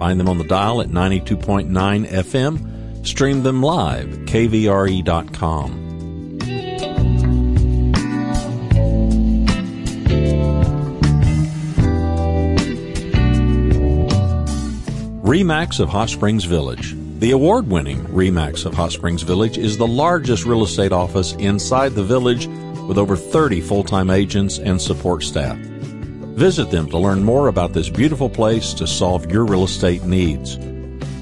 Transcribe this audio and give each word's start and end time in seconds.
Find 0.00 0.18
them 0.18 0.30
on 0.30 0.38
the 0.38 0.44
dial 0.44 0.80
at 0.80 0.88
92.9 0.88 1.68
FM. 2.08 3.06
Stream 3.06 3.42
them 3.42 3.62
live 3.62 4.10
at 4.10 4.18
kvre.com. 4.20 5.90
REMAX 15.22 15.80
of 15.80 15.90
Hot 15.90 16.08
Springs 16.08 16.44
Village. 16.44 16.96
The 17.18 17.32
award 17.32 17.68
winning 17.68 18.06
REMAX 18.06 18.64
of 18.64 18.72
Hot 18.72 18.92
Springs 18.92 19.20
Village 19.20 19.58
is 19.58 19.76
the 19.76 19.86
largest 19.86 20.46
real 20.46 20.64
estate 20.64 20.92
office 20.92 21.34
inside 21.34 21.92
the 21.92 22.02
village 22.02 22.46
with 22.88 22.96
over 22.96 23.16
30 23.16 23.60
full 23.60 23.84
time 23.84 24.08
agents 24.08 24.58
and 24.58 24.80
support 24.80 25.22
staff. 25.22 25.58
Visit 26.34 26.70
them 26.70 26.88
to 26.90 26.98
learn 26.98 27.22
more 27.22 27.48
about 27.48 27.72
this 27.72 27.88
beautiful 27.88 28.30
place 28.30 28.72
to 28.74 28.86
solve 28.86 29.30
your 29.30 29.44
real 29.44 29.64
estate 29.64 30.04
needs. 30.04 30.58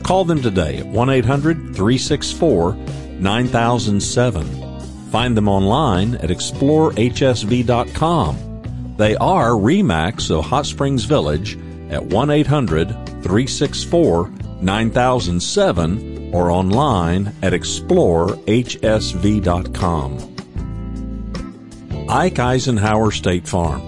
Call 0.03 0.25
them 0.25 0.41
today 0.41 0.79
at 0.79 0.87
1 0.87 1.11
800 1.11 1.56
364 1.75 2.75
9007. 3.20 5.11
Find 5.11 5.36
them 5.36 5.48
online 5.48 6.14
at 6.17 6.31
explorehsv.com. 6.31 8.95
They 8.97 9.17
are 9.17 9.51
REMAX 9.51 10.31
of 10.31 10.45
Hot 10.45 10.67
Springs 10.67 11.05
Village 11.05 11.59
at 11.91 12.05
1 12.05 12.31
800 12.31 12.89
364 12.89 14.31
9007 14.61 16.34
or 16.34 16.51
online 16.51 17.33
at 17.42 17.53
explorehsv.com. 17.53 20.34
Ike 22.09 22.39
Eisenhower 22.39 23.11
State 23.11 23.47
Farm. 23.47 23.88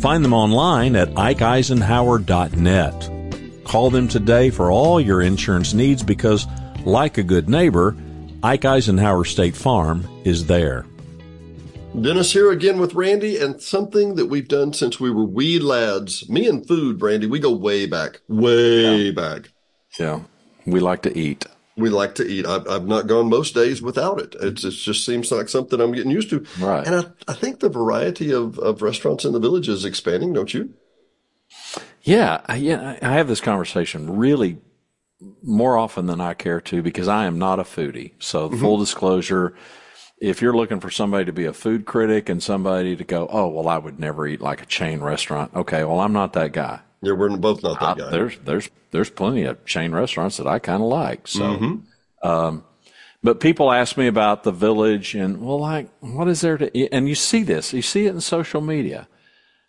Find 0.00 0.24
them 0.24 0.32
online 0.32 0.96
at 0.96 1.10
ikeeisenhower.net. 1.10 3.64
Call 3.64 3.90
them 3.90 4.08
today 4.08 4.48
for 4.48 4.70
all 4.70 4.98
your 4.98 5.20
insurance 5.20 5.74
needs 5.74 6.02
because, 6.02 6.46
like 6.86 7.18
a 7.18 7.22
good 7.22 7.50
neighbor, 7.50 7.94
Ike 8.42 8.64
Eisenhower 8.64 9.26
State 9.26 9.54
Farm 9.54 10.08
is 10.24 10.46
there. 10.46 10.86
Dennis 12.00 12.32
here 12.32 12.50
again 12.50 12.80
with 12.80 12.94
Randy 12.94 13.36
and 13.36 13.60
something 13.60 14.14
that 14.14 14.24
we've 14.26 14.48
done 14.48 14.72
since 14.72 14.98
we 14.98 15.10
were 15.10 15.24
wee 15.24 15.58
lads. 15.58 16.26
Me 16.30 16.48
and 16.48 16.66
food, 16.66 17.02
Randy, 17.02 17.26
we 17.26 17.38
go 17.38 17.52
way 17.52 17.84
back, 17.84 18.20
way 18.28 19.06
yeah. 19.06 19.12
back. 19.12 19.50
Yeah. 19.98 20.20
We 20.64 20.80
like 20.80 21.02
to 21.02 21.18
eat. 21.18 21.44
We 21.76 21.88
like 21.88 22.16
to 22.16 22.26
eat. 22.26 22.46
I've, 22.46 22.68
I've 22.68 22.86
not 22.86 23.06
gone 23.06 23.28
most 23.28 23.54
days 23.54 23.80
without 23.80 24.20
it. 24.20 24.34
It's, 24.40 24.64
it 24.64 24.72
just 24.72 25.06
seems 25.06 25.30
like 25.30 25.48
something 25.48 25.80
I'm 25.80 25.92
getting 25.92 26.10
used 26.10 26.30
to. 26.30 26.44
Right. 26.58 26.86
And 26.86 26.94
I, 26.96 27.04
I 27.30 27.34
think 27.34 27.60
the 27.60 27.68
variety 27.68 28.32
of, 28.32 28.58
of 28.58 28.82
restaurants 28.82 29.24
in 29.24 29.32
the 29.32 29.38
village 29.38 29.68
is 29.68 29.84
expanding, 29.84 30.32
don't 30.32 30.52
you? 30.52 30.74
Yeah. 32.02 32.40
I, 32.46 32.56
yeah. 32.56 32.98
I 33.00 33.12
have 33.12 33.28
this 33.28 33.40
conversation 33.40 34.16
really 34.16 34.58
more 35.42 35.76
often 35.76 36.06
than 36.06 36.20
I 36.20 36.34
care 36.34 36.60
to 36.60 36.82
because 36.82 37.08
I 37.08 37.24
am 37.26 37.38
not 37.38 37.60
a 37.60 37.64
foodie. 37.64 38.12
So 38.18 38.48
mm-hmm. 38.48 38.60
full 38.60 38.78
disclosure, 38.78 39.54
if 40.20 40.42
you're 40.42 40.56
looking 40.56 40.80
for 40.80 40.90
somebody 40.90 41.24
to 41.26 41.32
be 41.32 41.46
a 41.46 41.52
food 41.52 41.86
critic 41.86 42.28
and 42.28 42.42
somebody 42.42 42.96
to 42.96 43.04
go, 43.04 43.28
oh, 43.30 43.48
well, 43.48 43.68
I 43.68 43.78
would 43.78 43.98
never 43.98 44.26
eat 44.26 44.40
like 44.40 44.60
a 44.60 44.66
chain 44.66 45.00
restaurant. 45.00 45.54
Okay. 45.54 45.84
Well, 45.84 46.00
I'm 46.00 46.12
not 46.12 46.32
that 46.34 46.52
guy. 46.52 46.80
Yeah, 47.02 47.12
we're 47.12 47.34
both 47.36 47.62
not 47.62 47.80
that 47.80 47.98
guy. 47.98 48.10
There's 48.10 48.38
there's 48.44 48.70
there's 48.90 49.10
plenty 49.10 49.44
of 49.44 49.64
chain 49.64 49.92
restaurants 49.92 50.36
that 50.36 50.46
I 50.46 50.58
kind 50.58 50.82
of 50.82 50.88
like. 50.88 51.26
So, 51.26 51.40
mm-hmm. 51.40 52.28
um, 52.28 52.64
but 53.22 53.40
people 53.40 53.72
ask 53.72 53.96
me 53.96 54.06
about 54.06 54.44
the 54.44 54.52
village 54.52 55.14
and 55.14 55.40
well, 55.40 55.58
like 55.58 55.88
what 56.00 56.28
is 56.28 56.42
there 56.42 56.58
to? 56.58 56.76
Eat? 56.76 56.90
And 56.92 57.08
you 57.08 57.14
see 57.14 57.42
this, 57.42 57.72
you 57.72 57.82
see 57.82 58.06
it 58.06 58.14
in 58.14 58.20
social 58.20 58.60
media. 58.60 59.08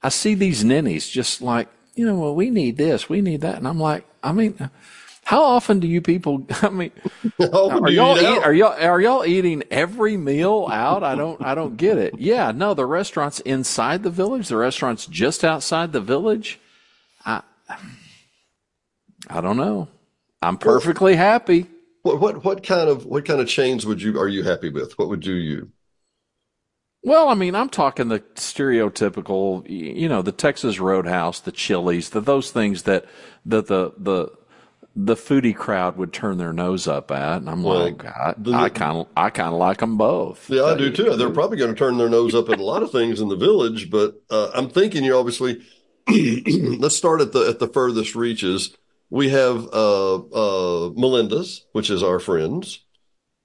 I 0.03 0.09
see 0.09 0.34
these 0.34 0.64
ninnies 0.64 1.08
just 1.08 1.42
like 1.42 1.69
you 1.96 2.06
know, 2.06 2.19
well, 2.19 2.36
we 2.36 2.50
need 2.50 2.78
this, 2.78 3.09
we 3.09 3.22
need 3.22 3.42
that, 3.42 3.56
and 3.56 3.68
I'm 3.68 3.80
like, 3.80 4.06
I 4.24 4.31
mean. 4.31 4.69
How 5.24 5.44
often 5.44 5.80
do 5.80 5.88
you 5.88 6.02
people? 6.02 6.46
I 6.62 6.69
mean, 6.69 6.92
are 7.40 7.90
y'all, 7.90 8.18
eat, 8.18 8.44
are 8.44 8.53
y'all 8.53 8.74
are 8.74 9.00
y'all 9.00 9.24
eating 9.24 9.63
every 9.69 10.18
meal 10.18 10.68
out? 10.69 11.03
I 11.03 11.13
don't 11.16 11.42
I 11.42 11.53
don't 11.53 11.78
get 11.78 12.00
it. 12.00 12.16
Yeah, 12.18 12.52
no, 12.52 12.74
the 12.74 12.88
restaurants 12.88 13.40
inside 13.42 14.02
the 14.02 14.09
village, 14.09 14.48
the 14.50 14.58
restaurants 14.58 15.06
just 15.06 15.46
outside 15.46 15.94
the 15.94 16.02
village. 16.02 16.59
I, 17.25 17.41
I 19.27 19.41
don't 19.41 19.57
know. 19.57 19.87
I'm 20.41 20.57
perfectly 20.57 21.15
happy. 21.15 21.67
What 22.03 22.19
what 22.19 22.43
what 22.43 22.63
kind 22.63 22.89
of 22.89 23.05
what 23.05 23.25
kind 23.25 23.39
of 23.39 23.47
chains 23.47 23.85
would 23.85 24.01
you 24.01 24.19
are 24.19 24.27
you 24.27 24.43
happy 24.43 24.69
with? 24.69 24.97
What 24.97 25.09
would 25.09 25.19
do 25.19 25.35
you? 25.35 25.71
Well, 27.03 27.29
I 27.29 27.33
mean, 27.33 27.55
I'm 27.55 27.69
talking 27.69 28.09
the 28.09 28.19
stereotypical, 28.35 29.67
you 29.67 30.07
know, 30.07 30.21
the 30.21 30.31
Texas 30.31 30.79
Roadhouse, 30.79 31.39
the 31.39 31.51
Chili's, 31.51 32.09
the 32.09 32.21
those 32.21 32.51
things 32.51 32.83
that 32.83 33.05
that 33.45 33.67
the 33.67 33.93
the 33.97 34.31
the 34.95 35.15
foodie 35.15 35.55
crowd 35.55 35.97
would 35.97 36.11
turn 36.11 36.38
their 36.38 36.53
nose 36.53 36.88
up 36.88 37.11
at, 37.11 37.38
and 37.38 37.49
I'm 37.49 37.63
well, 37.63 37.85
like, 37.85 38.05
I 38.05 38.69
kind 38.69 38.97
of 38.97 39.07
I 39.15 39.29
kind 39.29 39.53
of 39.53 39.59
like 39.59 39.77
them 39.77 39.97
both. 39.97 40.49
Yeah, 40.49 40.63
I 40.63 40.75
do 40.75 40.91
too. 40.91 41.15
They're 41.15 41.29
probably 41.29 41.57
going 41.57 41.73
to 41.73 41.77
turn 41.77 41.97
their 41.97 42.09
nose 42.09 42.35
up 42.35 42.49
at 42.49 42.59
a 42.59 42.63
lot 42.63 42.83
of 42.83 42.91
things 42.91 43.21
in 43.21 43.29
the 43.29 43.35
village, 43.35 43.89
but 43.89 44.21
uh, 44.29 44.51
I'm 44.53 44.69
thinking 44.69 45.03
you 45.03 45.15
obviously 45.15 45.61
let's 46.79 46.95
start 46.95 47.22
at 47.22 47.31
the 47.31 47.47
at 47.47 47.59
the 47.59 47.67
furthest 47.67 48.16
reaches. 48.16 48.75
We 49.09 49.29
have 49.29 49.67
uh, 49.73 50.16
uh, 50.16 50.89
Melinda's, 50.95 51.66
which 51.73 51.89
is 51.89 52.01
our 52.01 52.19
friends, 52.19 52.79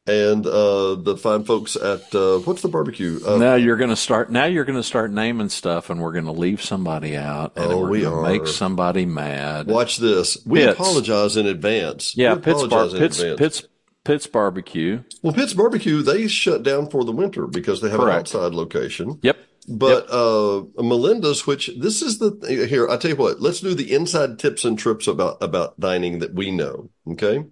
and 0.07 0.47
uh, 0.47 0.95
the 0.95 1.17
fine 1.17 1.45
folks 1.45 1.75
at 1.75 2.15
uh, 2.15 2.39
what's 2.39 2.63
the 2.63 2.69
barbecue? 2.69 3.19
Uh, 3.27 3.37
now 3.37 3.57
you're 3.57 3.77
going 3.77 3.91
to 3.91 3.97
start. 3.97 4.31
Now 4.31 4.45
you're 4.45 4.65
going 4.65 4.79
to 4.79 4.85
start 4.85 5.11
naming 5.11 5.49
stuff, 5.49 5.91
and 5.91 6.01
we're 6.01 6.13
going 6.13 6.27
to 6.27 6.33
leave 6.33 6.63
somebody 6.63 7.17
out, 7.17 7.53
and 7.57 7.73
oh, 7.73 7.81
we're 7.81 8.01
going 8.03 8.25
to 8.25 8.39
make 8.39 8.47
somebody 8.47 9.07
mad. 9.07 9.67
Watch 9.67 9.97
this. 9.97 10.39
We 10.47 10.61
Pitts. 10.61 10.79
apologize 10.79 11.37
in 11.37 11.47
advance. 11.47 12.17
Yeah, 12.17 12.37
Pitts, 12.37 12.65
bar- 12.69 12.89
Pitts, 12.89 13.21
Pitts, 13.21 13.65
Pitts 14.05 14.27
Barbecue. 14.29 15.03
Well, 15.23 15.33
Pitts 15.33 15.53
Barbecue 15.53 16.01
they 16.03 16.29
shut 16.29 16.63
down 16.63 16.89
for 16.89 17.05
the 17.05 17.13
winter 17.13 17.49
because 17.49 17.81
they 17.81 17.91
have 17.91 17.99
Correct. 17.99 18.33
an 18.33 18.41
outside 18.41 18.55
location. 18.55 19.19
Yep. 19.23 19.37
But 19.69 20.05
yep. 20.05 20.13
uh, 20.13 20.83
Melinda's, 20.83 21.47
which 21.47 21.71
this 21.79 22.01
is 22.01 22.19
the 22.19 22.67
here, 22.69 22.89
I 22.89 22.97
tell 22.97 23.11
you 23.11 23.17
what, 23.17 23.41
let's 23.41 23.61
do 23.61 23.75
the 23.75 23.93
inside 23.93 24.39
tips 24.39 24.65
and 24.65 24.79
trips 24.79 25.09
about 25.09 25.39
about 25.43 25.79
dining 25.81 26.21
that 26.21 26.35
we 26.35 26.51
know. 26.51 26.91
Okay. 27.11 27.45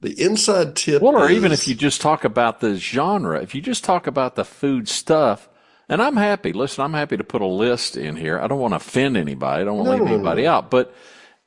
The 0.00 0.20
inside 0.22 0.76
tip. 0.76 1.02
Well, 1.02 1.16
or 1.16 1.30
is, 1.30 1.36
even 1.36 1.52
if 1.52 1.66
you 1.68 1.74
just 1.74 2.00
talk 2.00 2.24
about 2.24 2.60
the 2.60 2.76
genre, 2.76 3.42
if 3.42 3.54
you 3.54 3.60
just 3.60 3.84
talk 3.84 4.06
about 4.06 4.36
the 4.36 4.44
food 4.44 4.88
stuff, 4.88 5.48
and 5.88 6.00
I'm 6.00 6.16
happy. 6.16 6.52
Listen, 6.52 6.84
I'm 6.84 6.94
happy 6.94 7.16
to 7.16 7.24
put 7.24 7.42
a 7.42 7.46
list 7.46 7.96
in 7.96 8.16
here. 8.16 8.38
I 8.38 8.46
don't 8.46 8.60
want 8.60 8.72
to 8.72 8.76
offend 8.76 9.16
anybody. 9.16 9.62
I 9.62 9.64
don't 9.64 9.76
want 9.76 9.88
to 9.88 9.96
no, 9.96 10.04
leave 10.04 10.12
anybody 10.14 10.44
no. 10.44 10.52
out. 10.52 10.70
But 10.70 10.94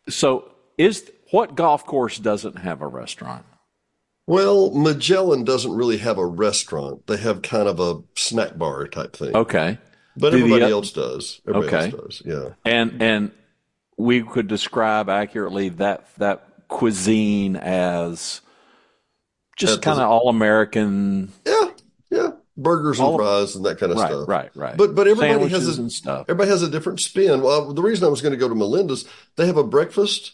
so 0.09 0.51
is 0.77 1.09
what 1.31 1.55
golf 1.55 1.85
course 1.85 2.19
doesn't 2.19 2.57
have 2.57 2.81
a 2.81 2.87
restaurant? 2.87 3.45
Well, 4.27 4.71
Magellan 4.71 5.45
doesn't 5.45 5.73
really 5.73 5.97
have 5.97 6.17
a 6.17 6.25
restaurant. 6.25 7.07
They 7.07 7.17
have 7.17 7.41
kind 7.41 7.67
of 7.67 7.79
a 7.79 8.01
snack 8.15 8.57
bar 8.57 8.87
type 8.87 9.15
thing. 9.15 9.35
Okay. 9.35 9.77
But 10.15 10.33
everybody 10.33 10.65
the, 10.65 10.71
else 10.71 10.91
does. 10.91 11.41
Everybody 11.47 11.75
okay. 11.75 11.91
else 11.91 12.03
does. 12.03 12.21
Yeah. 12.25 12.49
And 12.65 13.01
and 13.01 13.31
we 13.97 14.23
could 14.23 14.47
describe 14.47 15.09
accurately 15.09 15.69
that 15.69 16.07
that 16.17 16.67
cuisine 16.67 17.55
as 17.55 18.41
just 19.55 19.81
kind 19.81 19.99
of 19.99 20.09
all 20.09 20.29
American. 20.29 21.31
Yeah. 21.45 21.69
Yeah. 22.09 22.29
Burgers 22.55 22.99
and 22.99 23.07
all, 23.07 23.17
fries 23.17 23.55
and 23.55 23.65
that 23.65 23.79
kind 23.79 23.91
of 23.91 23.97
right, 23.97 24.07
stuff. 24.07 24.27
Right, 24.27 24.55
right. 24.55 24.77
But 24.77 24.93
but 24.93 25.07
everybody 25.07 25.49
Sandwiches 25.49 25.77
has 25.77 26.05
a. 26.05 26.11
Everybody 26.21 26.49
has 26.51 26.61
a 26.61 26.69
different 26.69 26.99
spin. 26.99 27.41
Well, 27.41 27.73
the 27.73 27.81
reason 27.81 28.05
I 28.05 28.09
was 28.09 28.21
going 28.21 28.33
to 28.33 28.37
go 28.37 28.47
to 28.47 28.53
Melinda's, 28.53 29.05
they 29.35 29.47
have 29.47 29.57
a 29.57 29.63
breakfast 29.63 30.33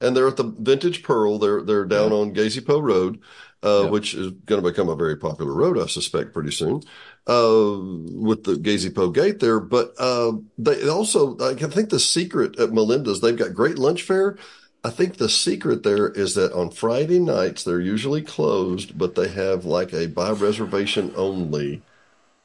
and 0.00 0.16
they're 0.16 0.28
at 0.28 0.36
the 0.36 0.44
Vintage 0.58 1.02
Pearl. 1.02 1.38
They're 1.38 1.62
they're 1.62 1.84
down 1.84 2.10
yeah. 2.10 2.16
on 2.18 2.34
Glazypeau 2.34 2.82
Road. 2.82 3.20
uh, 3.62 3.82
Yep. 3.82 3.90
which 3.92 4.14
is 4.14 4.30
going 4.46 4.62
to 4.62 4.68
become 4.70 4.88
a 4.88 4.96
very 4.96 5.16
popular 5.16 5.52
road, 5.52 5.78
I 5.78 5.86
suspect, 5.86 6.32
pretty 6.32 6.50
soon, 6.50 6.82
uh, 7.26 7.76
with 7.78 8.44
the 8.44 8.56
Gazebo 8.56 9.10
Gate 9.10 9.38
there. 9.40 9.60
But 9.60 9.92
uh, 9.98 10.32
they 10.56 10.88
also, 10.88 11.36
I 11.40 11.54
think 11.54 11.90
the 11.90 12.00
secret 12.00 12.58
at 12.58 12.72
Melinda's, 12.72 13.20
they've 13.20 13.36
got 13.36 13.52
great 13.54 13.78
lunch 13.78 14.02
fare. 14.02 14.38
I 14.82 14.88
think 14.90 15.16
the 15.18 15.28
secret 15.28 15.82
there 15.82 16.08
is 16.08 16.34
that 16.36 16.54
on 16.54 16.70
Friday 16.70 17.18
nights 17.18 17.62
they're 17.62 17.80
usually 17.80 18.22
closed, 18.22 18.96
but 18.96 19.14
they 19.14 19.28
have 19.28 19.66
like 19.66 19.92
a 19.92 20.06
by 20.08 20.30
reservation 20.30 21.12
only 21.16 21.82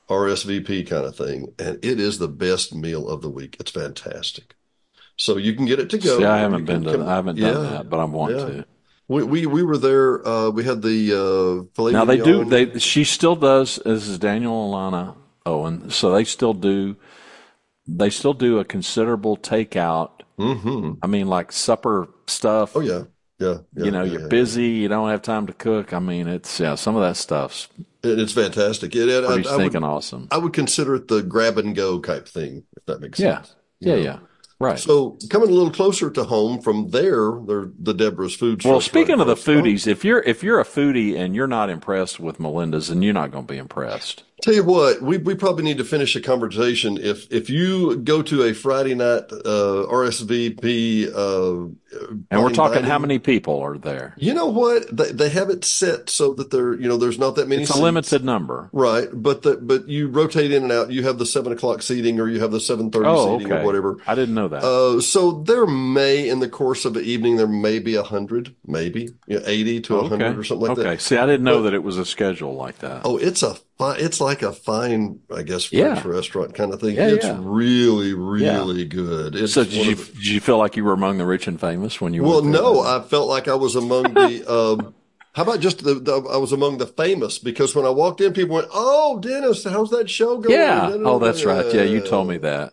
RSVP 0.10 0.88
kind 0.88 1.06
of 1.06 1.16
thing, 1.16 1.54
and 1.58 1.80
it 1.84 2.00
is 2.00 2.20
the 2.20 2.28
best 2.28 2.76
meal 2.76 3.08
of 3.08 3.22
the 3.22 3.30
week. 3.30 3.56
It's 3.60 3.72
fantastic. 3.72 4.56
So 5.18 5.38
you 5.38 5.54
can 5.54 5.66
get 5.66 5.80
it 5.80 5.90
to 5.92 5.98
go. 5.98 6.18
See, 6.20 6.26
I 6.26 6.40
haven't 6.40 6.66
been 6.66 6.84
to. 6.84 6.92
come- 6.94 7.08
I 7.08 7.16
haven't 7.16 7.40
done 7.40 7.64
Yeah. 7.64 7.70
that, 7.70 7.90
but 7.90 8.00
I 8.00 8.06
want 8.06 8.34
Yeah. 8.36 8.46
to. 8.46 8.66
We, 9.08 9.24
we 9.24 9.46
we 9.46 9.62
were 9.62 9.78
there. 9.78 10.28
Uh, 10.28 10.50
we 10.50 10.64
had 10.64 10.82
the 10.82 11.68
uh, 11.78 11.92
Now 11.92 12.06
they 12.06 12.18
do. 12.18 12.44
They 12.44 12.80
she 12.80 13.04
still 13.04 13.36
does. 13.36 13.80
This 13.86 14.08
is 14.08 14.18
Daniel 14.18 14.72
Alana 14.72 15.16
Owen. 15.46 15.92
So 15.92 16.12
they 16.12 16.24
still 16.24 16.56
do. 16.56 16.96
They 17.88 18.10
still 18.10 18.34
do 18.34 18.58
a 18.58 18.66
considerable 18.66 19.38
takeout. 19.38 20.10
Mm-hmm. 20.40 20.94
I 21.04 21.08
mean, 21.08 21.28
like 21.28 21.52
supper 21.52 22.08
stuff. 22.26 22.76
Oh 22.76 22.80
yeah, 22.80 23.04
yeah. 23.40 23.58
yeah 23.76 23.86
you 23.86 23.92
know, 23.92 24.04
yeah, 24.04 24.12
you're 24.14 24.22
yeah. 24.22 24.28
busy. 24.28 24.70
You 24.70 24.88
don't 24.88 25.10
have 25.10 25.22
time 25.22 25.46
to 25.48 25.54
cook. 25.54 25.94
I 25.94 26.00
mean, 26.00 26.28
it's 26.28 26.60
yeah. 26.60 26.74
Some 26.74 26.96
of 26.96 27.04
that 27.04 27.16
stuff's 27.16 27.70
It, 28.04 28.20
it's 28.20 28.34
fantastic. 28.34 28.96
It, 28.96 29.08
it, 29.08 29.24
I, 29.24 29.54
I 29.54 29.58
would, 29.58 29.76
awesome. 29.84 30.28
I 30.32 30.40
would 30.40 30.54
consider 30.54 30.96
it 30.96 31.08
the 31.10 31.22
grab 31.22 31.60
and 31.60 31.76
go 31.76 32.00
type 32.00 32.28
thing, 32.28 32.64
if 32.76 32.86
that 32.88 33.02
makes 33.02 33.20
Yeah. 33.20 33.36
sense. 33.44 33.56
Yeah, 33.80 33.96
know. 33.96 34.02
yeah. 34.02 34.20
Right. 34.58 34.80
So 34.80 35.18
coming 35.30 35.50
a 35.50 35.52
little 35.52 35.72
closer 35.72 36.10
to 36.10 36.24
home 36.24 36.62
from 36.62 36.90
there, 36.92 37.32
they're 37.46 37.70
the 37.78 37.94
Debra's 37.94 38.36
food. 38.36 38.62
Store. 38.62 38.74
Well, 38.74 38.82
speaking 38.82 39.18
right 39.18 39.28
of 39.28 39.46
the 39.46 39.52
foodies, 39.52 39.86
if 39.86 40.06
you're 40.06 40.22
if 40.22 40.44
you're 40.44 40.62
a 40.62 40.66
foodie 40.66 41.18
and 41.18 41.36
you're 41.36 41.48
not 41.48 41.70
impressed 41.70 42.22
with 42.22 42.40
Melinda's, 42.40 42.88
then 42.88 43.02
you're 43.02 43.14
not 43.14 43.32
going 43.32 43.46
to 43.46 43.54
be 43.54 43.58
impressed. 43.58 44.24
Tell 44.42 44.54
you 44.54 44.64
what, 44.64 45.02
we, 45.02 45.18
we 45.18 45.36
probably 45.36 45.64
need 45.64 45.78
to 45.78 45.84
finish 45.84 46.16
a 46.16 46.22
conversation. 46.22 46.98
If 46.98 47.30
if 47.34 47.50
you 47.50 47.98
go 47.98 48.22
to 48.22 48.44
a 48.44 48.54
Friday 48.54 48.96
night 48.96 49.24
uh, 49.32 49.88
RSVP, 49.92 51.08
uh, 51.14 51.74
And 52.32 52.44
we're 52.44 52.52
talking 52.54 52.84
how 52.84 53.00
many 53.00 53.20
people 53.20 53.60
are 53.62 53.78
there? 53.78 54.14
You 54.18 54.34
know 54.34 54.48
what? 54.48 54.96
They 54.96 55.12
they 55.12 55.30
have 55.30 55.50
it 55.50 55.64
set 55.66 56.10
so 56.10 56.34
that 56.36 56.52
there, 56.52 56.74
you 56.74 56.88
know, 56.88 56.98
there's 56.98 57.18
not 57.20 57.36
that 57.36 57.48
many. 57.48 57.62
It's 57.64 57.72
a 57.72 57.74
seats. 57.74 57.84
limited 57.84 58.24
number. 58.24 58.70
right? 58.74 59.08
But 59.14 59.42
the 59.44 59.58
but 59.58 59.88
you 59.88 60.08
rotate 60.08 60.52
in 60.52 60.64
and 60.64 60.72
out. 60.72 60.92
You 60.92 61.04
have 61.04 61.18
the 61.18 61.26
seven 61.26 61.52
o'clock 61.52 61.82
seating, 61.82 62.20
or 62.20 62.28
you 62.30 62.40
have 62.40 62.52
the 62.52 62.60
seven 62.60 62.92
thirty 62.92 63.08
Oh, 63.08 63.38
seating, 63.38 63.52
okay. 63.54 63.62
or 63.62 63.66
whatever. 63.66 63.98
I 64.08 64.16
didn't 64.16 64.36
know 64.36 64.48
that. 64.48 64.64
Uh, 64.64 65.02
so 65.02 65.44
there 65.44 65.66
may, 65.66 66.28
in 66.30 66.40
the 66.40 66.50
course 66.50 66.86
of 66.86 66.94
the 66.94 67.02
evening, 67.02 67.38
there 67.38 67.48
may 67.48 67.80
be 67.80 67.96
a 67.96 68.04
hundred, 68.04 68.56
maybe 68.66 69.10
you 69.28 69.40
know, 69.40 69.44
eighty 69.46 69.82
to 69.82 69.96
a 69.96 70.00
okay. 70.00 70.10
hundred 70.10 70.38
or 70.38 70.44
something 70.44 70.68
like 70.68 70.72
okay. 70.78 70.84
that. 70.84 70.90
Okay. 70.90 70.98
See, 71.00 71.18
I 71.18 71.26
didn't 71.26 71.44
know 71.44 71.58
But- 71.58 71.64
that 71.64 71.74
it 71.74 71.84
was 71.84 71.98
a 71.98 72.06
schedule 72.06 72.56
like 72.56 72.80
that. 72.80 73.02
Oh, 73.06 73.18
it's 73.18 73.44
a 73.44 73.56
it's 73.78 74.22
like 74.22 74.42
a 74.42 74.54
fine, 74.54 75.20
I 75.36 75.42
guess, 75.44 75.66
French 75.66 76.06
Yeah. 76.06 76.08
restaurant 76.10 76.54
kind 76.54 76.74
of 76.74 76.80
thing. 76.80 76.96
Yeah, 76.96 77.10
it's 77.10 77.26
yeah. 77.26 77.38
really, 77.42 78.14
really 78.14 78.86
good. 78.86 79.36
It's 79.36 79.52
so 79.52 79.66
did 79.66 79.74
you 79.74 79.96
the- 79.96 80.12
did 80.14 80.28
you 80.28 80.40
feel 80.40 80.58
like 80.58 80.78
you 80.78 80.86
were 80.86 80.94
among 80.94 81.18
the 81.18 81.26
rich 81.26 81.46
and 81.48 81.60
famous 81.60 81.85
when 82.02 82.14
you 82.14 82.24
well, 82.24 82.42
no, 82.42 82.82
I 82.82 83.02
felt 83.02 83.28
like 83.28 83.48
I 83.48 83.56
was 83.56 83.76
among 83.76 84.14
the. 84.14 84.44
Um, 84.50 84.94
how 85.34 85.44
about 85.44 85.60
just 85.60 85.84
the, 85.84 85.96
the? 85.96 86.14
I 86.32 86.38
was 86.38 86.54
among 86.54 86.78
the 86.78 86.88
famous 86.88 87.40
because 87.40 87.76
when 87.76 87.86
I 87.86 87.90
walked 87.90 88.22
in, 88.22 88.32
people 88.32 88.56
went, 88.56 88.68
"Oh, 88.74 89.20
Dennis, 89.20 89.64
how's 89.66 89.90
that 89.92 90.10
show 90.10 90.38
going?" 90.38 90.56
Yeah. 90.58 90.92
Oh, 91.04 91.20
that's 91.20 91.44
right. 91.44 91.66
Yeah, 91.74 91.84
you 91.84 92.00
told 92.02 92.28
me 92.30 92.38
that. 92.38 92.72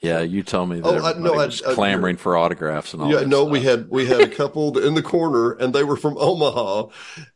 Yeah, 0.00 0.20
you 0.20 0.42
told 0.44 0.70
me 0.70 0.78
that 0.80 0.86
Oh, 0.88 1.04
I- 1.04 1.18
no, 1.18 1.34
I- 1.34 1.46
was 1.46 1.60
I- 1.62 1.74
clamoring 1.74 2.16
for 2.16 2.36
autographs 2.36 2.94
and 2.94 3.02
all 3.02 3.10
Yeah, 3.10 3.24
no, 3.26 3.40
stuff. 3.42 3.50
we 3.50 3.60
had 3.60 3.90
we 3.90 4.06
had 4.06 4.20
a 4.22 4.28
couple 4.28 4.78
in 4.78 4.94
the 4.94 5.02
corner, 5.02 5.52
and 5.52 5.74
they 5.74 5.82
were 5.84 5.96
from 5.96 6.16
Omaha, 6.20 6.86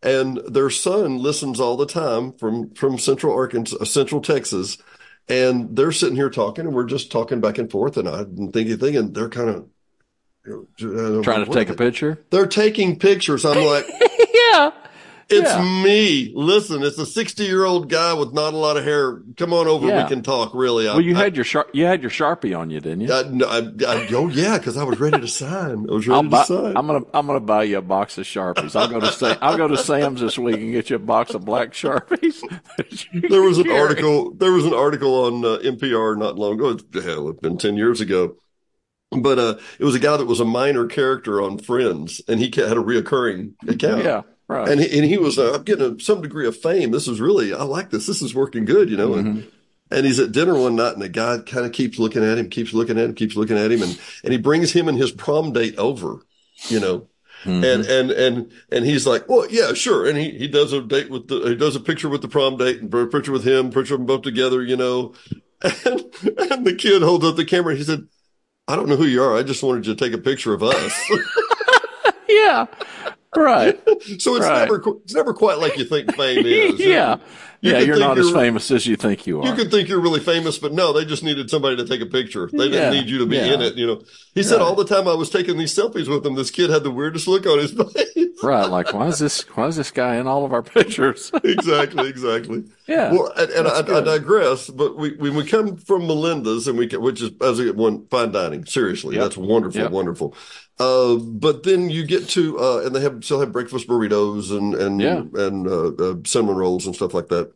and 0.03 0.39
their 0.49 0.71
son 0.71 1.19
listens 1.19 1.61
all 1.61 1.77
the 1.77 1.87
time 1.87 2.33
from 2.33 2.71
from 2.75 2.99
Central 2.99 3.35
Arkansas, 3.35 3.77
uh, 3.81 3.85
Central 3.85 4.21
Texas, 4.23 4.79
and 5.29 5.77
they're 5.77 5.93
sitting 5.93 6.17
here 6.17 6.31
talking, 6.31 6.65
and 6.67 6.75
we're 6.75 6.85
just 6.85 7.13
talking 7.13 7.41
back 7.41 7.59
and 7.59 7.71
forth, 7.71 7.97
and 7.99 8.09
I 8.09 8.19
didn't 8.25 8.53
think 8.53 8.69
anything, 8.69 8.97
and 8.97 9.15
they're 9.15 9.29
kind 9.29 9.51
of 9.51 9.67
uh, 10.47 11.23
trying 11.23 11.45
to 11.45 11.51
take 11.53 11.69
a 11.71 11.75
picture. 11.75 12.25
They're 12.31 12.47
taking 12.47 12.99
pictures. 12.99 13.45
I'm 13.45 13.65
like, 13.65 13.87
yeah. 14.35 14.71
it's 15.29 15.49
Yeah. 15.51 15.83
me. 15.85 16.33
Listen, 16.35 16.83
it's 16.83 16.99
a 16.99 17.07
60 17.07 17.45
year 17.45 17.65
old 17.65 17.89
guy 17.89 18.13
with 18.15 18.33
not 18.33 18.53
a 18.53 18.57
lot 18.57 18.77
of 18.77 18.83
hair. 18.85 19.23
Come 19.37 19.53
on 19.53 19.69
over. 19.69 19.87
Yeah. 19.87 20.03
We 20.03 20.09
can 20.09 20.23
talk. 20.23 20.53
Really. 20.53 20.89
I, 20.89 20.95
Well, 20.95 21.01
you 21.01 21.15
I- 21.17 21.19
had 21.23 21.37
your 21.37 21.45
shar- 21.45 21.69
you 21.73 21.85
had 21.85 22.03
your 22.03 22.11
sharpie 22.11 22.59
on 22.59 22.71
you, 22.71 22.81
didn't 22.81 23.03
you? 23.03 23.13
I, 23.13 23.23
no, 23.23 23.47
I, 23.47 24.07
oh 24.13 24.29
yeah, 24.29 24.59
because 24.59 24.77
I 24.77 24.83
was 24.83 24.99
ready 24.99 25.21
to 25.21 25.29
sign. 25.29 25.87
I 25.89 25.93
was 25.93 26.07
ready 26.09 26.17
I'll 26.17 26.23
to 26.25 26.29
buy, 26.29 26.43
sign. 26.45 26.77
I'm 26.77 26.87
gonna 26.89 27.05
I'm 27.15 27.27
gonna 27.29 27.39
buy 27.41 27.63
you 27.63 27.79
a 27.79 27.83
box 27.83 28.19
of 28.19 28.25
sharpies. 28.25 28.75
I'll 28.75 28.89
go 28.89 28.99
to 29.01 29.13
Sa- 29.13 29.37
I'll 29.41 29.57
go 29.57 29.69
to 29.69 29.77
Sam's 29.77 30.21
this 30.21 30.37
week 30.39 30.57
and 30.57 30.73
get 30.73 30.91
you 30.91 30.97
a 30.97 30.99
box 30.99 31.35
of 31.35 31.45
black 31.45 31.71
sharpies. 31.73 32.41
there 33.31 33.43
was 33.43 33.59
an 33.59 33.65
carry. 33.65 33.79
article 33.79 34.33
there 34.35 34.53
was 34.53 34.67
an 34.67 34.75
article 34.75 35.25
on 35.27 35.45
uh, 35.45 35.59
NPR 35.63 36.19
not 36.19 36.37
long 36.37 36.55
ago 36.55 36.77
hell 37.01 37.29
it's 37.29 37.41
been 37.41 37.59
10 37.59 37.77
years 37.77 38.01
ago 38.01 38.37
but 39.21 39.39
uh 39.39 39.55
it 39.79 39.85
was 39.85 39.95
a 39.95 39.99
guy 39.99 40.17
that 40.17 40.27
was 40.27 40.41
a 40.41 40.45
minor 40.45 40.87
character 40.87 41.43
on 41.43 41.59
Friends 41.59 42.21
and 42.29 42.41
he 42.41 42.47
had 42.55 42.77
a 42.77 42.83
reoccurring 42.83 43.53
account 43.69 44.05
Yeah, 44.05 44.23
right. 44.49 44.69
and 44.69 44.81
he, 44.81 44.99
and 44.99 45.05
he 45.07 45.19
was 45.19 45.39
uh, 45.39 45.53
I'm 45.55 45.63
getting 45.65 45.97
a, 45.97 46.01
some 46.01 46.23
degree 46.23 46.47
of 46.47 46.57
fame 46.57 46.91
this 46.93 47.09
is 47.09 47.21
really 47.21 47.53
I 47.53 47.63
like 47.65 47.91
this 47.91 48.07
this 48.07 48.23
is 48.23 48.35
working 48.35 48.65
good 48.65 48.89
you 48.91 48.97
know 48.97 49.11
Mm-hmm. 49.11 49.29
and 49.29 49.49
and 49.91 50.07
he's 50.07 50.19
at 50.19 50.33
dinner 50.33 50.59
one 50.59 50.77
night 50.77 50.95
and 50.95 51.03
the 51.03 51.09
guy 51.11 51.39
kind 51.41 51.67
of 51.67 51.73
keeps 51.73 51.99
looking 51.99 52.25
at 52.25 52.39
him 52.39 52.49
keeps 52.49 52.73
looking 52.73 52.99
at 52.99 53.05
him 53.05 53.15
keeps 53.15 53.37
looking 53.37 53.59
at 53.59 53.71
him 53.71 53.83
and 53.83 54.01
and 54.25 54.33
he 54.33 54.39
brings 54.39 54.73
him 54.73 54.89
and 54.89 54.97
his 54.97 55.13
prom 55.13 55.53
date 55.53 55.77
over 55.79 56.21
you 56.69 56.81
know 56.81 57.07
Mhm. 57.45 57.65
and 57.75 57.85
and 57.87 58.11
and 58.13 58.53
and 58.71 58.85
he's 58.85 59.05
like, 59.05 59.29
well, 59.29 59.49
yeah, 59.51 59.73
sure. 59.75 60.07
And 60.09 60.17
he 60.17 60.31
he 60.39 60.47
does 60.47 60.73
a 60.73 60.81
date 60.81 61.11
with 61.11 61.27
the 61.27 61.41
he 61.41 61.57
does 61.57 61.75
a 61.75 61.81
picture 61.81 62.09
with 62.09 62.23
the 62.23 62.29
prom 62.29 62.57
date 62.57 62.81
and 62.81 62.95
a 62.95 63.07
picture 63.09 63.33
with 63.33 63.43
him, 63.45 63.71
picture 63.73 63.95
of 63.95 63.99
them 64.01 64.07
both 64.07 64.23
together, 64.23 64.63
you 64.63 64.77
know. 64.77 65.13
And 65.65 66.05
and 66.51 66.65
the 66.65 66.77
kid 66.79 67.03
holds 67.03 67.25
up 67.27 67.35
the 67.35 67.45
camera. 67.45 67.71
and 67.71 67.79
He 67.79 67.85
said, 67.85 68.07
"I 68.69 68.77
don't 68.77 68.89
know 68.89 68.97
who 68.97 69.07
you 69.07 69.23
are. 69.23 69.37
I 69.37 69.43
just 69.43 69.63
wanted 69.63 69.87
you 69.87 69.95
to 69.95 70.05
take 70.05 70.13
a 70.15 70.19
picture 70.23 70.53
of 70.55 70.63
us." 70.63 70.93
yeah, 72.29 72.67
right. 73.37 73.79
so 74.21 74.37
it's 74.37 74.47
Right. 74.47 74.69
never 74.69 74.83
it's 75.05 75.15
never 75.15 75.35
quite 75.35 75.59
like 75.59 75.77
you 75.79 75.85
think 75.85 76.15
fame 76.15 76.45
is. 76.47 76.79
yeah, 76.81 77.17
You 77.61 77.73
yeah. 77.73 77.79
You're 77.81 77.99
not 77.99 78.19
as 78.19 78.29
you're- 78.29 78.41
famous 78.41 78.71
as 78.71 78.87
you 78.87 78.97
think 78.97 79.27
you 79.27 79.41
are. 79.41 79.47
You 79.47 79.55
could 79.55 79.71
think 79.71 79.89
you're 79.89 80.01
really 80.01 80.21
famous, 80.21 80.59
but 80.59 80.73
no, 80.73 80.93
they 80.93 81.05
just 81.05 81.23
needed 81.23 81.51
somebody 81.51 81.77
to 81.77 81.85
take 81.87 82.01
a 82.01 82.07
picture. 82.07 82.49
They 82.53 82.65
Yeah, 82.67 82.91
didn't 82.91 82.93
need 82.95 83.07
you 83.11 83.19
to 83.19 83.27
be 83.27 83.37
yeah. 83.37 83.55
in 83.55 83.63
it, 83.63 83.75
you 83.75 83.87
know. 83.87 84.03
He 84.35 84.43
said 84.43 84.57
Right. 84.57 84.63
all 84.63 84.75
the 84.75 84.85
time 84.85 85.07
I 85.09 85.15
was 85.15 85.31
taking 85.31 85.59
these 85.59 85.75
selfies 85.75 86.09
with 86.09 86.25
him, 86.25 86.35
this 86.35 86.51
kid 86.51 86.71
had 86.71 86.83
the 86.85 86.91
weirdest 86.91 87.29
look 87.29 87.47
on 87.47 87.59
his 87.59 87.73
face. 88.17 88.43
right. 88.43 88.69
Like, 88.69 88.93
why 88.93 89.07
is 89.09 89.19
this? 89.19 89.43
Why 89.57 89.67
is 89.67 89.77
this 89.77 89.91
guy 89.91 90.17
in 90.17 90.27
all 90.27 90.45
of 90.45 90.53
our 90.53 90.63
pictures? 90.63 91.31
exactly, 91.45 92.09
exactly. 92.09 92.65
Yeah. 92.89 93.13
Well, 93.13 93.33
and, 93.37 93.51
and 93.51 93.69
I, 93.69 93.79
I 93.99 94.01
digress, 94.01 94.69
but 94.69 94.97
we, 94.97 95.15
when 95.15 95.35
we 95.35 95.45
come 95.45 95.77
from 95.77 96.07
Melinda's 96.07 96.67
and 96.67 96.77
we, 96.77 96.89
ca- 96.89 96.99
which 96.99 97.23
is 97.23 97.31
as 97.41 97.61
a 97.61 97.73
one 97.73 98.07
fine 98.09 98.33
dining, 98.33 98.65
seriously, 98.65 99.15
Yep. 99.17 99.23
that's 99.23 99.37
wonderful, 99.37 99.81
Yep. 99.83 99.91
wonderful. 99.93 100.35
Uh, 100.79 101.17
but 101.17 101.63
then 101.63 101.91
you 101.91 102.05
get 102.05 102.29
to, 102.31 102.59
uh, 102.59 102.83
and 102.85 102.95
they 102.95 103.01
have, 103.01 103.23
still 103.25 103.41
have 103.41 103.53
breakfast 103.53 103.87
burritos 103.87 104.51
and, 104.57 104.75
and, 104.75 105.01
Yeah. 105.01 105.23
and, 105.35 105.69
uh, 105.69 105.89
uh, 105.95 106.17
cinnamon 106.25 106.57
rolls 106.57 106.87
and 106.87 106.95
stuff 106.95 107.15
like 107.15 107.29
that. 107.29 107.53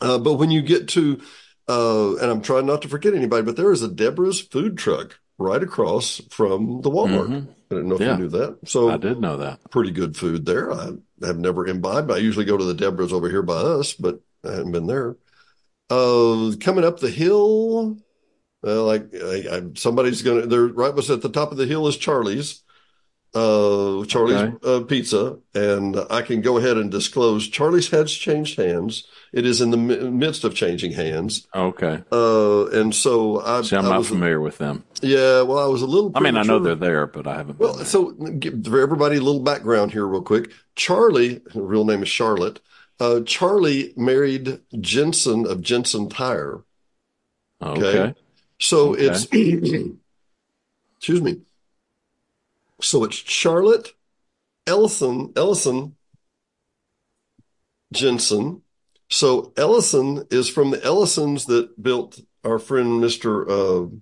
Uh, 0.00 0.18
but 0.18 0.34
when 0.34 0.50
you 0.50 0.60
get 0.62 0.88
to, 0.88 1.20
uh, 1.68 2.16
and 2.16 2.30
I'm 2.30 2.42
trying 2.42 2.66
not 2.66 2.82
to 2.82 2.88
forget 2.88 3.14
anybody, 3.14 3.42
but 3.42 3.56
there 3.56 3.72
is 3.72 3.82
a 3.82 3.88
Debra's 3.88 4.40
food 4.40 4.76
truck 4.76 5.19
right 5.40 5.62
across 5.62 6.20
from 6.30 6.82
the 6.82 6.90
Walmart. 6.90 7.28
Mhm. 7.28 7.46
I 7.70 7.74
didn't 7.74 7.88
know 7.88 7.94
if 7.94 8.00
Yeah. 8.00 8.12
you 8.12 8.18
knew 8.24 8.28
that. 8.28 8.58
So 8.66 8.90
I 8.90 8.96
did 8.98 9.20
know 9.20 9.38
that. 9.38 9.58
pretty 9.70 9.90
good 9.90 10.16
food 10.16 10.44
there. 10.44 10.70
I 10.72 10.92
have 11.22 11.38
never 11.38 11.66
imbibed. 11.66 12.10
I 12.10 12.18
usually 12.18 12.44
go 12.44 12.56
to 12.58 12.64
the 12.64 12.74
Debra's 12.74 13.12
over 13.12 13.28
here 13.30 13.42
by 13.42 13.54
us, 13.54 13.94
but 13.94 14.20
I 14.44 14.52
haven't 14.52 14.72
been 14.72 14.86
there. 14.86 15.16
Uh, 15.88 16.52
coming 16.60 16.84
up 16.84 17.00
the 17.00 17.10
hill, 17.10 17.96
uh, 18.64 18.84
like 18.84 19.12
I, 19.14 19.56
I, 19.56 19.62
somebody's 19.76 20.22
gonna. 20.22 20.46
They're 20.46 20.66
right 20.66 20.94
was 20.94 21.10
at 21.10 21.22
the 21.22 21.28
top 21.30 21.50
of 21.52 21.56
the 21.58 21.66
hill 21.66 21.88
is 21.88 21.96
Charlie's, 21.96 22.62
uh, 23.34 24.04
Charlie's 24.06 24.36
Okay. 24.42 24.56
uh, 24.64 24.80
Pizza, 24.80 25.38
and 25.54 25.96
I 26.10 26.22
can 26.22 26.40
go 26.40 26.56
ahead 26.58 26.76
and 26.76 26.90
disclose 26.90 27.46
Charlie's 27.48 27.88
has 27.90 28.10
changed 28.12 28.56
hands. 28.58 29.04
It 29.32 29.46
is 29.46 29.60
in 29.60 29.70
the 29.70 29.76
midst 29.76 30.42
of 30.42 30.54
changing 30.54 30.92
hands, 30.92 31.46
Okay. 31.54 32.02
uh, 32.10 32.66
and 32.70 32.92
so 32.94 33.40
I, 33.40 33.62
See, 33.62 33.76
I'm 33.76 33.86
I 33.86 33.90
not 33.90 33.98
was, 33.98 34.08
familiar 34.08 34.40
with 34.40 34.58
them. 34.58 34.82
yeah. 35.02 35.42
Well, 35.42 35.58
I 35.58 35.66
was 35.66 35.82
a 35.82 35.86
little. 35.86 36.10
I 36.16 36.20
mean, 36.20 36.36
I 36.36 36.42
know 36.42 36.58
they're 36.58 36.74
there, 36.74 37.06
but 37.06 37.26
I 37.28 37.36
haven't. 37.36 37.58
Well, 37.60 37.74
so 37.84 38.10
give 38.10 38.64
for 38.66 38.80
everybody 38.80 39.16
a 39.16 39.20
little 39.20 39.42
background 39.42 39.92
here, 39.92 40.06
real 40.06 40.22
quick. 40.22 40.50
Charlie, 40.74 41.40
real 41.54 41.84
name 41.84 42.02
is 42.02 42.08
Charlotte. 42.08 42.58
Uh, 42.98 43.20
Charlie 43.20 43.94
married 43.96 44.58
Jensen 44.80 45.46
of 45.46 45.60
Jensen 45.62 46.08
Tire. 46.08 46.64
okay. 47.62 48.14
So 48.58 48.90
Okay. 48.94 49.06
it's, 49.06 49.24
excuse 50.98 51.22
me. 51.22 51.36
So 52.82 53.04
it's 53.04 53.16
Charlotte 53.16 53.92
Ellison, 54.66 55.32
Ellison 55.36 55.96
Jensen. 57.92 58.62
So 59.08 59.52
Ellison 59.56 60.26
is 60.30 60.48
from 60.48 60.70
the 60.70 60.82
Ellisons 60.84 61.46
that 61.46 61.82
built 61.82 62.20
our 62.44 62.58
friend 62.58 63.02
Mr. 63.02 63.48
Uh, 63.48 63.96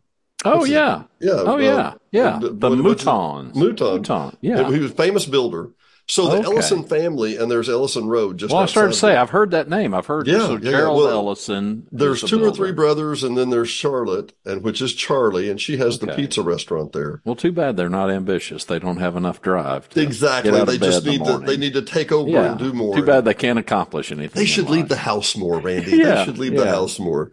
Oh 0.45 0.65
yeah. 0.65 1.05
yeah. 1.21 1.31
Oh 1.33 1.55
uh, 1.55 1.57
yeah. 1.57 1.95
Yeah. 2.11 2.39
The 2.41 2.49
his- 2.71 2.81
Moutons. 2.81 3.55
Mouton. 3.55 4.03
Mouton. 4.03 4.37
Yeah. 4.41 4.71
He 4.71 4.79
was 4.79 4.91
a 4.91 4.95
famous 4.95 5.27
builder. 5.27 5.71
So 6.11 6.27
the 6.29 6.37
Okay. 6.39 6.45
Ellison 6.45 6.85
family, 6.85 7.37
and 7.37 7.51
there's 7.51 7.69
Ellison 7.69 8.07
Road. 8.07 8.39
Just 8.39 8.51
Well, 8.55 8.63
I 8.63 8.65
started 8.65 8.93
to 8.95 8.99
say. 8.99 9.15
I've 9.15 9.29
heard 9.29 9.51
that 9.51 9.69
name. 9.69 9.93
I've 9.93 10.07
heard 10.07 10.27
Yeah, 10.27 10.39
so 10.39 10.53
yeah, 10.53 10.59
yeah. 10.63 10.71
Gerald 10.71 10.97
Well, 10.97 11.09
Ellison. 11.11 11.87
There's 11.93 12.23
the 12.23 12.29
two 12.29 12.43
or 12.43 12.51
three 12.51 12.73
brothers, 12.73 13.23
and 13.23 13.37
then 13.37 13.51
there's 13.51 13.69
Charlotte, 13.69 14.33
and 14.47 14.63
which 14.63 14.81
is 14.81 14.95
Charlie, 14.95 15.51
and 15.51 15.61
she 15.61 15.77
has 15.77 15.99
the 15.99 16.07
pizza 16.07 16.41
restaurant 16.41 16.95
there. 16.95 17.21
Well, 17.27 17.35
too 17.35 17.53
bad 17.53 17.77
they're 17.77 17.91
not 17.91 18.09
ambitious. 18.11 18.65
They 18.65 18.79
don't 18.79 18.97
have 18.97 19.17
enough 19.17 19.43
drive. 19.43 19.91
To 19.91 20.01
Exactly. 20.01 20.51
Get 20.53 20.59
out 20.63 20.69
of 20.73 20.81
They 20.81 20.87
just 20.87 21.07
in 21.07 21.13
the 21.13 21.19
need 21.19 21.27
to. 21.27 21.39
They 21.47 21.57
need 21.59 21.75
to 21.75 21.83
take 21.83 22.11
over 22.11 22.31
Yeah. 22.31 22.53
and 22.53 22.59
do 22.59 22.73
more. 22.73 22.97
Too 22.97 23.05
bad 23.05 23.27
they 23.27 23.35
can't 23.35 23.59
accomplish 23.59 24.11
anything. 24.11 24.41
They 24.41 24.47
should 24.47 24.71
leave 24.71 24.85
life. 24.85 24.89
the 24.89 24.97
house 24.97 25.37
more, 25.37 25.61
Randy. 25.61 25.91
They 26.03 26.25
should 26.25 26.39
leave 26.39 26.57
the 26.57 26.71
house 26.71 26.99
more. 26.99 27.33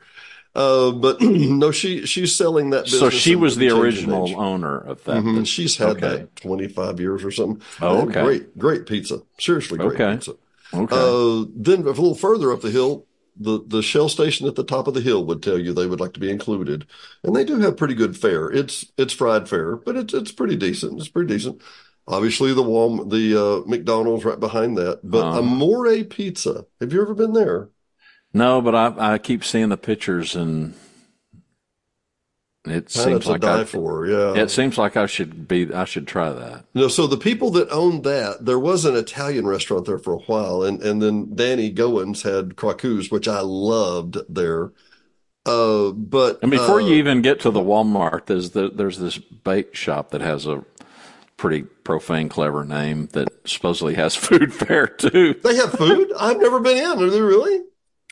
Uh, 0.56 0.92
but 0.92 1.22
no, 1.22 1.70
she 1.72 2.06
she's 2.06 2.34
selling 2.34 2.70
that 2.70 2.86
business. 2.86 3.00
So 3.02 3.10
she 3.10 3.36
was 3.36 3.58
the 3.58 3.70
original 3.70 4.40
owner 4.40 4.78
of 4.80 5.04
that. 5.04 5.18
Mhm. 5.24 5.46
She's 5.46 5.76
had 5.78 5.98
Okay. 5.98 6.00
that 6.02 6.36
25 6.38 7.00
years 7.00 7.26
or 7.26 7.32
something. 7.32 7.62
Oh, 7.82 8.04
okay. 8.08 8.24
Great, 8.24 8.58
great 8.58 8.86
pizza. 8.86 9.22
Seriously, 9.38 9.78
great 9.78 9.94
Okay. 10.00 10.14
pizza. 10.14 10.34
Okay. 10.74 10.96
Uh, 10.96 11.46
then 11.56 11.82
a 11.82 11.84
little 11.92 12.16
further 12.16 12.52
up 12.54 12.62
the 12.62 12.72
hill, 12.72 13.06
the, 13.38 13.62
the 13.68 13.82
Shell 13.84 14.08
station 14.10 14.48
at 14.48 14.56
the 14.56 14.64
top 14.64 14.88
of 14.88 14.94
the 14.94 15.02
hill 15.02 15.26
would 15.26 15.44
tell 15.44 15.60
you 15.60 15.74
they 15.74 15.88
would 15.88 16.00
like 16.00 16.14
to 16.14 16.20
be 16.22 16.30
included. 16.32 16.86
And 17.24 17.36
they 17.36 17.44
do 17.44 17.60
have 17.60 17.76
pretty 17.78 17.94
good 17.94 18.16
fare. 18.18 18.50
It's, 18.50 18.86
it's 18.98 19.14
fried 19.14 19.48
fare, 19.50 19.76
but 19.76 19.96
it's, 19.98 20.14
it's 20.14 20.32
pretty 20.32 20.56
decent. 20.56 21.00
It's 21.00 21.10
pretty 21.10 21.34
decent. 21.34 21.62
Obviously 22.08 22.54
the 22.54 22.64
Walmart, 22.64 23.10
the, 23.10 23.36
uh, 23.42 23.68
McDonald's 23.70 24.26
right 24.26 24.40
behind 24.40 24.78
that, 24.78 25.00
but 25.04 25.24
Uh-huh. 25.26 25.40
Amore 25.40 26.04
Pizza. 26.06 26.66
Have 26.80 26.94
you 26.94 27.02
ever 27.02 27.14
been 27.14 27.34
there? 27.34 27.70
No, 28.36 28.62
but 28.62 28.76
I 28.76 29.14
I 29.14 29.18
keep 29.18 29.44
seeing 29.44 29.70
the 29.70 29.78
pictures 29.78 30.36
and 30.36 30.74
it 32.68 32.90
seems 32.90 33.28
like 33.28 33.44
I, 33.44 33.64
for. 33.64 34.08
Yeah. 34.08 34.34
it 34.42 34.50
seems 34.50 34.78
like 34.78 34.98
I 34.98 35.06
should 35.06 35.48
be 35.48 35.72
I 35.74 35.86
should 35.86 36.08
try 36.08 36.32
that. 36.32 36.66
No, 36.74 36.88
so 36.88 37.08
the 37.08 37.18
people 37.18 37.52
that 37.52 37.70
owned 37.70 38.04
that, 38.04 38.46
there 38.46 38.60
was 38.60 38.86
an 38.86 38.96
Italian 38.96 39.46
restaurant 39.46 39.86
there 39.86 40.00
for 40.00 40.14
a 40.14 40.20
while, 40.20 40.64
and 40.64 40.82
and 40.82 41.02
then 41.02 41.36
Danny 41.36 41.72
Goins 41.72 42.24
had 42.24 42.56
Cracus, 42.56 43.12
which 43.12 43.28
I 43.28 43.42
loved 43.42 44.18
there. 44.28 44.72
Uh, 45.46 45.92
but 45.92 46.40
And 46.42 46.50
before 46.50 46.82
uh, 46.82 46.86
you 46.86 46.96
even 46.96 47.22
get 47.22 47.40
to 47.42 47.52
the 47.52 47.60
Walmart, 47.60 48.26
there's 48.26 48.52
the, 48.52 48.70
there's 48.70 48.98
this 48.98 49.20
bake 49.20 49.76
shop 49.76 50.10
that 50.10 50.22
has 50.22 50.48
a 50.48 50.66
pretty 51.38 51.62
profane, 51.84 52.30
clever 52.30 52.66
name 52.66 53.10
that 53.14 53.28
supposedly 53.48 53.94
has 53.94 54.16
food 54.16 54.52
fair 54.52 54.88
too. 54.88 55.36
they 55.44 55.56
have 55.56 55.72
food. 55.74 56.12
I've 56.20 56.40
never 56.40 56.60
been 56.60 56.78
in. 56.78 57.04
Are 57.04 57.10
they 57.12 57.22
really? 57.22 57.62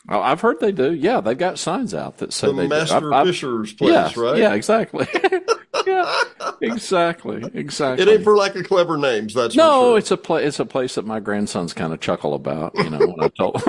Oh, 0.08 0.20
I've 0.20 0.42
heard 0.42 0.60
they 0.60 0.72
do. 0.72 0.92
Yeah, 0.92 1.20
they've 1.22 1.38
got 1.38 1.58
signs 1.58 1.94
out 1.94 2.18
that 2.18 2.32
say 2.32 2.48
The 2.48 2.52
they 2.52 2.66
Master 2.66 3.00
do. 3.00 3.12
I've- 3.14 3.30
Fisher's 3.30 3.72
place, 3.72 3.92
yeah, 3.92 4.12
right? 4.22 4.36
Yeah, 4.36 4.52
exactly. 4.52 5.06
yeah, 5.86 6.20
exactly, 6.60 7.42
exactly. 7.54 8.02
It 8.06 8.08
ain't 8.14 8.24
for 8.24 8.36
lack 8.36 8.54
of 8.54 8.66
clever 8.68 8.98
names. 8.98 9.32
That's 9.32 9.56
no, 9.56 9.64
for 9.64 9.80
sure. 9.92 9.98
it's 9.98 10.10
a 10.10 10.16
pla- 10.18 10.36
it's 10.36 10.60
a 10.60 10.66
place 10.66 10.96
that 10.96 11.06
my 11.06 11.20
grandsons 11.20 11.72
kind 11.72 11.92
of 11.94 12.00
chuckle 12.00 12.34
about. 12.34 12.74
You 12.76 12.90
know, 12.90 12.98
when 12.98 13.20
I 13.20 13.28
told 13.28 13.62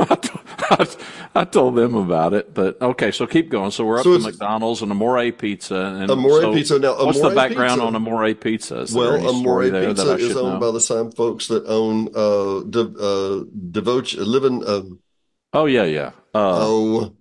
I 1.36 1.46
told 1.46 1.76
them 1.76 1.96
about 1.96 2.34
it. 2.34 2.54
But 2.54 2.82
okay, 2.82 3.12
so 3.12 3.28
keep 3.28 3.50
going. 3.50 3.72
So 3.72 3.86
we're 3.86 4.00
up 4.00 4.04
So 4.04 4.18
to 4.18 4.24
McDonald's 4.24 4.82
and 4.82 4.92
Amore 4.92 5.32
Pizza. 5.32 5.76
And 5.76 6.12
Amore 6.12 6.42
so 6.42 6.54
Pizza. 6.54 6.80
Now, 6.80 6.98
what's 7.06 7.22
the 7.22 7.30
background 7.30 7.80
Pizza- 7.80 7.84
on 7.86 7.96
Amore 7.96 8.34
Pizza? 8.34 8.82
Is 8.82 8.94
Well, 8.94 9.28
Amore 9.30 9.64
Pizza 9.64 10.16
is 10.16 10.36
owned 10.36 10.56
know? 10.56 10.60
by 10.60 10.72
the 10.72 10.82
same 10.82 11.12
folks 11.12 11.48
that 11.48 11.66
own 11.66 12.10
uh, 12.16 12.62
De, 12.70 12.82
uh, 12.82 13.46
Devote, 13.72 14.14
Living. 14.16 14.64
Uh, 14.66 14.82
oh 15.54 15.66
yeah, 15.66 15.84
yeah. 15.86 16.12
Uh, 16.36 16.60
oh, 16.68 17.16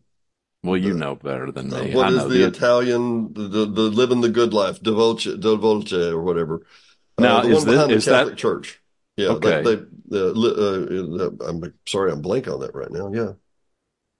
well, 0.65 0.77
you 0.77 0.93
know 0.93 1.15
better 1.15 1.53
than 1.53 1.73
Uh, 1.73 1.85
me. 1.85 1.95
what 1.95 2.07
I 2.07 2.09
is 2.11 2.17
know 2.17 2.29
the 2.29 2.47
Italian, 2.47 3.33
the, 3.33 3.65
the, 3.65 3.83
living 4.01 4.21
the 4.23 4.29
good 4.29 4.53
life, 4.53 4.81
Devolce, 4.83 5.25
Devolce 5.39 5.93
or 5.93 6.21
whatever. 6.21 6.63
Now, 7.19 7.39
uh, 7.39 7.43
the 7.43 7.49
is 7.51 7.57
one 7.59 7.67
behind 7.75 7.93
is 7.93 8.05
the 8.05 8.11
that- 8.11 8.19
Catholic 8.19 8.37
Church. 8.39 8.81
Yeah, 9.17 9.29
Okay. 9.29 9.63
they, 9.63 9.77
they 10.11 10.19
uh, 10.19 10.33
uh, 10.33 11.31
I'm 11.49 11.73
sorry, 11.87 12.11
I'm 12.11 12.21
blank 12.21 12.49
on 12.49 12.59
that 12.61 12.75
right 12.75 12.91
now. 12.91 13.13
Yeah, 13.13 13.33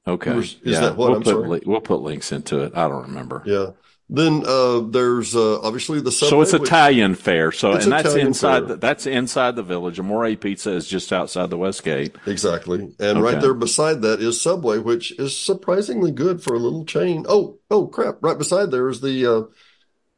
Okay. 0.07 0.39
Is 0.39 0.57
yeah. 0.63 0.81
that 0.81 0.97
what? 0.97 1.09
We'll 1.09 1.17
I'm 1.17 1.23
put 1.25 1.31
sorry. 1.31 1.49
li- 1.49 1.63
we'll 1.67 1.81
put 1.81 2.01
links 2.03 2.31
into 2.31 2.61
it. 2.61 2.77
I 2.77 2.87
don't 2.89 3.03
remember. 3.09 3.43
yeah. 3.45 3.71
Then 4.15 4.45
uh, 4.47 4.81
there's 4.81 5.35
uh, 5.35 5.61
obviously 5.61 6.01
the 6.01 6.13
subway. 6.13 6.31
So 6.31 6.41
it's 6.43 6.53
which- 6.53 6.63
Italian 6.63 7.15
fare. 7.15 7.51
So 7.53 7.73
and 7.73 7.91
that's 7.91 8.07
Italian 8.09 8.29
inside. 8.29 8.69
The, 8.69 8.77
that's 8.77 9.07
inside 9.07 9.57
the 9.57 9.63
village. 9.63 9.99
Amore 9.99 10.37
Pizza 10.37 10.71
is 10.73 10.87
just 10.87 11.13
outside 11.13 11.51
the 11.51 11.59
West 11.59 11.83
Gate. 11.83 12.15
Exactly. 12.27 12.95
And 13.01 13.23
right 13.23 13.41
there 13.41 13.55
beside 13.55 14.03
that 14.03 14.21
is 14.21 14.41
Subway, 14.41 14.79
which 14.79 15.19
is 15.19 15.37
surprisingly 15.37 16.13
good 16.13 16.43
for 16.43 16.55
a 16.55 16.59
little 16.59 16.85
chain. 16.85 17.27
Oh, 17.29 17.59
oh 17.71 17.87
crap. 17.89 18.19
Right 18.21 18.39
beside 18.39 18.71
there 18.71 18.89
is 18.89 19.01
the 19.01 19.27
uh 19.27 19.43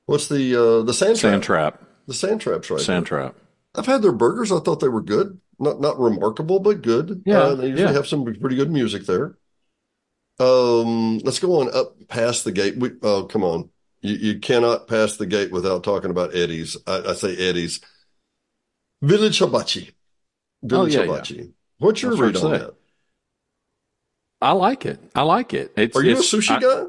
what's 0.05 0.29
the 0.29 0.55
uh 0.55 0.83
the 0.83 0.93
sand 0.95 1.17
trap. 1.19 1.33
Sand 1.33 1.43
Trap. 1.43 1.83
The 2.07 2.15
sand 2.15 2.41
trap's 2.41 2.71
right. 2.71 2.81
Sand 2.81 3.07
Trap. 3.07 3.35
I've 3.75 3.87
had 3.87 4.03
their 4.03 4.13
burgers. 4.13 4.53
I 4.53 4.61
thought 4.61 4.81
they 4.81 4.89
were 4.89 5.03
good. 5.03 5.41
Not 5.59 5.81
not 5.81 5.99
remarkable, 5.99 6.61
but 6.61 6.83
good. 6.83 7.23
Yeah, 7.25 7.39
Uh, 7.39 7.55
they 7.55 7.69
usually 7.69 7.83
yeah. 7.89 7.93
have 7.93 8.07
some 8.07 8.25
pretty 8.25 8.57
good 8.57 8.71
music 8.71 9.07
there. 9.07 9.37
Um 10.39 11.19
let's 11.19 11.39
go 11.39 11.61
on 11.61 11.75
up 11.75 11.95
past 12.09 12.45
the 12.45 12.53
gate. 12.53 12.77
We 12.77 12.91
oh 13.03 13.25
come 13.25 13.43
on. 13.43 13.71
You 14.07 14.17
you 14.17 14.39
cannot 14.41 14.89
pass 14.89 15.17
the 15.17 15.27
gate 15.27 15.51
without 15.51 15.85
talking 15.85 16.11
about 16.11 16.35
Eddie's. 16.35 16.77
I, 16.87 17.03
I 17.09 17.13
say 17.15 17.37
Eddie's. 17.37 17.81
Village 19.03 19.39
Hibachi. 19.39 19.91
Village 20.63 20.97
Oh, 20.97 21.03
yeah, 21.03 21.23
yeah. 21.31 21.45
What's 21.79 22.01
your 22.03 22.13
That's 22.17 22.21
read 22.21 22.37
on 22.45 22.51
that? 22.53 22.75
I 24.41 24.53
like 24.53 24.87
it. 24.87 24.99
I 25.15 25.23
like 25.23 25.55
it. 25.55 25.73
It's, 25.77 25.97
Are 25.97 26.03
you 26.03 26.17
a 26.17 26.21
sushi 26.21 26.51
I- 26.51 26.61
guy? 26.61 26.85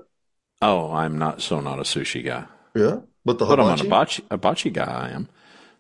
Oh, 0.61 0.91
I'm 0.91 1.17
not 1.17 1.41
so 1.41 1.59
not 1.59 1.79
a 1.79 1.83
sushi 1.83 2.23
guy. 2.25 2.45
Yeah, 2.75 3.01
but 3.25 3.37
the 3.37 3.45
But 3.45 3.59
I'm 3.59 3.73
an 3.73 3.77
hibachi, 3.77 4.23
hibachi 4.31 4.69
guy. 4.71 4.85
I 4.85 5.09
am. 5.09 5.29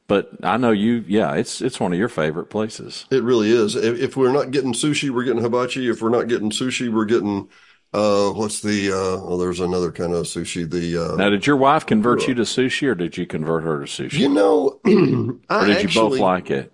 But 0.07 0.29
I 0.43 0.57
know 0.57 0.71
you. 0.71 1.03
Yeah, 1.07 1.33
it's 1.33 1.61
it's 1.61 1.79
one 1.79 1.91
of 1.93 1.99
your 1.99 2.09
favorite 2.09 2.45
places. 2.49 3.05
It 3.09 3.23
really 3.23 3.49
is. 3.51 3.75
If, 3.75 3.99
if 3.99 4.15
we're 4.15 4.31
not 4.31 4.51
getting 4.51 4.73
sushi, 4.73 5.09
we're 5.09 5.23
getting 5.23 5.41
hibachi. 5.41 5.89
If 5.89 6.01
we're 6.01 6.09
not 6.09 6.27
getting 6.27 6.51
sushi, 6.51 6.93
we're 6.93 7.05
getting 7.05 7.49
uh, 7.93 8.29
what's 8.31 8.61
the? 8.61 8.91
Uh, 8.91 9.21
oh, 9.23 9.37
there's 9.37 9.59
another 9.59 9.91
kind 9.91 10.13
of 10.13 10.25
sushi. 10.25 10.69
The 10.69 11.13
uh, 11.13 11.15
Now, 11.15 11.29
did 11.29 11.45
your 11.47 11.57
wife 11.57 11.85
convert 11.85 12.27
you 12.27 12.33
to 12.35 12.43
sushi, 12.43 12.87
or 12.87 12.95
did 12.95 13.17
you 13.17 13.25
convert 13.25 13.63
her 13.63 13.79
to 13.79 13.85
sushi, 13.85 14.19
you 14.19 14.29
know, 14.29 14.79
I 15.49 15.63
or 15.63 15.65
did 15.67 15.81
you 15.81 15.87
actually 15.87 16.09
both 16.09 16.19
like 16.19 16.51
it? 16.51 16.71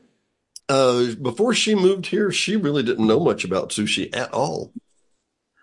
uh, 0.70 1.14
before 1.22 1.54
she 1.54 1.76
moved 1.76 2.08
here, 2.08 2.32
she 2.32 2.56
really 2.56 2.84
didn't 2.84 3.08
know 3.08 3.20
much 3.20 3.44
about 3.44 3.70
sushi 3.70 4.16
at 4.16 4.34
all. 4.34 4.72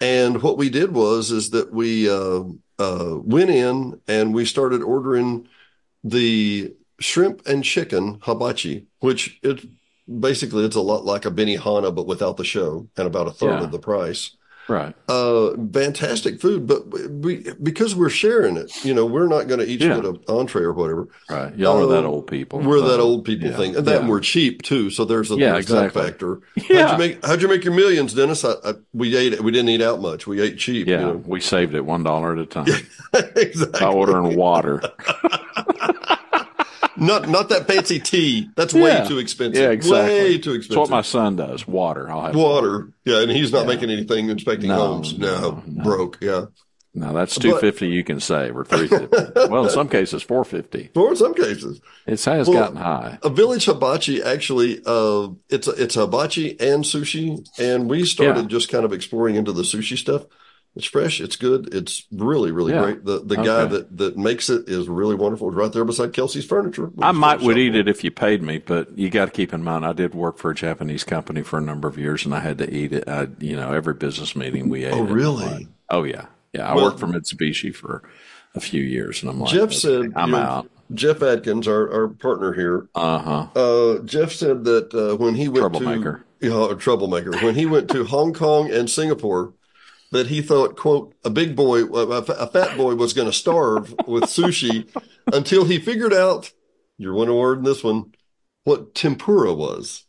And 0.00 0.42
what 0.42 0.57
we 0.57 0.71
did 0.71 0.92
was 0.92 1.30
is 1.30 1.50
that 1.50 1.73
we 1.73 2.09
uh, 2.09 2.45
uh, 2.78 3.19
went 3.19 3.50
in 3.50 4.00
and 4.09 4.33
we 4.33 4.45
started 4.47 4.83
ordering 4.83 5.47
the 6.04 6.75
shrimp 7.00 7.47
and 7.47 7.62
chicken 7.62 8.19
hibachi, 8.23 8.87
which 9.00 9.38
it 9.42 9.61
basically 10.09 10.64
it's 10.64 10.76
a 10.76 10.80
lot 10.80 11.04
like 11.04 11.26
a 11.26 11.30
Benihana 11.30 11.95
but 11.95 12.07
without 12.07 12.37
the 12.38 12.45
show 12.45 12.88
and 12.97 13.07
about 13.07 13.26
a 13.26 13.30
third 13.30 13.59
Yeah. 13.59 13.64
of 13.64 13.73
the 13.73 13.78
price. 13.78 14.37
Right. 14.69 14.95
Uh, 15.09 15.55
fantastic 15.73 16.40
food, 16.40 16.67
but 16.69 16.87
we 17.11 17.45
because 17.61 17.97
we're 17.97 18.09
sharing 18.09 18.57
it, 18.57 18.71
you 18.85 18.95
know, 18.95 19.05
we're 19.05 19.26
not 19.26 19.49
going 19.49 19.59
to 19.59 19.67
each 19.67 19.81
Yeah. 19.83 19.97
get 19.97 20.05
an 20.05 20.21
entree 20.29 20.62
or 20.62 20.73
whatever. 20.73 21.09
Right. 21.29 21.52
Y'all 21.57 21.83
are 21.83 21.87
that 21.88 22.05
Uh, 22.05 22.09
old 22.09 22.29
people. 22.29 22.61
We're 22.61 22.81
that 22.81 23.00
Uh, 23.00 23.02
old 23.02 23.25
people 23.25 23.49
yeah, 23.50 23.57
thing, 23.57 23.75
and 23.75 23.85
that 23.87 24.02
yeah. 24.02 24.09
we're 24.09 24.21
cheap 24.21 24.62
too. 24.62 24.88
So 24.90 25.05
there's 25.05 25.33
a 25.33 25.37
Yeah, 25.37 25.57
exactly. 25.57 26.00
factor. 26.02 26.38
Yeah. 26.69 26.87
How'd 26.87 26.93
you 26.93 26.99
make 27.09 27.26
How'd 27.26 27.43
you 27.43 27.49
make 27.49 27.64
your 27.64 27.75
millions, 27.75 28.14
Dennis? 28.14 28.45
I, 28.45 28.52
I, 28.64 28.75
we 28.93 29.17
ate 29.17 29.33
it. 29.33 29.43
We 29.43 29.50
didn't 29.50 29.71
eat 29.71 29.83
out 29.83 30.00
much. 30.00 30.29
We 30.29 30.40
ate 30.40 30.57
cheap. 30.59 30.87
Yeah, 30.87 31.00
you 31.00 31.07
know? 31.07 31.23
we 31.26 31.40
saved 31.40 31.75
it 31.75 31.85
one 31.85 32.05
dollar 32.05 32.33
at 32.33 32.38
a 32.38 32.47
time 32.47 32.67
exactly. 33.35 33.81
by 33.81 33.87
ordering 33.93 34.37
water. 34.37 34.81
Not 37.00 37.28
not 37.28 37.49
that 37.49 37.66
fancy 37.66 37.99
tea. 38.12 38.50
That's 38.57 38.75
way 38.75 39.04
too 39.09 39.19
expensive. 39.19 39.62
Yeah, 39.62 39.71
exactly. 39.71 40.14
Way 40.14 40.38
too 40.38 40.59
That's 40.59 40.76
what 40.76 40.90
my 40.90 41.02
son 41.02 41.37
does. 41.37 41.66
Water. 41.66 42.11
I'll 42.11 42.23
have 42.26 42.35
Water. 42.37 42.92
Yeah, 43.04 43.23
and 43.23 43.30
he's 43.30 43.52
not 43.52 43.62
Yeah. 43.62 43.75
making 43.75 43.90
anything 43.90 44.28
inspecting 44.28 44.69
No, 44.69 44.76
homes. 44.76 45.19
No, 45.19 45.62
no, 45.66 45.83
broke. 45.83 46.19
Yeah. 46.21 46.47
No, 46.92 47.12
that's 47.12 47.38
two 47.38 47.57
fifty 47.59 47.87
you 47.87 48.02
can 48.02 48.19
save 48.19 48.57
or 48.57 48.64
three 48.64 48.88
fifty. 48.88 49.16
well, 49.49 49.64
in 49.64 49.71
some 49.71 49.88
cases 49.88 50.23
four 50.25 50.45
fifty. 50.45 50.90
Or 50.97 51.11
in 51.11 51.16
some 51.16 51.35
cases. 51.35 51.80
It 52.07 52.23
has 52.25 52.49
Well, 52.49 52.59
gotten 52.59 52.76
high. 52.78 53.19
A 53.23 53.30
village 53.30 53.66
hibachi 53.66 54.21
actually, 54.23 54.83
uh, 54.85 55.28
it's 55.49 55.69
a, 55.69 55.71
it's 55.83 55.95
hibachi 55.95 56.59
and 56.61 56.83
sushi, 56.83 57.47
and 57.61 57.88
we 57.88 58.04
started 58.04 58.42
Yeah. 58.42 58.49
just 58.49 58.71
kind 58.71 58.85
of 58.85 58.92
exploring 58.92 59.37
into 59.37 59.52
the 59.52 59.62
sushi 59.62 59.97
stuff. 59.97 60.25
It's 60.77 60.87
fresh, 60.87 61.21
it's 61.21 61.35
good, 61.35 61.75
it's 61.75 62.07
really 62.12 62.53
really 62.53 62.73
Yeah. 62.73 62.83
great. 62.85 63.05
The 63.05 63.19
the 63.25 63.37
guy 63.37 63.65
that 63.65 63.97
that 63.99 64.17
makes 64.17 64.49
it 64.49 64.69
is 64.69 64.89
really 64.89 65.17
wonderful. 65.17 65.49
It's 65.49 65.57
right 65.57 65.73
there 65.73 65.85
beside 65.85 66.12
Kelsey's 66.12 66.45
Furniture. 66.45 66.91
I 67.03 67.11
might 67.12 67.41
would 67.41 67.59
eat 67.59 67.75
it 67.75 67.89
if 67.89 68.05
you 68.05 68.11
paid 68.12 68.41
me, 68.43 68.59
but 68.59 68.97
you 68.97 69.11
got 69.11 69.25
to 69.25 69.31
keep 69.33 69.53
in 69.53 69.65
mind 69.65 69.85
I 69.85 69.93
did 69.93 70.15
work 70.15 70.39
for 70.39 70.53
a 70.53 70.55
Japanese 70.55 71.03
company 71.03 71.43
for 71.43 71.59
a 71.59 71.61
number 71.61 71.89
of 71.89 71.99
years, 71.99 72.25
and 72.25 72.33
I 72.35 72.39
had 72.41 72.59
to 72.59 72.73
eat 72.73 72.93
it. 72.93 73.09
I, 73.09 73.27
you 73.41 73.57
know, 73.57 73.73
every 73.73 73.95
business 73.95 74.37
meeting 74.37 74.69
we 74.69 74.85
ate. 74.85 74.95
Oh, 74.95 75.03
really? 75.03 75.67
Oh 75.91 76.05
yeah, 76.05 76.27
yeah. 76.53 76.71
I 76.71 76.75
Well- 76.77 76.85
worked 76.85 77.00
for 77.00 77.09
Mitsubishi 77.09 77.75
for 77.75 78.03
a 78.55 78.61
few 78.61 78.83
years, 78.83 79.23
and 79.23 79.31
I'm 79.31 79.41
like, 79.41 79.50
Jeff 79.53 79.65
okay, 79.71 79.75
said, 79.75 80.12
I'm 80.15 80.35
out. 80.35 80.69
Jeff 80.95 81.21
Adkins, 81.23 81.67
our 81.67 81.93
our 81.93 82.09
partner 82.09 82.53
here, 82.53 82.87
Uh 82.95 83.19
huh. 83.19 83.47
uh, 83.61 83.99
Jeff 84.05 84.31
said 84.33 84.65
that 84.65 84.95
uh, 84.95 85.17
when 85.17 85.35
he 85.35 85.49
went 85.49 85.62
Troublemaker. 85.62 86.25
to 86.41 86.47
you 86.47 86.50
know, 86.50 86.71
a 86.71 86.77
troublemaker 86.77 87.33
when 87.43 87.55
he 87.57 87.67
went 87.67 87.89
to 87.91 88.05
Hong 88.05 88.33
Kong 88.33 88.71
and 88.73 88.89
Singapore, 88.89 89.53
that 90.11 90.29
he 90.29 90.43
thought, 90.43 90.76
"quote 90.76 91.14
a 91.25 91.31
big 91.31 91.55
boy, 91.57 91.85
a, 91.85 92.47
fat 92.47 92.76
boy 92.76 92.95
was 92.95 93.12
going 93.12 93.29
to 93.29 93.33
starve 93.33 93.95
with 94.07 94.25
sushi 94.25 94.88
until 95.33 95.64
he 95.64 95.79
figured 95.79 96.14
out." 96.14 96.52
You're 96.99 97.14
one 97.14 97.35
word 97.35 97.59
in 97.59 97.64
this 97.64 97.83
one. 97.83 98.12
What 98.64 98.95
tempura 98.95 99.55
was? 99.55 100.05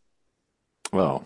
well, 0.91 1.25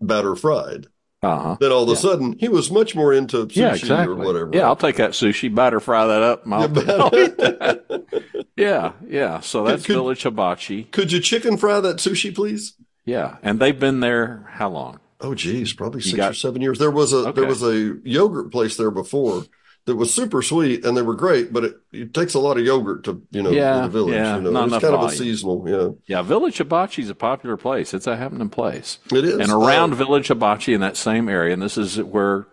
batter 0.00 0.34
fried. 0.36 0.86
Uh-huh. 1.22 1.56
Then 1.58 1.72
all 1.72 1.84
of 1.84 1.88
a 1.88 1.96
sudden 1.96 2.36
he 2.38 2.48
was 2.48 2.70
much 2.70 2.94
more 2.94 3.12
into 3.12 3.46
sushi 3.46 3.56
yeah, 3.56 3.74
exactly. 3.74 4.14
or 4.14 4.16
whatever. 4.16 4.50
Yeah, 4.52 4.66
I'll 4.66 4.76
take 4.76 4.96
that 4.96 5.12
sushi, 5.12 5.52
batter 5.52 5.80
fry 5.80 6.06
that 6.06 6.22
up. 6.22 6.42
Yeah, 6.46 8.42
yeah, 8.56 8.92
yeah. 9.08 9.40
So 9.40 9.64
that's 9.64 9.86
could, 9.86 9.94
Village 9.94 10.22
Hibachi. 10.22 10.84
Could 10.84 11.12
you 11.12 11.20
chicken 11.20 11.56
fry 11.56 11.80
that 11.80 11.96
sushi, 11.96 12.34
please? 12.34 12.74
Yeah, 13.04 13.38
and 13.42 13.58
they've 13.58 13.78
been 13.78 14.00
there 14.00 14.46
how 14.52 14.68
long? 14.68 15.00
Oh, 15.20 15.34
geez, 15.34 15.72
probably 15.72 16.02
six 16.02 16.16
got, 16.16 16.30
or 16.32 16.34
seven 16.34 16.60
years. 16.60 16.78
There 16.78 16.90
was 16.90 17.12
a 17.12 17.28
okay. 17.28 17.40
there 17.40 17.48
was 17.48 17.62
a 17.62 17.98
yogurt 18.04 18.52
place 18.52 18.76
there 18.76 18.90
before 18.90 19.44
that 19.86 19.96
was 19.96 20.12
super 20.12 20.42
sweet 20.42 20.84
and 20.84 20.96
they 20.96 21.02
were 21.02 21.14
great, 21.14 21.52
but 21.52 21.64
it, 21.64 21.76
it 21.92 22.14
takes 22.14 22.34
a 22.34 22.38
lot 22.38 22.58
of 22.58 22.64
yogurt 22.64 23.04
to 23.04 23.22
you 23.30 23.42
know 23.42 23.50
yeah, 23.50 23.82
the 23.82 23.88
village. 23.88 24.14
Yeah, 24.14 24.36
you 24.36 24.50
know, 24.50 24.64
it's 24.64 24.72
kind 24.72 24.82
volume. 24.82 25.00
of 25.00 25.12
a 25.12 25.16
seasonal. 25.16 25.64
Yeah, 25.66 26.16
yeah. 26.16 26.22
Village 26.22 26.58
Hibachi 26.58 27.02
is 27.02 27.10
a 27.10 27.14
popular 27.14 27.56
place. 27.56 27.94
It's 27.94 28.06
a 28.06 28.16
happening 28.16 28.50
place. 28.50 28.98
It 29.12 29.24
is, 29.24 29.38
and 29.38 29.50
around 29.50 29.92
uh, 29.92 29.96
Village 29.96 30.28
Hibachi 30.28 30.74
in 30.74 30.80
that 30.80 30.96
same 30.96 31.28
area, 31.28 31.54
and 31.54 31.62
this 31.62 31.78
is 31.78 32.02
where 32.02 32.46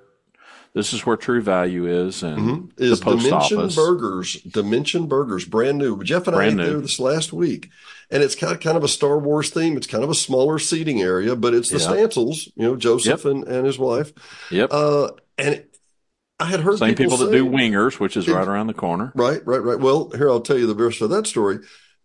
this 0.74 0.94
is 0.94 1.06
where 1.06 1.18
True 1.18 1.42
Value 1.42 1.86
is, 1.88 2.24
and 2.24 2.38
mm-hmm. 2.40 2.84
is 2.84 3.00
the 3.00 3.06
post 3.06 3.26
Dimension 3.26 3.60
office. 3.60 3.76
Burgers. 3.76 4.42
Dimension 4.42 5.08
Burgers, 5.08 5.46
brand 5.46 5.78
new. 5.78 6.04
Jeff 6.04 6.28
and 6.28 6.36
brand 6.36 6.60
I 6.60 6.64
ate 6.64 6.68
there 6.68 6.82
this 6.82 7.00
last 7.00 7.32
week, 7.32 7.70
and 8.10 8.24
it's 8.24 8.36
kind 8.36 8.54
of, 8.54 8.60
kind 8.60 8.76
of 8.76 8.84
a 8.84 8.88
Star 8.88 9.20
Wars 9.20 9.52
theme. 9.52 9.78
It's 9.78 9.88
kind 9.88 10.04
of 10.04 10.10
a 10.10 10.16
smaller 10.16 10.58
seating 10.58 11.02
area, 11.02 11.36
but 11.36 11.54
it's 11.54 11.70
the 11.70 11.78
yep. 11.78 11.90
Stancils, 11.90 12.52
you 12.56 12.64
know, 12.64 12.76
Joseph 12.76 13.24
yep. 13.24 13.32
and, 13.32 13.44
and 13.48 13.66
his 13.66 13.78
wife. 13.78 14.14
Yep. 14.50 14.70
Uh, 14.72 15.10
and 15.38 15.64
I 16.40 16.46
had 16.46 16.62
heard 16.62 16.80
same 16.80 16.96
people, 16.96 17.18
people 17.18 17.26
that 17.28 17.32
do 17.32 17.46
wingers, 17.46 18.00
which 18.00 18.18
is 18.18 18.28
right 18.28 18.48
around 18.48 18.68
the 18.68 18.74
corner. 18.74 19.12
Right, 19.16 19.46
right, 19.46 19.62
right. 19.62 19.80
Well, 19.80 20.10
here 20.10 20.30
I'll 20.30 20.42
tell 20.42 20.58
you 20.58 20.68
the 20.68 20.74
verse 20.74 21.00
of 21.02 21.12
that 21.12 21.28
story. 21.28 21.60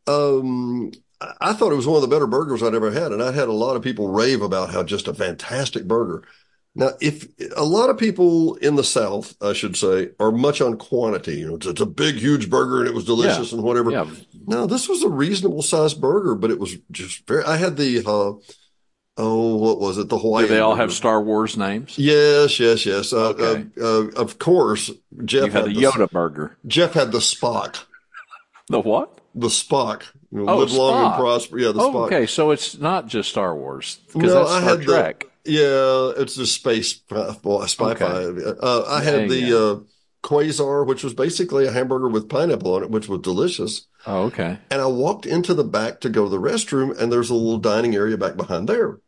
Um, 0.07 0.93
I 1.41 1.55
thought 1.55 1.73
it 1.73 1.77
was 1.77 1.87
one 1.87 1.97
of 1.97 2.03
the 2.03 2.15
better 2.15 2.27
burgers 2.27 2.63
I'd 2.63 2.75
ever 2.75 2.93
had, 2.93 3.13
and 3.13 3.23
I 3.23 3.33
had 3.33 3.49
a 3.49 3.53
lot 3.53 3.77
of 3.77 3.83
people 3.83 4.09
rave 4.09 4.43
about 4.43 4.71
how 4.71 4.83
just 4.83 5.09
a 5.09 5.15
fantastic 5.15 5.89
burger. 5.89 6.23
Now, 6.79 6.91
if 7.01 7.27
a 7.57 7.65
lot 7.65 7.91
of 7.91 7.99
people 7.99 8.55
in 8.57 8.77
the 8.77 8.85
South, 8.85 9.35
I 9.43 9.53
should 9.53 9.77
say, 9.77 10.11
are 10.21 10.31
much 10.31 10.61
on 10.61 10.79
quantity, 10.79 11.41
you 11.41 11.49
know, 11.49 11.57
it's, 11.57 11.67
it's 11.67 11.81
a 11.81 11.87
big, 11.87 12.15
huge 12.15 12.49
burger 12.49 12.79
and 12.79 12.89
it 12.89 12.95
was 12.95 13.05
delicious 13.05 13.51
yeah. 13.51 13.57
and 13.57 13.67
whatever. 13.67 13.91
Yeah. 13.91 14.07
No, 14.47 14.65
this 14.65 14.89
was 14.89 15.03
a 15.03 15.09
reasonable 15.09 15.63
sized 15.63 16.01
burger, 16.01 16.37
but 16.37 16.53
it 16.53 16.61
was 16.61 16.77
just 16.93 17.27
very. 17.27 17.43
I 17.43 17.57
had 17.57 17.77
the 17.77 17.99
uh, 18.07 18.33
oh, 19.17 19.57
what 19.57 19.81
was 19.81 19.99
it? 19.99 20.09
The 20.09 20.19
Hawaii. 20.19 20.45
Do 20.45 20.49
they 20.51 20.61
all 20.61 20.77
have 20.77 20.93
Star 20.93 21.21
Wars 21.21 21.57
names? 21.57 21.99
Yes, 21.99 22.61
yes, 22.61 22.87
yes. 22.87 23.13
Uh, 23.13 23.31
okay. 23.31 23.67
Uh, 23.77 23.85
uh, 23.85 24.11
of 24.13 24.39
course, 24.39 24.93
Jeff 25.25 25.47
you 25.47 25.51
had, 25.51 25.67
had 25.67 25.75
the 25.75 25.83
Yoda 25.83 26.09
burger. 26.11 26.57
Jeff 26.65 26.93
had 26.95 27.13
the 27.13 27.19
Spock. 27.19 27.85
The 28.71 28.81
what? 28.81 29.23
The 29.35 29.47
Spock. 29.47 30.03
You 30.31 30.45
know, 30.45 30.53
oh, 30.53 30.59
live 30.59 30.69
Spock. 30.69 30.77
long 30.77 31.07
and 31.07 31.15
prosper. 31.15 31.59
Yeah, 31.59 31.73
the 31.73 31.81
oh, 31.81 31.91
Spock. 31.91 32.07
Okay, 32.09 32.27
so 32.27 32.51
it's 32.51 32.77
not 32.79 33.07
just 33.07 33.31
Star 33.31 33.57
Wars 33.57 34.01
because 34.09 34.35
no, 34.35 34.35
that's 34.35 34.51
Star 34.51 34.61
I 34.61 34.65
had 34.65 34.83
Trek. 34.83 35.28
Yeah, 35.49 36.13
it's 36.17 36.37
just 36.37 36.55
space 36.55 37.01
well, 37.11 37.67
spy 37.67 37.93
okay. 37.93 38.53
uh, 38.61 38.85
I 38.87 39.03
had 39.03 39.29
the 39.29 39.59
uh, 39.59 39.85
Quasar, 40.23 40.87
which 40.87 41.03
was 41.03 41.15
basically 41.15 41.67
a 41.67 41.73
hamburger 41.73 42.09
with 42.09 42.29
pineapple 42.29 42.75
on 42.75 42.83
it, 42.83 42.91
which 42.91 43.09
was 43.09 43.21
delicious. 43.21 43.87
Oh, 44.07 44.25
okay. 44.25 44.59
And 44.71 44.81
I 44.81 44.87
walked 44.87 45.27
into 45.27 45.55
the 45.55 45.65
back 45.65 46.01
to 46.01 46.09
go 46.09 46.25
to 46.25 46.31
the 46.31 46.41
restroom, 46.41 46.97
and 46.99 47.11
there's 47.11 47.31
a 47.31 47.35
little 47.35 47.59
dining 47.59 47.95
area 47.95 48.19
back 48.19 48.37
behind 48.37 48.69
there. 48.69 49.01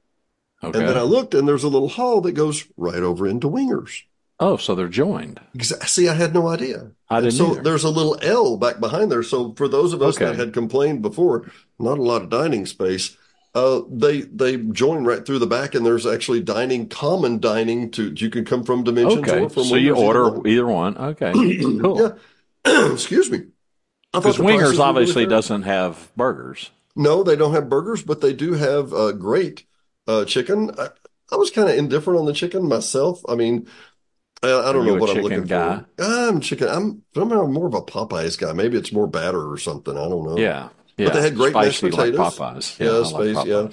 Okay. 0.62 0.78
And 0.78 0.88
then 0.88 0.96
I 0.96 1.02
looked, 1.02 1.34
and 1.34 1.48
there's 1.48 1.64
a 1.64 1.68
little 1.68 1.88
hall 1.88 2.20
that 2.22 2.32
goes 2.32 2.66
right 2.76 3.02
over 3.02 3.26
into 3.26 3.48
Wingers. 3.48 4.02
Oh, 4.38 4.56
so 4.56 4.74
they're 4.74 4.88
joined. 4.88 5.40
See, 5.62 6.08
I 6.08 6.14
had 6.14 6.32
no 6.32 6.48
idea. 6.48 6.92
I 7.10 7.20
didn't. 7.20 7.34
so 7.34 7.52
either. 7.52 7.62
there's 7.62 7.84
a 7.84 7.90
little 7.90 8.18
L 8.22 8.56
back 8.56 8.80
behind 8.80 9.12
there. 9.12 9.22
So 9.22 9.52
for 9.54 9.68
those 9.68 9.92
of 9.92 10.00
us 10.00 10.16
okay. 10.16 10.24
that 10.26 10.36
had 10.36 10.54
complained 10.54 11.02
before, 11.02 11.50
not 11.78 11.98
a 11.98 12.02
lot 12.02 12.22
of 12.22 12.30
dining 12.30 12.64
space. 12.64 13.16
Uh, 13.52 13.82
they 13.90 14.20
they 14.20 14.56
join 14.56 15.04
right 15.04 15.26
through 15.26 15.40
the 15.40 15.46
back, 15.46 15.74
and 15.74 15.84
there's 15.84 16.06
actually 16.06 16.40
dining, 16.40 16.88
common 16.88 17.40
dining. 17.40 17.90
To 17.92 18.12
you 18.12 18.30
can 18.30 18.44
come 18.44 18.62
from 18.62 18.84
Dimensions 18.84 19.28
okay. 19.28 19.40
or 19.42 19.50
from. 19.50 19.64
So 19.64 19.74
you 19.74 19.96
order 19.96 20.46
either 20.46 20.66
one. 20.66 20.96
Okay, 20.96 21.32
cool. 21.60 22.16
yeah. 22.64 22.92
Excuse 22.92 23.30
me. 23.30 23.46
Because 24.12 24.38
Wingers 24.38 24.78
obviously 24.78 25.24
really 25.24 25.34
doesn't 25.36 25.62
have 25.62 26.10
burgers. 26.16 26.70
No, 26.96 27.22
they 27.22 27.36
don't 27.36 27.54
have 27.54 27.68
burgers, 27.68 28.02
but 28.02 28.20
they 28.20 28.32
do 28.32 28.54
have 28.54 28.92
uh, 28.92 29.12
great 29.12 29.64
uh, 30.08 30.24
chicken. 30.24 30.72
I, 30.78 30.88
I 31.32 31.36
was 31.36 31.50
kind 31.50 31.68
of 31.68 31.76
indifferent 31.76 32.18
on 32.18 32.26
the 32.26 32.32
chicken 32.32 32.68
myself. 32.68 33.22
I 33.28 33.36
mean, 33.36 33.68
I, 34.42 34.48
I 34.48 34.72
don't 34.72 34.86
know 34.86 34.96
what 34.96 35.16
I'm 35.16 35.22
looking 35.22 35.44
guy? 35.44 35.84
for. 35.96 36.04
I'm 36.04 36.40
chicken. 36.40 36.68
I'm 36.68 37.02
somehow 37.14 37.46
more 37.46 37.66
of 37.66 37.74
a 37.74 37.82
Popeyes 37.82 38.38
guy. 38.38 38.52
Maybe 38.52 38.76
it's 38.76 38.92
more 38.92 39.06
batter 39.06 39.50
or 39.50 39.58
something. 39.58 39.96
I 39.96 40.08
don't 40.08 40.26
know. 40.26 40.38
Yeah, 40.38 40.70
yeah. 41.00 41.06
But 41.08 41.14
they 41.14 41.22
had 41.22 41.36
great 41.36 41.52
Spicy 41.52 41.86
mashed 41.86 41.96
potatoes. 41.96 42.18
Like 42.18 42.54
Popeyes. 42.54 42.78
Yeah, 42.78 42.86
yeah 42.86 43.04
space. 43.04 43.36
Like 43.36 43.46
yeah. 43.46 43.68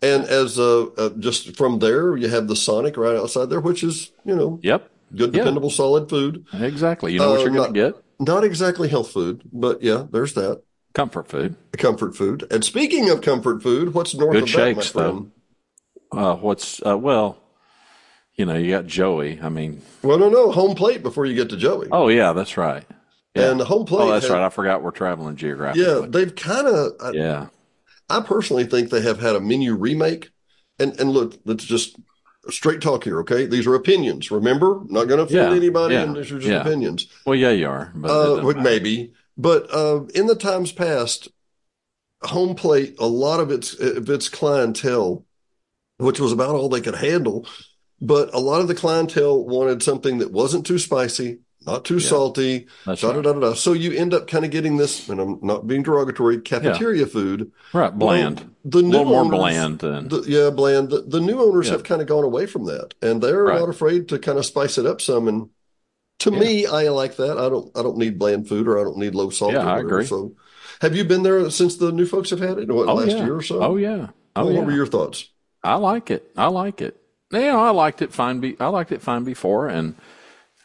And 0.00 0.24
as 0.24 0.58
uh, 0.58 0.84
uh, 0.96 1.10
just 1.18 1.56
from 1.56 1.80
there, 1.80 2.16
you 2.16 2.28
have 2.28 2.46
the 2.46 2.54
Sonic 2.54 2.96
right 2.96 3.16
outside 3.16 3.50
there, 3.50 3.60
which 3.60 3.82
is 3.82 4.12
you 4.24 4.34
know, 4.34 4.60
yep, 4.62 4.90
good, 5.14 5.32
dependable, 5.32 5.70
yeah. 5.70 5.74
solid 5.74 6.08
food. 6.08 6.46
Exactly. 6.52 7.12
You 7.12 7.18
know 7.18 7.30
what 7.30 7.40
uh, 7.40 7.42
you're 7.42 7.52
going 7.52 7.74
to 7.74 7.80
get. 7.80 8.04
Not 8.20 8.44
exactly 8.44 8.88
health 8.88 9.10
food, 9.10 9.42
but 9.52 9.82
yeah, 9.82 10.06
there's 10.10 10.34
that. 10.34 10.62
Comfort 10.94 11.28
food. 11.28 11.56
Comfort 11.76 12.16
food. 12.16 12.46
And 12.50 12.64
speaking 12.64 13.10
of 13.10 13.20
comfort 13.22 13.62
food, 13.62 13.94
what's 13.94 14.14
north 14.14 14.32
good 14.32 14.42
of 14.44 14.48
shakes, 14.48 14.92
that, 14.92 14.98
my 14.98 15.02
friend? 15.04 15.32
Though. 16.12 16.18
Uh, 16.18 16.36
what's 16.36 16.80
uh, 16.84 16.96
well, 16.96 17.38
you 18.34 18.46
know, 18.46 18.54
you 18.54 18.70
got 18.70 18.86
Joey. 18.86 19.40
I 19.42 19.48
mean, 19.48 19.82
well, 20.02 20.18
no, 20.18 20.28
no, 20.28 20.50
home 20.52 20.74
plate 20.74 21.02
before 21.02 21.26
you 21.26 21.34
get 21.34 21.50
to 21.50 21.56
Joey. 21.56 21.88
Oh 21.92 22.08
yeah, 22.08 22.32
that's 22.32 22.56
right. 22.56 22.84
Yeah. 23.34 23.50
And 23.50 23.60
home 23.60 23.84
plate. 23.84 24.04
Oh, 24.04 24.10
that's 24.10 24.26
had, 24.26 24.34
right. 24.34 24.46
I 24.46 24.48
forgot 24.48 24.82
we're 24.82 24.90
traveling 24.90 25.36
geographically. 25.36 25.84
Yeah, 25.84 26.06
they've 26.08 26.34
kind 26.34 26.66
of. 26.66 27.14
Yeah. 27.14 27.48
I 28.10 28.20
personally 28.20 28.64
think 28.64 28.90
they 28.90 29.02
have 29.02 29.20
had 29.20 29.36
a 29.36 29.40
menu 29.40 29.74
remake, 29.74 30.30
and 30.78 30.98
and 30.98 31.10
look, 31.10 31.38
let's 31.44 31.64
just 31.64 31.96
straight 32.50 32.80
talk 32.80 33.04
here, 33.04 33.20
okay? 33.20 33.46
These 33.46 33.66
are 33.66 33.74
opinions. 33.74 34.30
Remember, 34.30 34.80
not 34.86 35.04
going 35.04 35.18
to 35.18 35.24
offend 35.24 35.50
yeah, 35.52 35.56
anybody, 35.56 35.94
yeah, 35.94 36.06
these 36.06 36.32
are 36.32 36.38
just 36.38 36.46
yeah. 36.46 36.60
opinions. 36.60 37.06
Well, 37.26 37.34
yeah, 37.34 37.50
you 37.50 37.68
are, 37.68 37.92
but 37.94 38.10
uh, 38.10 38.60
maybe. 38.60 39.12
But 39.36 39.72
uh, 39.72 40.04
in 40.14 40.26
the 40.26 40.34
times 40.34 40.72
past, 40.72 41.28
home 42.22 42.54
plate, 42.54 42.96
a 42.98 43.06
lot 43.06 43.40
of 43.40 43.50
its 43.50 43.78
of 43.78 44.08
its 44.10 44.28
clientele, 44.28 45.24
which 45.98 46.20
was 46.20 46.32
about 46.32 46.54
all 46.54 46.68
they 46.68 46.80
could 46.80 46.96
handle, 46.96 47.46
but 48.00 48.32
a 48.34 48.40
lot 48.40 48.60
of 48.60 48.68
the 48.68 48.74
clientele 48.74 49.44
wanted 49.44 49.82
something 49.82 50.18
that 50.18 50.32
wasn't 50.32 50.66
too 50.66 50.78
spicy, 50.78 51.40
not 51.66 51.84
too 51.84 51.98
yeah, 51.98 52.08
salty. 52.08 52.66
Da, 52.84 52.94
da, 52.94 53.20
da, 53.20 53.32
da. 53.32 53.54
So 53.54 53.72
you 53.72 53.92
end 53.92 54.14
up 54.14 54.26
kind 54.26 54.44
of 54.44 54.50
getting 54.50 54.76
this, 54.76 55.08
and 55.08 55.20
I'm 55.20 55.38
not 55.42 55.66
being 55.66 55.82
derogatory, 55.82 56.40
cafeteria 56.40 57.00
yeah. 57.02 57.06
food. 57.06 57.52
Right, 57.72 57.96
bland. 57.96 58.40
Well, 58.40 58.48
the 58.64 58.82
new 58.82 58.88
a 58.88 58.98
little 58.98 59.16
owners, 59.16 59.30
more 59.30 59.40
bland. 59.40 59.78
Than... 59.80 60.08
The, 60.08 60.24
yeah, 60.26 60.50
bland. 60.50 60.90
The, 60.90 61.02
the 61.02 61.20
new 61.20 61.40
owners 61.40 61.66
yeah. 61.66 61.72
have 61.72 61.84
kind 61.84 62.00
of 62.00 62.08
gone 62.08 62.24
away 62.24 62.46
from 62.46 62.64
that, 62.66 62.94
and 63.02 63.22
they're 63.22 63.44
right. 63.44 63.60
not 63.60 63.68
afraid 63.68 64.08
to 64.08 64.18
kind 64.18 64.38
of 64.38 64.46
spice 64.46 64.78
it 64.78 64.86
up 64.86 65.00
some. 65.00 65.28
And 65.28 65.50
to 66.20 66.30
me, 66.30 66.66
I 66.66 66.88
like 66.88 67.16
that. 67.16 67.38
I 67.38 67.48
don't. 67.48 67.76
I 67.76 67.82
don't 67.82 67.98
need 67.98 68.18
bland 68.18 68.48
food, 68.48 68.68
or 68.68 68.78
I 68.78 68.84
don't 68.84 68.98
need 68.98 69.14
low 69.14 69.30
salt. 69.30 69.52
Yeah, 69.52 69.66
I 69.66 69.80
agree. 69.80 70.06
So, 70.06 70.34
have 70.80 70.96
you 70.96 71.04
been 71.04 71.22
there 71.22 71.50
since 71.50 71.76
the 71.76 71.92
new 71.92 72.06
folks 72.06 72.30
have 72.30 72.40
had 72.40 72.58
it? 72.58 72.68
What, 72.68 72.88
oh, 72.88 72.94
last 72.94 73.16
yeah. 73.16 73.24
year 73.24 73.36
or 73.36 73.42
so? 73.42 73.62
Oh 73.62 73.76
yeah. 73.76 74.08
Oh 74.36 74.46
well. 74.46 74.54
What 74.54 74.66
were 74.66 74.72
your 74.72 74.86
thoughts? 74.86 75.28
I 75.62 75.74
like 75.74 76.10
it. 76.10 76.30
I 76.36 76.46
like 76.46 76.80
it. 76.80 76.96
Yeah, 77.30 77.56
I 77.56 77.70
liked 77.70 78.00
it 78.00 78.12
fine. 78.12 78.40
Be- 78.40 78.56
I 78.58 78.68
liked 78.68 78.92
it 78.92 79.02
fine 79.02 79.24
before, 79.24 79.68
and 79.68 79.96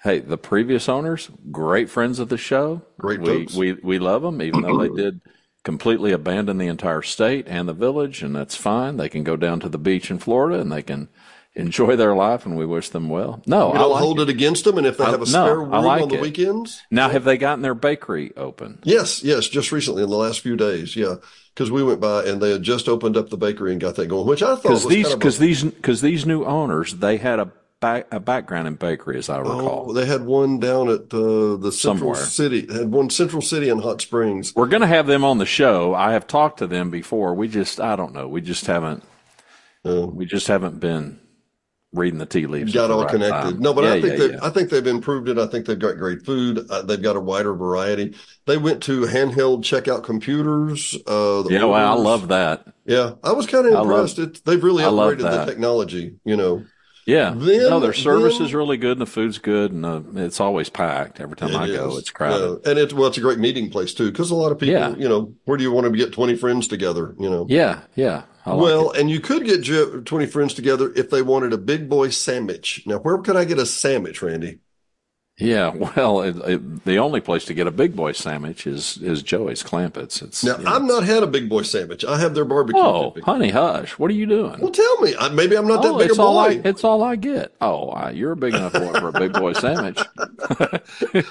hey, 0.03 0.19
the 0.19 0.37
previous 0.37 0.89
owners, 0.89 1.29
great 1.51 1.89
friends 1.89 2.19
of 2.19 2.29
the 2.29 2.37
show. 2.37 2.81
Great 2.99 3.21
we, 3.21 3.25
folks. 3.25 3.55
We 3.55 3.73
we 3.73 3.99
love 3.99 4.21
them, 4.21 4.41
even 4.41 4.61
though 4.61 4.77
they 4.77 4.89
did 4.89 5.21
completely 5.63 6.11
abandon 6.11 6.57
the 6.57 6.67
entire 6.67 7.01
state 7.01 7.47
and 7.47 7.67
the 7.67 7.73
village, 7.73 8.21
and 8.21 8.35
that's 8.35 8.55
fine. 8.55 8.97
They 8.97 9.09
can 9.09 9.23
go 9.23 9.35
down 9.35 9.59
to 9.61 9.69
the 9.69 9.77
beach 9.77 10.11
in 10.11 10.19
Florida, 10.19 10.59
and 10.59 10.71
they 10.71 10.83
can 10.83 11.09
enjoy 11.55 11.95
their 11.95 12.15
life, 12.15 12.45
and 12.45 12.57
we 12.57 12.65
wish 12.65 12.89
them 12.89 13.09
well. 13.09 13.41
No, 13.45 13.73
don't 13.73 13.91
like 13.91 14.01
hold 14.01 14.19
it. 14.19 14.23
it. 14.23 14.29
against 14.29 14.65
them, 14.65 14.77
and 14.77 14.87
if 14.87 14.97
they 14.97 15.05
I, 15.05 15.11
have 15.11 15.21
a 15.21 15.25
no, 15.25 15.25
spare 15.25 15.59
room 15.59 15.69
like 15.69 16.01
on 16.01 16.09
the 16.09 16.15
it. 16.15 16.21
weekends. 16.21 16.81
Now, 16.91 17.09
have 17.09 17.23
they 17.23 17.37
gotten 17.37 17.61
their 17.61 17.75
bakery 17.75 18.33
open? 18.35 18.79
Yes, 18.83 19.23
yes, 19.23 19.47
just 19.47 19.71
recently 19.71 20.03
in 20.03 20.09
the 20.09 20.17
last 20.17 20.41
few 20.41 20.57
days. 20.57 20.95
Yeah, 20.95 21.15
because 21.53 21.71
we 21.71 21.83
went 21.83 22.01
by 22.01 22.25
and 22.25 22.41
they 22.41 22.51
had 22.51 22.63
just 22.63 22.89
opened 22.89 23.15
up 23.15 23.29
the 23.29 23.37
bakery 23.37 23.71
and 23.71 23.79
got 23.79 23.95
that 23.95 24.07
going, 24.07 24.27
which 24.27 24.43
I 24.43 24.55
thought 24.55 24.71
was 24.71 24.87
these 24.87 25.13
because 25.13 25.39
these 25.39 25.63
because 25.63 26.01
these 26.01 26.25
new 26.25 26.43
owners 26.43 26.95
they 26.95 27.17
had 27.17 27.39
a 27.39 27.51
back, 27.83 28.07
a 28.11 28.19
background 28.19 28.67
in 28.67 28.75
bakery, 28.75 29.17
as 29.17 29.29
I 29.29 29.39
recall. 29.39 29.87
Oh, 29.89 29.93
they 29.93 30.05
had 30.05 30.25
one 30.25 30.57
down 30.59 30.87
at 30.89 31.13
uh, 31.13 31.57
the 31.57 31.71
Central 31.71 32.15
Somewhere. 32.15 32.15
City. 32.15 32.65
Had 32.73 32.89
one 32.91 33.09
Central 33.09 33.41
City 33.41 33.67
in 33.69 33.79
Hot 33.79 34.01
Springs. 34.01 34.55
We're 34.55 34.67
going 34.67 34.81
to 34.81 34.87
have 34.87 35.05
them 35.05 35.23
on 35.25 35.37
the 35.37 35.45
show. 35.45 35.93
I 35.93 36.13
have 36.13 36.25
talked 36.25 36.59
to 36.59 36.67
them 36.67 36.89
before. 36.89 37.33
We 37.35 37.47
just 37.47 37.79
I 37.81 37.95
don't 37.95 38.13
know. 38.13 38.27
We 38.27 38.39
just 38.41 38.65
haven't. 38.67 39.03
Uh, 39.85 40.07
we 40.07 40.25
just 40.25 40.47
haven't 40.47 40.79
been 40.79 41.19
reading 41.91 42.17
the 42.17 42.25
tea 42.25 42.47
leaves. 42.47 42.73
got 42.73 42.89
all 42.89 43.01
right 43.03 43.11
connected. 43.11 43.51
time. 43.51 43.59
No, 43.59 43.73
but 43.73 43.83
Yeah, 43.83 43.93
I 43.93 44.01
think 44.01 44.13
yeah, 44.19 44.27
they 44.27 44.33
yeah. 44.33 44.39
I 44.41 44.49
think 44.49 44.69
they've 44.69 44.87
improved 44.87 45.27
it. 45.29 45.37
I 45.37 45.45
think 45.45 45.65
they've 45.67 45.77
got 45.77 45.97
great 45.97 46.25
food. 46.25 46.65
Uh, 46.69 46.81
they've 46.83 47.01
got 47.01 47.15
a 47.17 47.19
wider 47.19 47.53
variety. 47.53 48.15
They 48.47 48.57
went 48.57 48.81
to 48.83 49.01
handheld 49.01 49.59
checkout 49.61 50.03
computers. 50.03 50.95
Uh, 51.05 51.43
the 51.43 51.49
Yeah, 51.51 51.65
well, 51.65 51.97
I 51.97 52.01
love 52.01 52.29
that. 52.29 52.65
Yeah, 52.85 53.13
I 53.23 53.33
was 53.33 53.45
kind 53.45 53.67
of 53.67 53.73
I 53.73 53.81
love- 53.81 53.85
impressed. 53.89 54.19
it, 54.19 54.45
they've 54.45 54.63
really 54.63 54.83
upgraded 54.83 55.19
the 55.29 55.45
technology. 55.45 56.15
You 56.25 56.35
know, 56.37 56.65
Yeah, 57.05 57.33
Then- 57.35 57.69
no, 57.69 57.79
their 57.79 57.93
service 57.93 58.37
then- 58.37 58.47
is 58.47 58.53
really 58.53 58.77
good 58.77 58.93
and 58.93 59.01
the 59.01 59.05
food's 59.05 59.37
good 59.37 59.71
and 59.71 59.85
uh, 59.85 60.01
it's 60.15 60.39
always 60.39 60.69
packed. 60.69 61.19
Every 61.19 61.35
time 61.35 61.55
I 61.55 61.65
It 61.67 61.75
go, 61.75 61.97
it's 61.97 62.09
crowded. 62.09 62.61
Yeah. 62.63 62.69
and 62.71 62.79
it's 62.79 62.93
well, 62.93 63.07
it's 63.07 63.17
a 63.17 63.21
great 63.21 63.39
meeting 63.39 63.69
place 63.69 63.93
too. 63.93 64.09
Because 64.11 64.31
a 64.31 64.35
lot 64.35 64.51
of 64.51 64.59
people, 64.59 64.73
Yeah. 64.73 64.95
you 64.95 65.09
know, 65.09 65.33
where 65.45 65.57
do 65.57 65.63
you 65.63 65.71
want 65.71 65.85
to 65.85 65.91
get 65.97 66.13
twenty 66.13 66.35
friends 66.35 66.67
together? 66.67 67.13
You 67.19 67.29
know, 67.29 67.45
Yeah, 67.49 67.79
yeah. 67.95 68.23
Like 68.45 68.57
well, 68.57 68.91
it. 68.91 68.99
and 68.99 69.09
you 69.09 69.21
could 69.21 69.45
get 69.45 69.63
20 70.05 70.25
friends 70.25 70.53
together 70.53 70.91
if 70.97 71.09
they 71.09 71.21
wanted 71.21 71.53
a 71.53 71.57
big 71.57 71.87
boy 71.87 72.09
sandwich. 72.09 72.83
Now, 72.85 72.97
where 72.97 73.17
can 73.19 73.37
I 73.37 73.45
get 73.45 73.57
a 73.57 73.65
sandwich, 73.65 74.21
Randy? 74.21 74.59
Yeah, 75.39 75.69
well, 75.95 76.21
it, 76.21 76.35
it, 76.37 76.85
the 76.85 76.97
only 76.97 77.19
place 77.19 77.45
to 77.45 77.53
get 77.53 77.65
a 77.65 77.71
big 77.71 77.95
boy 77.95 78.11
sandwich 78.11 78.67
is 78.67 78.97
is 78.97 79.23
Joey's 79.23 79.63
Clampit's. 79.63 80.21
It's 80.21 80.43
Now, 80.43 80.57
you 80.57 80.63
know, 80.63 80.71
I've 80.71 80.83
not 80.83 81.03
had 81.03 81.23
a 81.23 81.27
big 81.27 81.49
boy 81.49 81.63
sandwich. 81.63 82.05
I 82.05 82.19
have 82.19 82.35
their 82.35 82.45
barbecue. 82.45 82.79
Oh, 82.81 83.09
typically. 83.09 83.21
honey, 83.23 83.49
hush! 83.49 83.97
What 83.97 84.11
are 84.11 84.13
you 84.13 84.27
doing? 84.27 84.59
Well, 84.59 84.71
tell 84.71 85.01
me. 85.01 85.15
I, 85.19 85.29
maybe 85.29 85.55
I'm 85.57 85.67
not 85.67 85.81
that 85.81 85.89
oh, 85.89 85.97
big 85.97 86.09
a 86.09 86.11
it's 86.11 86.19
all 86.19 86.37
I 86.37 86.55
boy. 86.55 86.69
it's 86.69 86.83
all 86.83 87.03
I 87.03 87.15
get. 87.15 87.53
Oh, 87.61 87.89
I, 87.89 88.11
you're 88.11 88.33
a 88.33 88.37
big 88.37 88.53
enough 88.53 88.73
boy 88.73 88.93
for 88.93 89.09
a 89.09 89.11
big 89.13 89.33
boy 89.33 89.53
sandwich. 89.53 89.99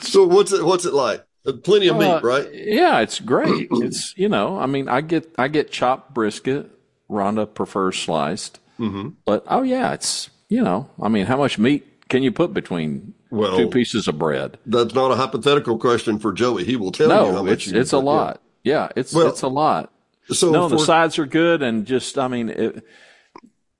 So 0.00 0.26
what's 0.26 0.52
it? 0.52 0.64
What's 0.64 0.84
it 0.84 0.92
like? 0.94 1.24
Uh, 1.46 1.52
Plenty 1.52 1.88
of 1.88 1.96
Uh, 1.96 1.98
meat, 1.98 2.22
right? 2.22 2.48
Yeah, 2.52 3.00
it's 3.00 3.20
great. 3.20 3.68
It's 3.72 4.14
you 4.16 4.28
know, 4.28 4.58
I 4.58 4.66
mean, 4.66 4.88
I 4.88 5.00
get 5.00 5.32
I 5.38 5.48
get 5.48 5.70
chopped 5.70 6.12
brisket. 6.14 6.70
Rhonda 7.10 7.52
prefers 7.52 7.98
sliced, 7.98 8.58
mm-hmm. 8.78 9.10
but 9.24 9.44
oh 9.46 9.62
yeah, 9.62 9.92
it's 9.92 10.30
you 10.48 10.62
know, 10.62 10.88
I 11.00 11.08
mean, 11.08 11.26
how 11.26 11.36
much 11.36 11.58
meat 11.58 12.08
can 12.08 12.22
you 12.22 12.32
put 12.32 12.54
between 12.54 13.14
Well, 13.32 13.56
two 13.56 13.68
pieces 13.68 14.08
of 14.08 14.18
bread? 14.18 14.58
That's 14.66 14.94
not 14.94 15.10
a 15.10 15.16
hypothetical 15.16 15.78
question 15.78 16.18
for 16.18 16.32
Joey. 16.32 16.64
He 16.64 16.76
will 16.76 16.92
tell 16.92 17.08
you 17.08 17.14
how 17.14 17.32
No, 17.32 17.42
much 17.44 17.52
it's 17.52 17.66
you 17.68 17.80
it's 17.80 17.92
a 17.92 17.96
yeah. 17.96 18.02
lot. 18.02 18.42
Yeah, 18.62 18.88
it's 18.94 19.12
Well, 19.14 19.26
it's 19.28 19.42
a 19.42 19.48
lot. 19.48 19.90
So 20.28 20.50
No, 20.52 20.68
the 20.68 20.78
sides 20.78 21.18
are 21.18 21.26
good, 21.26 21.62
and 21.62 21.86
just 21.86 22.18
I 22.18 22.28
mean, 22.28 22.50
it, 22.50 22.84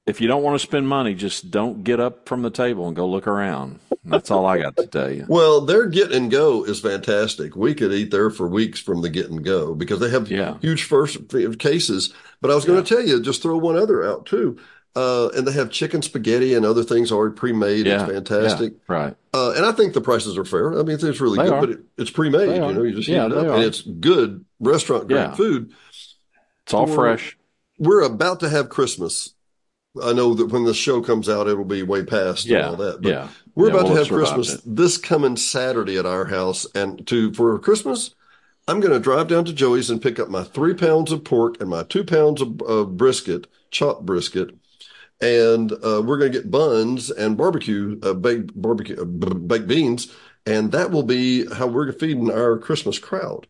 if 0.06 0.20
you 0.20 0.26
don't 0.26 0.42
want 0.42 0.54
to 0.54 0.58
spend 0.66 0.88
money, 0.88 1.14
just 1.14 1.50
don't 1.50 1.84
get 1.84 2.00
up 2.00 2.28
from 2.28 2.42
the 2.42 2.50
table 2.50 2.86
and 2.88 2.96
go 2.96 3.06
look 3.08 3.26
around. 3.26 3.78
That's 4.04 4.32
all 4.32 4.46
I 4.46 4.58
got 4.58 4.74
to 4.78 4.86
tell 4.88 5.12
you. 5.12 5.26
Well, 5.28 5.60
their 5.60 5.86
get 5.86 6.10
and 6.12 6.28
go 6.30 6.64
is 6.64 6.80
fantastic. 6.80 7.54
We 7.54 7.74
could 7.74 7.92
eat 7.92 8.10
there 8.10 8.30
for 8.30 8.48
weeks 8.48 8.80
from 8.80 9.00
the 9.02 9.08
get 9.10 9.30
and 9.30 9.44
go 9.44 9.74
because 9.74 10.00
they 10.00 10.10
have 10.10 10.28
Yeah. 10.30 10.56
huge 10.60 10.82
first 10.84 11.28
cases. 11.60 12.12
But 12.40 12.50
I 12.50 12.54
was 12.56 12.64
going 12.64 12.82
to 12.82 12.88
tell 12.94 13.06
you, 13.06 13.20
just 13.22 13.42
throw 13.42 13.56
one 13.58 13.76
other 13.76 14.02
out 14.02 14.26
too. 14.26 14.58
Uh, 14.94 15.28
and 15.30 15.46
they 15.46 15.52
have 15.52 15.70
chicken 15.70 16.02
spaghetti 16.02 16.54
and 16.54 16.66
other 16.66 16.82
things 16.82 17.10
already 17.10 17.34
pre-made. 17.34 17.86
Yeah, 17.86 18.02
it's 18.02 18.12
fantastic. 18.12 18.72
yeah, 18.74 18.78
right. 18.94 19.16
Uh, 19.34 19.52
and 19.56 19.64
I 19.64 19.72
think 19.72 19.94
the 19.94 20.02
prices 20.02 20.36
are 20.36 20.44
fair. 20.44 20.78
I 20.78 20.82
mean, 20.82 20.98
it's 21.00 21.20
really 21.20 21.38
They 21.38 21.44
good, 21.44 21.54
are. 21.54 21.60
but 21.60 21.70
it, 21.70 21.80
it's 21.96 22.10
pre-made. 22.10 22.48
They 22.48 22.54
You 22.56 22.74
know, 22.74 22.82
you 22.82 22.94
just 22.94 23.08
Yeah, 23.08 23.24
heat 23.24 23.32
it 23.32 23.38
up, 23.38 23.46
are. 23.48 23.54
and 23.54 23.64
it's 23.64 23.80
good 23.80 24.44
restaurant 24.60 25.08
grade 25.08 25.30
Yeah. 25.30 25.34
food. 25.34 25.72
It's 26.64 26.74
all 26.74 26.86
Well, 26.86 26.96
fresh. 26.96 27.36
We're 27.78 28.02
about 28.02 28.40
to 28.40 28.48
have 28.50 28.68
Christmas. 28.68 29.34
I 30.02 30.12
know 30.12 30.34
that 30.34 30.46
when 30.46 30.64
the 30.64 30.74
show 30.74 31.02
comes 31.02 31.28
out, 31.28 31.48
it'll 31.48 31.64
be 31.64 31.82
way 31.82 32.04
past 32.04 32.46
and 32.46 32.52
Yeah, 32.54 32.68
all 32.70 32.76
that. 32.76 33.02
But 33.02 33.10
yeah. 33.10 33.28
we're 33.54 33.68
about 33.68 33.86
we'll 33.86 33.94
to 33.94 33.98
have 34.00 34.08
Christmas 34.10 34.54
it. 34.54 34.60
this 34.64 34.98
coming 34.98 35.36
Saturday 35.36 35.98
at 35.98 36.06
our 36.06 36.26
house, 36.26 36.66
and 36.74 37.06
to 37.08 37.32
for 37.34 37.58
Christmas, 37.58 38.14
I'm 38.68 38.80
going 38.80 38.92
to 38.92 39.00
drive 39.00 39.28
down 39.28 39.44
to 39.46 39.52
Joey's 39.52 39.90
and 39.90 40.00
pick 40.00 40.18
up 40.18 40.28
my 40.28 40.44
three 40.44 40.74
pounds 40.74 41.12
of 41.12 41.24
pork 41.24 41.60
and 41.60 41.68
my 41.70 41.82
two 41.82 42.04
pounds 42.04 42.40
of 42.40 42.62
uh, 42.68 42.84
brisket, 42.84 43.46
chopped 43.70 44.06
brisket, 44.06 44.56
and 45.22 45.72
uh, 45.72 46.02
we're 46.04 46.18
going 46.18 46.32
to 46.32 46.38
get 46.38 46.50
buns 46.50 47.10
and 47.10 47.36
barbecue, 47.36 47.98
uh, 48.02 48.12
baked 48.12 48.54
barbecue, 48.60 49.00
uh, 49.00 49.04
baked 49.04 49.68
beans, 49.68 50.12
and 50.44 50.72
that 50.72 50.90
will 50.90 51.04
be 51.04 51.46
how 51.54 51.66
we're 51.66 51.92
feeding 51.92 52.30
our 52.30 52.58
Christmas 52.58 52.98
crowd. 52.98 53.46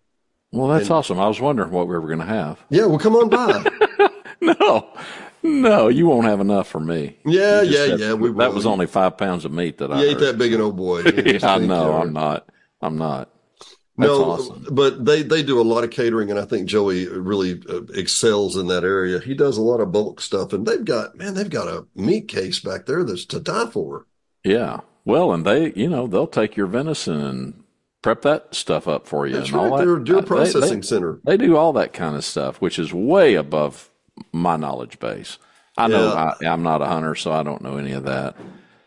Well, 0.53 0.69
that's 0.69 0.91
awesome. 0.91 1.19
I 1.19 1.27
was 1.29 1.41
wondering 1.41 1.71
what 1.71 1.89
we 1.89 1.99
were 1.99 2.07
going 2.07 2.19
to 2.19 2.27
have. 2.27 2.63
Yeah, 2.69 2.85
well, 2.87 2.99
come 2.99 3.17
on 3.17 3.29
by. 3.31 4.09
No, 4.43 4.91
no, 5.45 5.87
you 5.87 6.07
won't 6.09 6.27
have 6.27 6.41
enough 6.41 6.67
for 6.67 6.81
me. 6.81 7.17
Yeah, 7.25 7.63
yeah, 7.63 7.95
yeah. 7.95 8.13
We 8.15 8.33
that 8.33 8.53
was 8.53 8.67
only 8.67 8.87
five 8.87 9.17
pounds 9.17 9.45
of 9.45 9.53
meat 9.53 9.79
that 9.79 9.93
I 9.93 10.01
You 10.03 10.09
ain't 10.11 10.21
heard. 10.21 10.33
that 10.35 10.39
big 10.39 10.53
an 10.53 10.61
old 10.61 10.77
boy. 10.77 11.03
Just 11.05 11.45
I 11.45 11.59
know. 11.59 11.93
I'm 11.93 12.13
not. 12.13 12.49
I'm 12.81 12.99
not. 12.99 13.32
That's 14.03 14.13
no, 14.19 14.25
awesome. 14.31 14.67
but 14.71 15.05
they 15.05 15.23
they 15.23 15.43
do 15.43 15.61
a 15.61 15.63
lot 15.63 15.85
of 15.85 15.91
catering, 15.91 16.31
and 16.31 16.39
I 16.39 16.45
think 16.45 16.67
Joey 16.69 17.07
really 17.09 17.61
uh, 17.69 17.83
excels 17.95 18.57
in 18.57 18.67
that 18.69 18.85
area. 18.85 19.19
He 19.21 19.35
does 19.35 19.57
a 19.57 19.63
lot 19.63 19.81
of 19.81 19.93
bulk 19.93 20.21
stuff, 20.21 20.53
and 20.53 20.67
they've 20.67 20.85
got 20.85 21.17
man, 21.17 21.35
they've 21.35 21.49
got 21.51 21.69
a 21.69 21.87
meat 21.95 22.29
case 22.29 22.59
back 22.61 22.87
there 22.87 23.05
that's 23.05 23.25
to 23.27 23.41
die 23.41 23.67
for. 23.71 24.07
Yeah. 24.45 24.81
Well, 25.05 25.33
and 25.33 25.45
they, 25.45 25.73
you 25.75 25.89
know, 25.89 26.07
they'll 26.07 26.27
take 26.29 26.57
your 26.57 26.67
venison 26.69 27.21
and 27.21 27.63
prep 28.03 28.23
that 28.23 28.55
stuff 28.55 28.87
up 28.87 29.07
for 29.07 29.27
you 29.27 29.35
That's 29.37 29.49
and 29.51 29.59
all 29.59 29.71
right. 29.71 29.79
that. 29.79 29.85
They're 29.85 29.97
a 29.97 30.05
deer 30.05 30.17
Uh, 30.17 30.21
they- 30.21 30.27
processing 30.27 30.81
they- 30.81 30.87
center. 30.87 31.21
They 31.25 31.37
do 31.37 31.57
all 31.57 31.73
that 31.75 31.93
kind 31.93 32.15
of 32.17 32.25
stuff, 32.25 32.61
which 32.61 32.79
is 32.79 32.93
way 32.95 33.35
above 33.35 33.91
my 34.33 34.57
knowledge 34.57 34.99
base. 35.01 35.39
I 35.77 35.89
know 35.89 36.13
Yeah. 36.13 36.35
I, 36.43 36.53
I'm 36.53 36.63
not 36.63 36.83
a 36.83 36.87
hunter, 36.87 37.15
so 37.15 37.33
I 37.33 37.43
don't 37.43 37.63
know 37.63 37.79
any 37.79 37.93
of 37.93 38.05
that. 38.05 38.37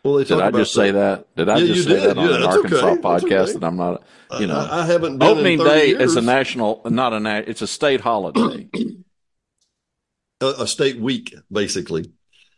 Well, 0.05 0.23
Did 0.23 0.39
I 0.39 0.51
just 0.51 0.73
say 0.73 0.91
that? 0.91 1.35
Did 1.35 1.49
I 1.49 1.59
Yeah, 1.59 1.65
just 1.65 1.83
say 1.83 1.99
did. 1.99 2.01
that 2.01 2.17
on 2.17 2.31
Yeah, 2.31 2.37
an 2.37 2.43
Arkansas 2.43 2.95
okay. 2.95 3.01
Podcast 3.01 3.53
okay. 3.53 3.53
that 3.53 3.63
I'm 3.63 3.75
not, 3.77 4.03
you 4.37 4.47
know, 4.47 4.55
I, 4.55 4.81
I 4.81 4.85
haven't 4.85 5.17
been 5.19 5.37
opening 5.37 5.57
in 5.57 5.63
day 5.63 5.87
years. 5.87 5.99
is 5.99 6.15
a 6.15 6.21
national, 6.21 6.81
not 6.85 7.13
a, 7.13 7.19
na- 7.19 7.41
it's 7.45 7.61
a 7.61 7.67
state 7.67 8.01
holiday. 8.01 8.69
a, 10.41 10.45
a 10.59 10.67
state 10.67 10.99
week, 10.99 11.33
basically. 11.51 12.11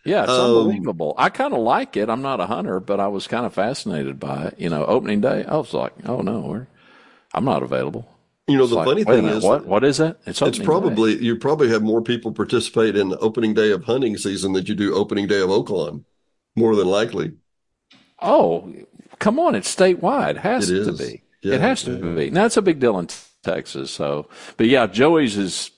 Yeah, 0.03 0.23
it's 0.23 0.37
Um, 0.37 0.39
unbelievable. 0.39 1.13
I 1.17 1.29
kind 1.29 1.53
of 1.53 1.59
like 1.59 1.97
it. 1.97 2.09
I'm 2.09 2.21
not 2.21 2.39
a 2.39 2.45
hunter, 2.47 2.79
but 2.79 2.99
I 2.99 3.07
was 3.07 3.27
kind 3.27 3.45
of 3.45 3.53
fascinated 3.53 4.19
by 4.19 4.45
it. 4.47 4.59
You 4.59 4.69
know, 4.69 4.85
opening 4.85 5.21
day, 5.21 5.43
I 5.45 5.57
was 5.57 5.73
like, 5.73 5.93
oh 6.07 6.21
no, 6.21 6.65
I'm 7.33 7.45
not 7.45 7.63
available. 7.63 8.07
You 8.47 8.57
know, 8.57 8.67
It's 8.67 8.75
the 8.75 8.77
like, 8.77 8.89
funny 8.89 9.03
thing 9.05 9.25
minute, 9.25 9.29
is, 9.29 9.49
what 9.49 9.65
what 9.67 9.83
is 9.83 9.97
that? 9.97 10.19
It's 10.25 10.41
it's 10.43 10.57
opening 10.57 10.71
day. 10.71 10.99
probably 10.99 11.21
you 11.23 11.35
probably 11.37 11.69
have 11.69 11.83
more 11.83 12.01
people 12.01 12.31
participate 12.31 12.95
in 12.95 13.09
the 13.09 13.19
opening 13.19 13.53
day 13.53 13.71
of 13.71 13.83
hunting 13.83 14.17
season 14.17 14.53
than 14.53 14.65
you 14.65 14.75
do 14.75 14.95
opening 14.95 15.27
day 15.27 15.41
of 15.41 15.49
Oaklawn. 15.49 16.05
More 16.57 16.75
than 16.75 16.87
likely, 16.87 17.33
Oh, 18.21 18.73
come 19.19 19.39
on! 19.39 19.55
It's 19.55 19.73
statewide. 19.73 20.31
It 20.31 20.37
has 20.37 20.69
It 20.69 20.85
to 20.85 20.91
be. 20.91 21.21
Yeah, 21.41 21.55
it 21.55 21.61
has 21.61 21.83
to 21.83 22.15
be. 22.15 22.31
Now 22.31 22.45
it's 22.45 22.57
a 22.57 22.61
big 22.61 22.79
deal 22.79 22.97
in 22.99 23.07
Texas. 23.43 23.91
So, 23.91 24.27
but 24.57 24.67
yeah, 24.67 24.87
Joey's 24.87 25.37
is. 25.37 25.71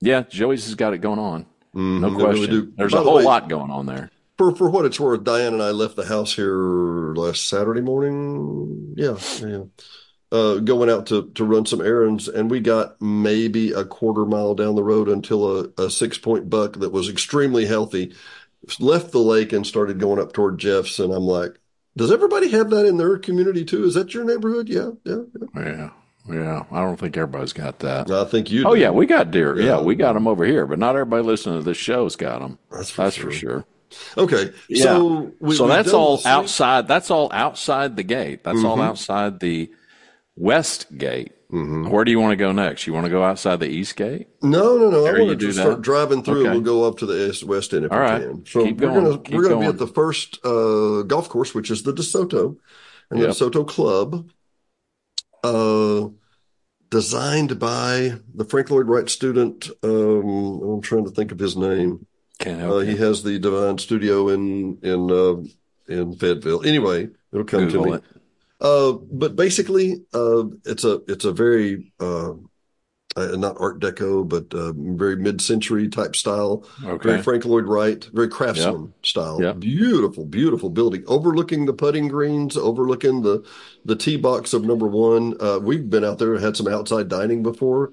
Yeah, 0.00 0.22
Joey's 0.22 0.64
has 0.64 0.74
got 0.74 0.94
it 0.94 0.98
going 0.98 1.18
on. 1.18 1.46
Mhm, 1.74 2.00
No 2.00 2.10
they 2.10 2.16
really 2.16 2.46
question. 2.46 2.74
There's 2.76 2.92
By 2.92 2.98
a 3.00 3.04
the 3.04 3.10
whole 3.10 3.18
way, 3.18 3.24
lot 3.24 3.48
going 3.48 3.70
on 3.70 3.86
there. 3.86 4.10
For 4.38 4.54
for 4.54 4.70
what 4.70 4.84
it's 4.84 4.98
worth, 4.98 5.24
Diane 5.24 5.52
and 5.52 5.62
I 5.62 5.70
left 5.70 5.96
the 5.96 6.06
house 6.06 6.34
here 6.34 7.14
last 7.14 7.48
Saturday 7.48 7.80
morning. 7.82 8.94
Yeah, 8.96 9.16
yeah. 9.40 9.64
Uh, 10.32 10.58
going 10.58 10.90
out 10.90 11.06
to 11.06 11.30
to 11.34 11.44
run 11.44 11.66
some 11.66 11.80
errands, 11.80 12.28
and 12.28 12.50
we 12.50 12.60
got 12.60 13.00
maybe 13.00 13.72
a 13.72 13.84
quarter 13.84 14.24
mile 14.24 14.54
down 14.54 14.74
the 14.74 14.82
road 14.82 15.08
until 15.08 15.60
a, 15.60 15.68
a 15.78 15.90
six 15.90 16.18
point 16.18 16.50
buck 16.50 16.78
that 16.78 16.90
was 16.92 17.08
extremely 17.08 17.66
healthy 17.66 18.14
left 18.80 19.12
the 19.12 19.18
lake 19.18 19.52
and 19.52 19.66
started 19.66 19.98
going 19.98 20.20
up 20.20 20.32
toward 20.32 20.58
Jeff's. 20.58 20.98
And 20.98 21.12
I'm 21.12 21.24
like, 21.24 21.58
does 21.96 22.10
everybody 22.10 22.48
have 22.50 22.70
that 22.70 22.86
in 22.86 22.96
their 22.96 23.18
community 23.18 23.64
too? 23.64 23.84
Is 23.84 23.94
that 23.94 24.14
your 24.14 24.24
neighborhood? 24.24 24.68
Yeah, 24.68 24.90
yeah. 25.04 25.22
yeah. 25.54 25.62
Yeah, 25.62 25.90
yeah. 26.28 26.64
I 26.72 26.80
don't 26.80 26.98
think 26.98 27.16
everybody's 27.16 27.52
got 27.52 27.78
that. 27.80 28.10
I 28.10 28.24
think 28.24 28.50
you. 28.50 28.66
Oh 28.66 28.74
yeah, 28.74 28.90
we 28.90 29.06
got 29.06 29.30
deer. 29.30 29.56
Yeah, 29.58 29.64
Yeah. 29.76 29.80
we 29.82 29.94
got 29.94 30.14
them 30.14 30.26
over 30.26 30.44
here, 30.44 30.66
but 30.66 30.78
not 30.78 30.94
everybody 30.96 31.22
listening 31.22 31.58
to 31.58 31.64
this 31.64 31.76
show's 31.76 32.16
got 32.16 32.40
them. 32.40 32.58
That's 32.70 32.90
for 32.90 33.02
That's 33.02 33.16
sure. 33.16 33.30
for 33.30 33.36
sure. 33.36 33.64
Okay, 34.18 34.50
Yeah. 34.68 34.82
so 34.84 35.32
we, 35.38 35.54
so 35.54 35.68
that's 35.68 35.92
all 35.92 36.20
outside. 36.24 36.88
That's 36.88 37.10
all 37.12 37.30
outside 37.32 37.94
the 37.96 38.02
gate. 38.02 38.42
That's 38.42 38.64
all 38.64 38.78
Mhm. 38.78 38.84
outside 38.84 39.38
the 39.38 39.70
west 40.36 40.86
gate. 40.98 41.32
Mhm. 41.54 41.88
Where 41.88 42.04
do 42.04 42.10
you 42.10 42.18
want 42.18 42.32
to 42.32 42.36
go 42.36 42.50
next? 42.50 42.86
You 42.86 42.92
want 42.92 43.06
to 43.06 43.10
go 43.10 43.22
outside 43.22 43.60
the 43.60 43.68
east 43.68 43.94
gate? 43.94 44.26
No, 44.42 44.76
no, 44.76 44.90
no. 44.90 45.02
I 45.06 45.12
There 45.12 45.18
you 45.20 45.26
want 45.28 45.38
to 45.40 45.46
do 45.46 45.52
start 45.52 45.82
driving 45.82 46.24
through. 46.24 46.40
Okay. 46.42 46.50
We'll 46.50 46.60
go 46.62 46.82
up 46.84 46.98
to 46.98 47.06
the 47.06 47.44
west 47.46 47.72
end 47.72 47.84
if 47.84 47.92
All 47.92 47.98
we 47.98 48.04
right. 48.04 48.22
can. 48.22 48.44
So 48.44 48.64
Keep 48.64 48.80
we're 48.80 48.88
going. 48.88 49.04
gonna 49.04 49.18
Keep 49.18 49.34
we're 49.36 49.42
gonna 49.48 49.60
be 49.60 49.66
at 49.66 49.78
the 49.78 49.86
first 49.86 50.44
uh, 50.44 51.02
golf 51.02 51.28
course, 51.28 51.54
which 51.54 51.70
is 51.70 51.84
the 51.84 51.92
DeSoto, 51.92 52.56
and 53.10 53.20
Yep. 53.20 53.28
the 53.36 53.50
DeSoto 53.50 53.68
Club, 53.68 54.28
uh, 55.44 56.08
designed 56.90 57.58
by 57.58 58.14
the 58.34 58.44
Frank 58.44 58.70
Lloyd 58.70 58.88
Wright 58.88 59.08
student. 59.08 59.70
Um, 59.84 60.60
I'm 60.62 60.80
trying 60.80 61.04
to 61.04 61.10
think 61.10 61.30
of 61.32 61.38
his 61.38 61.56
name. 61.56 62.06
Can't 62.40 62.60
Uh, 62.60 62.64
help 62.78 62.82
he 62.84 62.96
has 62.96 63.22
the 63.22 63.38
Divine 63.38 63.78
Studio 63.78 64.28
in 64.28 64.78
in 64.82 65.10
uh, 65.10 65.36
in 65.88 66.14
Fayetteville. 66.16 66.64
Anyway, 66.66 67.10
it'll 67.32 67.44
come 67.44 67.60
to 67.60 67.66
Google 67.66 67.84
me. 67.84 67.92
it. 67.98 68.02
Uh, 68.64 68.92
but 68.92 69.36
basically, 69.36 70.04
uh, 70.14 70.44
it's 70.64 70.84
a 70.84 71.02
it's 71.06 71.26
a 71.26 71.32
very 71.32 71.92
uh, 72.00 72.32
uh, 73.16 73.36
not 73.36 73.56
Art 73.60 73.78
Deco, 73.78 74.26
but 74.26 74.52
uh, 74.54 74.72
very 74.74 75.16
mid-century 75.16 75.88
type 75.88 76.16
style. 76.16 76.66
Okay. 76.82 77.10
Very 77.10 77.22
Frank 77.22 77.44
Lloyd 77.44 77.66
Wright, 77.66 78.02
very 78.12 78.28
craftsman 78.28 78.94
style. 79.02 79.40
Yep. 79.40 79.60
Beautiful, 79.60 80.24
beautiful 80.24 80.70
building, 80.70 81.04
overlooking 81.06 81.66
the 81.66 81.74
putting 81.74 82.08
greens, 82.08 82.56
overlooking 82.56 83.22
the 83.22 83.44
the 83.84 83.96
tee 83.96 84.16
box 84.16 84.54
of 84.54 84.64
number 84.64 84.86
one. 84.86 85.36
Uh, 85.40 85.58
we've 85.60 85.88
been 85.88 86.04
out 86.04 86.18
there, 86.18 86.38
had 86.38 86.56
some 86.56 86.66
outside 86.66 87.08
dining 87.08 87.42
before. 87.42 87.92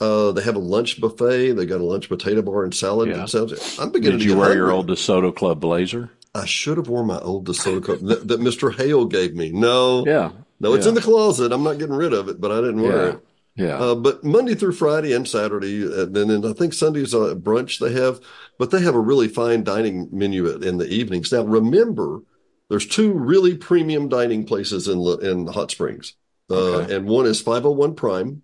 Uh, 0.00 0.32
they 0.32 0.42
have 0.42 0.56
a 0.56 0.60
lunch 0.60 1.00
buffet. 1.00 1.52
They 1.52 1.66
got 1.66 1.80
a 1.80 1.84
lunch 1.84 2.08
potato 2.08 2.42
bar 2.42 2.64
and 2.64 2.74
salad. 2.74 3.08
Yeah. 3.08 3.24
Sounds. 3.26 3.78
I'm 3.78 3.92
beginning 3.92 4.18
Did 4.18 4.24
to 4.24 4.30
you 4.30 4.38
wear 4.38 4.54
your 4.54 4.70
old 4.70 4.88
DeSoto 4.88 5.34
Club 5.34 5.60
blazer? 5.60 6.10
I 6.42 6.44
should 6.46 6.76
have 6.76 6.88
worn 6.88 7.06
my 7.06 7.18
old 7.18 7.46
DeSoto 7.46 7.82
coat 7.84 8.04
that, 8.06 8.28
that 8.28 8.40
Mr. 8.40 8.74
Hale 8.74 9.06
gave 9.06 9.34
me. 9.34 9.50
No, 9.52 10.04
Yeah. 10.06 10.30
no, 10.60 10.74
it's 10.74 10.84
Yeah. 10.86 10.90
in 10.90 10.94
the 10.94 11.00
closet. 11.00 11.52
I'm 11.52 11.62
not 11.62 11.78
getting 11.78 11.94
rid 11.96 12.12
of 12.12 12.28
it, 12.28 12.40
but 12.40 12.50
I 12.52 12.56
didn't 12.60 12.82
wear 12.82 12.96
Yeah. 13.06 13.08
it. 13.12 13.18
Yeah. 13.58 13.78
Uh, 13.82 13.94
but 13.94 14.22
Monday 14.22 14.54
through 14.54 14.72
Friday 14.72 15.12
and 15.14 15.26
Saturday, 15.26 15.82
and 15.82 16.14
then 16.14 16.28
and 16.30 16.44
I 16.44 16.52
think 16.52 16.74
Sunday's 16.74 17.14
a 17.14 17.34
brunch 17.34 17.78
they 17.78 17.92
have, 17.92 18.20
but 18.58 18.70
they 18.70 18.80
have 18.80 18.94
a 18.94 19.00
really 19.00 19.28
fine 19.28 19.64
dining 19.64 20.08
menu 20.12 20.46
in 20.46 20.76
the 20.76 20.86
evenings. 20.86 21.32
Now, 21.32 21.42
remember, 21.42 22.20
there's 22.68 22.86
two 22.86 23.12
really 23.12 23.54
premium 23.56 24.08
dining 24.08 24.44
places 24.44 24.88
in 24.88 25.00
in 25.22 25.46
Hot 25.46 25.70
Springs, 25.70 26.14
uh, 26.50 26.54
Okay. 26.54 26.94
and 26.96 27.06
one 27.06 27.24
is 27.26 27.40
501 27.40 27.94
Prime, 27.94 28.42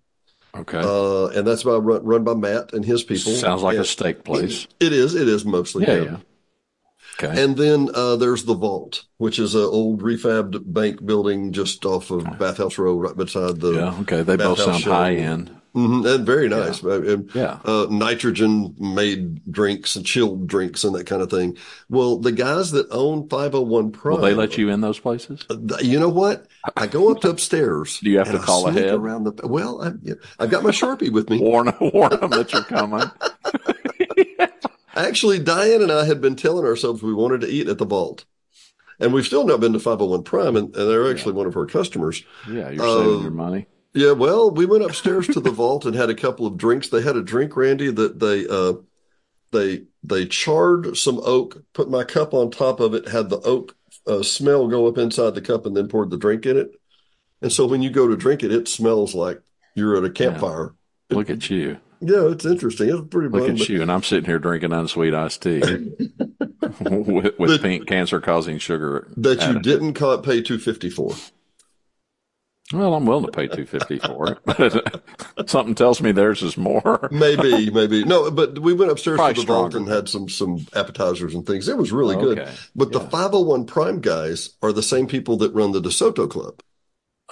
Okay. 0.55 0.81
Uh, 0.83 1.27
and 1.27 1.47
that's 1.47 1.63
by 1.63 1.75
run, 1.77 2.03
run 2.03 2.23
by 2.23 2.33
Matt 2.35 2.73
and 2.73 2.85
his 2.85 3.03
people. 3.03 3.31
Sounds 3.33 3.63
like 3.63 3.75
and 3.75 3.83
a 3.83 3.87
steak 3.87 4.23
place. 4.23 4.67
It 4.79 4.93
is. 4.93 5.15
It 5.15 5.27
is 5.27 5.45
mostly. 5.45 5.83
Yeah, 5.85 6.01
yeah. 6.03 6.17
Okay. 7.21 7.43
And 7.43 7.55
then 7.57 7.89
uh, 7.93 8.15
there's 8.15 8.43
the 8.45 8.55
Vault, 8.55 9.03
which 9.17 9.37
is 9.39 9.55
an 9.55 9.61
old 9.61 10.01
refabbed 10.01 10.61
bank 10.73 11.05
building 11.05 11.51
just 11.53 11.85
off 11.85 12.09
of 12.11 12.23
Bathhouse 12.39 12.77
Row, 12.77 12.97
right 12.97 13.15
beside 13.15 13.59
the. 13.59 13.73
yeah. 13.73 13.99
Okay. 14.01 14.23
They 14.23 14.35
both 14.35 14.59
sound 14.59 14.81
Show. 14.83 14.91
high 14.91 15.15
end. 15.15 15.51
Mhm, 15.75 16.05
and 16.07 16.23
very 16.23 16.47
nice. 16.49 16.83
Uh, 16.83 17.01
and, 17.01 17.29
Yeah. 17.33 17.57
Uh, 17.65 17.87
nitrogen 17.89 18.75
made 18.79 19.43
drinks 19.51 19.95
and 19.95 20.05
chilled 20.05 20.45
drinks 20.45 20.83
and 20.83 20.93
that 20.93 21.07
kind 21.07 21.23
of 21.23 21.31
thing. 21.31 21.57
Well, 21.89 22.17
the 22.19 22.31
guys 22.31 22.69
that 22.73 22.85
own 22.91 23.27
501 23.27 23.91
Prime. 23.91 24.17
Will 24.17 24.21
they 24.23 24.35
let 24.35 24.55
you 24.55 24.69
in 24.69 24.81
those 24.81 24.99
places? 24.99 25.43
You 25.81 25.99
know 25.99 26.09
what? 26.09 26.45
I 26.77 26.85
go 26.85 27.09
up 27.11 27.21
to 27.21 27.29
upstairs. 27.31 27.97
Do 28.03 28.11
you 28.11 28.19
have 28.19 28.31
to 28.31 28.37
call 28.37 28.67
ahead? 28.67 28.93
Around 28.93 29.23
the, 29.23 29.47
well, 29.47 29.81
I, 29.81 29.93
yeah, 30.03 30.13
I've 30.39 30.51
got 30.51 30.61
my 30.63 30.69
Sharpie 30.69 31.11
with 31.11 31.29
me. 31.31 31.39
Warn, 31.39 31.65
them, 31.65 31.75
warn 31.93 32.19
them 32.19 32.29
that 32.29 32.53
you're 32.53 32.61
coming. 32.65 33.09
Actually, 34.95 35.39
Diane 35.39 35.81
and 35.81 35.91
I 35.91 36.05
had 36.05 36.21
been 36.21 36.35
telling 36.35 36.65
ourselves 36.65 37.01
we 37.01 37.13
wanted 37.13 37.41
to 37.41 37.47
eat 37.47 37.67
at 37.67 37.77
the 37.77 37.85
Vault. 37.85 38.25
And 38.99 39.11
we've 39.11 39.25
still 39.25 39.45
not 39.45 39.59
been 39.59 39.73
to 39.73 39.79
501 39.79 40.23
Prime, 40.23 40.55
and, 40.55 40.75
and 40.75 40.89
they're 40.89 41.09
actually 41.09 41.33
one 41.33 41.47
of 41.47 41.57
our 41.57 41.65
customers. 41.65 42.23
Yeah, 42.47 42.69
you're 42.69 42.85
saving 42.85 43.15
Um, 43.15 43.21
your 43.23 43.31
money. 43.31 43.65
Yeah, 43.95 44.11
well, 44.11 44.49
we 44.51 44.65
went 44.65 44.83
upstairs 44.83 45.27
to 45.27 45.39
the 45.39 45.51
vault 45.51 45.85
and 45.85 45.95
had 45.95 46.09
a 46.09 46.15
couple 46.15 46.45
of 46.47 46.57
drinks. 46.57 46.89
They 46.89 47.01
had 47.01 47.15
a 47.15 47.21
drink, 47.21 47.55
Randy, 47.55 47.91
that 47.91 48.19
they 48.19 48.47
uh 48.47 48.73
they 49.51 49.83
they 50.03 50.25
charred 50.25 50.97
some 50.97 51.19
oak, 51.23 51.63
put 51.73 51.89
my 51.89 52.03
cup 52.03 52.33
on 52.33 52.49
top 52.49 52.79
of 52.79 52.93
it, 52.95 53.07
had 53.07 53.29
the 53.29 53.39
oak 53.41 53.75
uh, 54.07 54.23
smell 54.23 54.67
go 54.67 54.87
up 54.87 54.97
inside 54.97 55.35
the 55.35 55.41
cup, 55.41 55.65
and 55.65 55.75
then 55.77 55.87
poured 55.87 56.09
the 56.09 56.17
drink 56.17 56.45
in 56.45 56.57
it. 56.57 56.71
And 57.41 57.51
so 57.51 57.67
when 57.67 57.81
you 57.83 57.89
go 57.91 58.07
to 58.07 58.15
drink 58.17 58.41
it, 58.41 58.51
it 58.51 58.67
smells 58.67 59.13
like 59.13 59.41
you're 59.75 59.95
at 59.97 60.03
a 60.05 60.09
campfire. 60.09 60.73
Look 61.09 61.29
at 61.29 61.49
you. 61.49 61.77
Yeah, 62.05 62.29
it's 62.31 62.45
interesting. 62.45 62.89
It's 62.89 63.07
pretty 63.09 63.29
Look 63.29 63.43
fun. 63.43 63.51
at 63.51 63.57
but- 63.59 63.69
you. 63.69 63.81
And 63.81 63.91
I'm 63.91 64.03
sitting 64.03 64.25
here 64.25 64.39
drinking 64.39 64.73
unsweet 64.73 65.13
iced 65.13 65.41
tea 65.43 65.59
with, 66.79 67.37
with 67.39 67.61
pink 67.61 67.87
cancer 67.87 68.19
causing 68.19 68.57
sugar. 68.57 69.07
That 69.17 69.41
you 69.47 69.59
didn't 69.59 69.93
ca- 69.93 70.17
pay 70.17 70.41
two 70.41 70.57
fifty 70.59 70.89
for. 70.89 71.13
Well, 72.71 72.95
I'm 72.95 73.05
willing 73.05 73.25
to 73.25 73.31
pay 73.31 73.47
two 73.47 73.65
fifty 73.65 73.99
for 73.99 74.31
it. 74.31 74.39
But 75.35 75.49
something 75.49 75.75
tells 75.75 75.99
me 76.01 76.11
theirs 76.11 76.41
is 76.43 76.57
more. 76.57 77.09
Maybe, 77.11 77.69
maybe 77.71 78.03
no, 78.03 78.29
but 78.31 78.59
we 78.59 78.73
went 78.73 78.91
upstairs 78.91 79.17
Probably 79.17 79.33
to 79.35 79.41
the 79.41 79.45
vault 79.47 79.73
and 79.75 79.87
had 79.87 80.07
some 80.07 80.29
some 80.29 80.65
appetizers 80.75 81.33
and 81.33 81.45
things. 81.45 81.67
It 81.67 81.77
was 81.77 81.91
really 81.91 82.15
good. 82.15 82.39
Okay, 82.39 82.51
But 82.75 82.91
the 82.91 82.99
501 82.99 83.65
Prime 83.65 83.99
guys 83.99 84.51
are 84.61 84.71
the 84.71 84.83
same 84.83 85.07
people 85.07 85.37
that 85.37 85.53
run 85.53 85.71
the 85.71 85.81
DeSoto 85.81 86.29
Club. 86.29 86.61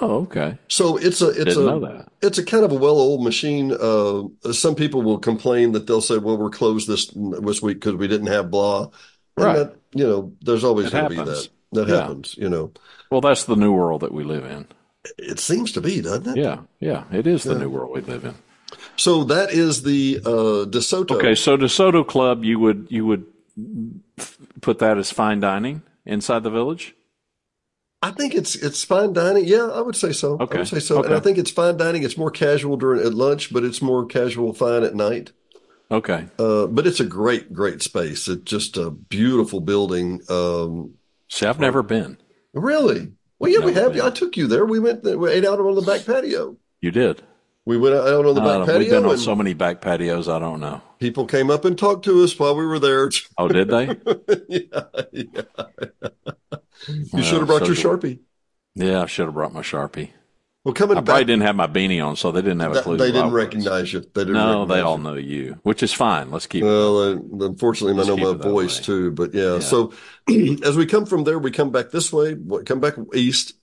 Oh, 0.02 0.22
okay. 0.24 0.58
So 0.68 0.98
it's 0.98 1.22
a 1.22 1.30
it's 1.30 1.56
Didn't 1.56 1.84
a 1.84 2.06
it's 2.22 2.38
a 2.40 2.44
kind 2.46 2.66
of 2.66 2.72
a 2.72 2.76
well-oiled 2.76 3.24
machine. 3.24 3.72
Uh, 3.72 4.24
some 4.52 4.74
people 4.76 5.04
will 5.04 5.20
complain 5.20 5.74
that 5.74 5.86
they'll 5.86 6.02
say, 6.02 6.18
"Well, 6.18 6.38
we're 6.38 6.50
closed 6.50 6.88
this 6.88 7.12
this 7.16 7.62
week 7.62 7.80
because 7.80 7.96
we 7.96 8.08
didn't 8.08 8.28
have 8.28 8.50
blah." 8.50 8.90
And 9.38 9.46
Right. 9.46 9.56
That, 9.58 9.76
you 9.94 10.06
know, 10.06 10.34
there's 10.42 10.64
always 10.64 10.90
going 10.90 11.04
to 11.04 11.10
be 11.10 11.16
that. 11.18 11.50
That 11.74 11.88
Yeah. 11.88 11.96
happens. 12.02 12.36
You 12.38 12.50
know, 12.50 12.72
Well, 13.12 13.22
that's 13.22 13.46
the 13.46 13.56
new 13.56 13.72
world 13.72 14.02
that 14.02 14.12
we 14.12 14.24
live 14.24 14.44
in. 14.44 14.66
it 15.18 15.40
seems 15.40 15.72
to 15.74 15.82
be, 15.82 16.02
doesn't 16.02 16.38
it? 16.38 16.42
Yeah, 16.42 16.60
yeah. 16.80 17.04
It 17.12 17.28
is 17.28 17.44
the 17.44 17.58
new 17.58 17.70
world 17.70 17.92
we 17.94 18.02
live 18.02 18.26
in. 18.26 18.36
So 18.98 19.24
that 19.26 19.52
is 19.52 19.84
the 19.84 20.20
uh, 20.26 20.66
DeSoto. 20.70 21.12
Okay, 21.16 21.36
so 21.36 21.58
DeSoto 21.58 22.06
Club, 22.08 22.44
you 22.44 22.60
would 22.60 22.88
you 22.90 23.06
would 23.06 23.26
put 24.62 24.80
that 24.80 24.98
as 24.98 25.12
fine 25.12 25.40
dining 25.40 25.82
inside 26.06 26.44
the 26.44 26.50
village? 26.50 26.96
I 28.04 28.12
think 28.12 28.34
it's 28.34 28.56
it's 28.56 28.84
fine 28.84 29.14
dining. 29.14 29.46
Yeah, 29.46 29.68
I 29.68 29.82
would 29.82 29.96
say 29.96 30.12
so. 30.12 30.38
I 30.40 30.46
would 30.46 30.68
say 30.68 30.80
so. 30.80 31.04
And 31.04 31.14
I 31.14 31.20
think 31.20 31.38
it's 31.38 31.52
fine 31.52 31.78
dining. 31.78 32.04
It's 32.04 32.18
more 32.18 32.32
casual 32.32 32.76
during 32.78 33.06
at 33.06 33.14
lunch, 33.14 33.54
but 33.54 33.64
it's 33.64 33.82
more 33.82 34.06
casual 34.06 34.54
fine 34.54 34.84
at 34.84 34.96
night. 34.96 35.32
Okay. 35.92 36.26
Uh, 36.40 36.68
but 36.68 36.88
it's 36.88 37.00
a 37.00 37.06
great, 37.06 37.54
great 37.54 37.82
space. 37.82 38.28
It's 38.28 38.44
just 38.44 38.78
a 38.78 38.90
beautiful 38.90 39.60
building. 39.60 40.22
Um, 40.30 40.96
See, 41.30 41.46
I've 41.46 41.60
never 41.60 41.84
been. 41.84 42.18
really? 42.54 43.12
Well, 43.40 43.52
yeah, 43.52 43.60
we 43.66 43.74
have. 43.74 43.96
yeah. 43.96 44.06
I 44.06 44.12
took 44.12 44.38
you 44.38 44.46
there. 44.48 44.66
We 44.66 44.80
went. 44.80 45.04
We 45.04 45.32
ate 45.32 45.46
out 45.46 45.60
on 45.60 45.74
the 45.76 45.82
back 45.82 46.06
patio. 46.06 46.58
You 46.80 46.92
did. 46.92 47.24
We 47.66 47.78
went 47.78 47.96
out 47.96 48.26
on 48.26 48.36
the 48.36 48.42
I 48.42 48.46
back 48.46 48.58
don't 48.58 48.68
know. 48.68 48.78
We've 48.80 48.90
been 48.90 49.06
on 49.06 49.18
so 49.18 49.36
many 49.36 49.54
back 49.54 49.82
patios. 49.82 50.28
I 50.28 50.40
don't 50.40 50.60
know. 50.60 50.82
people 51.00 51.26
came 51.26 51.52
up 51.52 51.64
and 51.64 51.78
talked 51.78 52.06
to 52.06 52.24
us 52.24 52.38
while 52.40 52.56
we 52.56 52.66
were 52.66 52.80
there. 52.80 53.10
Oh, 53.38 53.48
did 53.48 53.68
they? 53.70 53.86
yeah, 54.50 54.84
yeah. 55.12 55.42
You 56.88 57.06
Well, 57.14 57.24
should 57.24 57.38
have 57.40 57.48
brought 57.48 57.66
so 57.66 57.68
your 57.68 57.76
sharpie. 57.76 58.20
Yeah, 58.76 59.04
I 59.04 59.06
should 59.06 59.26
have 59.26 59.34
brought 59.34 59.54
my 59.54 59.62
sharpie. 59.62 60.10
Well, 60.64 60.74
coming 60.76 60.96
back. 60.96 61.04
I 61.04 61.06
probably 61.06 61.26
didn't 61.26 61.42
have 61.44 61.56
my 61.56 61.68
beanie 61.68 62.06
on, 62.06 62.16
so 62.16 62.32
they 62.32 62.42
didn't 62.42 62.60
have 62.60 62.76
a 62.76 62.82
clue. 62.82 62.98
they 62.98 63.12
didn't 63.12 63.32
recognize 63.32 63.94
you. 63.94 64.02
They 64.02 64.22
didn't. 64.22 64.34
No, 64.34 64.66
they 64.66 64.80
all 64.80 64.98
know 65.00 65.16
you, 65.16 65.60
which 65.64 65.82
is 65.82 65.92
fine. 65.92 66.30
Let's 66.30 66.46
keep. 66.48 66.64
Well, 66.64 67.00
uh, 67.00 67.18
unfortunately, 67.48 68.02
I 68.02 68.06
know 68.08 68.18
my 68.18 68.38
voice 68.42 68.80
way. 68.80 68.86
too, 68.86 69.12
but 69.12 69.34
yeah. 69.34 69.54
Yeah. 69.54 69.60
So 69.60 69.94
as 70.64 70.78
we 70.78 70.86
come 70.86 71.06
from 71.06 71.24
there, 71.24 71.40
we 71.40 71.50
come 71.52 71.72
back 71.72 71.90
this 71.90 72.14
way, 72.14 72.36
come 72.66 72.80
back 72.80 72.94
east, 73.16 73.54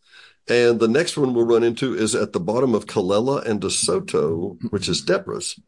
and 0.48 0.80
the 0.80 0.88
next 0.88 1.16
one 1.16 1.34
we'll 1.34 1.46
run 1.46 1.62
into 1.64 1.94
is 1.94 2.14
at 2.14 2.32
the 2.32 2.40
bottom 2.40 2.74
of 2.74 2.87
Kalella 2.87 3.44
and 3.44 3.61
DeSoto, 3.61 4.56
which 4.70 4.88
is 4.88 5.02
Debra's. 5.04 5.58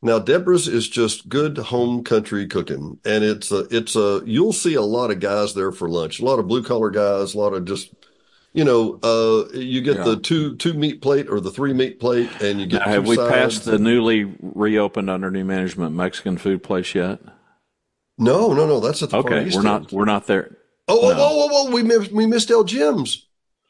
Now, 0.00 0.20
Debra's 0.20 0.68
is 0.68 0.88
just 0.88 1.28
good 1.28 1.58
home 1.58 2.04
country 2.04 2.46
cooking, 2.46 2.98
and 3.04 3.24
it's 3.24 3.50
a, 3.50 3.66
it's 3.70 3.96
a, 3.96 4.22
you'll 4.24 4.52
see 4.52 4.74
a 4.74 4.82
lot 4.82 5.10
of 5.10 5.18
guys 5.18 5.54
there 5.54 5.72
for 5.72 5.88
lunch, 5.88 6.20
a 6.20 6.24
lot 6.24 6.38
of 6.38 6.46
blue 6.46 6.62
collar 6.62 6.90
guys, 6.90 7.34
a 7.34 7.38
lot 7.38 7.52
of 7.52 7.64
just, 7.64 7.92
you 8.52 8.62
know, 8.64 9.00
uh, 9.02 9.48
you 9.56 9.80
get 9.80 9.96
Yeah. 9.96 10.04
the 10.04 10.16
two, 10.16 10.54
two 10.56 10.74
meat 10.74 11.02
plate 11.02 11.26
or 11.28 11.40
the 11.40 11.50
three 11.50 11.72
meat 11.72 11.98
plate, 11.98 12.30
and 12.40 12.60
you 12.60 12.66
get 12.66 12.86
Now, 12.86 12.92
have 12.92 13.08
we 13.08 13.16
sides. 13.16 13.30
passed 13.32 13.64
the 13.64 13.78
newly 13.78 14.32
reopened 14.40 15.10
under 15.10 15.32
new 15.32 15.44
management 15.44 15.96
Mexican 15.96 16.38
food 16.38 16.62
place 16.62 16.94
yet? 16.94 17.18
No, 18.18 18.52
no, 18.52 18.66
no, 18.66 18.78
that's 18.78 19.02
at 19.02 19.10
the 19.10 19.16
Okay, 19.18 19.50
we're 19.52 19.62
not. 19.62 19.82
end. 19.82 19.92
We're 19.92 20.04
not 20.04 20.28
there. 20.28 20.56
Oh, 20.86 21.00
oh, 21.02 21.08
No. 21.10 21.16
oh, 21.18 21.18
oh, 21.20 21.48
oh, 21.68 21.70
we 21.72 21.82
missed, 21.82 22.12
we 22.12 22.24
missed 22.26 22.50
El 22.52 22.62
Jim's. 22.64 23.27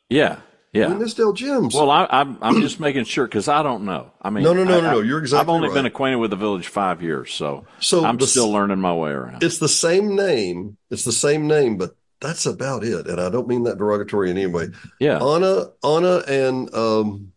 Yeah, 0.09 0.39
yeah. 0.73 0.89
El 1.19 1.33
Jim's. 1.33 1.75
Well, 1.75 1.91
I, 1.91 2.07
I'm 2.11 2.39
I'm 2.41 2.61
just 2.61 2.81
making 2.87 3.05
sure 3.05 3.27
because 3.27 3.49
I 3.49 3.63
don't 3.63 3.85
know. 3.85 4.11
I 4.23 4.31
mean, 4.31 4.45
No, 4.45 4.53
no, 4.53 4.65
no, 4.65 4.79
I- 4.79 4.81
no, 4.81 4.91
no, 4.93 5.01
you're 5.01 5.19
exactly 5.21 5.41
I've 5.43 5.49
only 5.49 5.69
been 5.75 5.87
acquainted 5.87 6.17
with 6.19 6.31
the 6.31 6.37
village 6.37 6.69
five 6.69 7.03
years, 7.03 7.33
so 7.33 7.67
So 7.81 8.05
I'm 8.05 8.17
the- 8.17 8.27
still 8.27 8.51
learning 8.51 8.81
my 8.81 8.95
way 8.95 9.11
around. 9.11 9.43
it's 9.43 9.59
the 9.59 9.69
same 9.69 10.15
name. 10.17 10.77
It's 10.91 11.05
the 11.05 11.13
same 11.13 11.47
name, 11.47 11.77
but 11.77 11.97
that's 12.21 12.47
about 12.47 12.85
it. 12.85 13.07
And 13.07 13.21
I 13.21 13.29
don't 13.31 13.47
mean 13.49 13.65
that 13.65 13.79
derogatory 13.79 14.31
in 14.31 14.37
any 14.39 14.47
way. 14.47 14.69
Yeah, 14.99 15.23
Anna, 15.23 15.67
Anna 15.85 16.23
and, 16.27 16.75
um, 16.75 17.33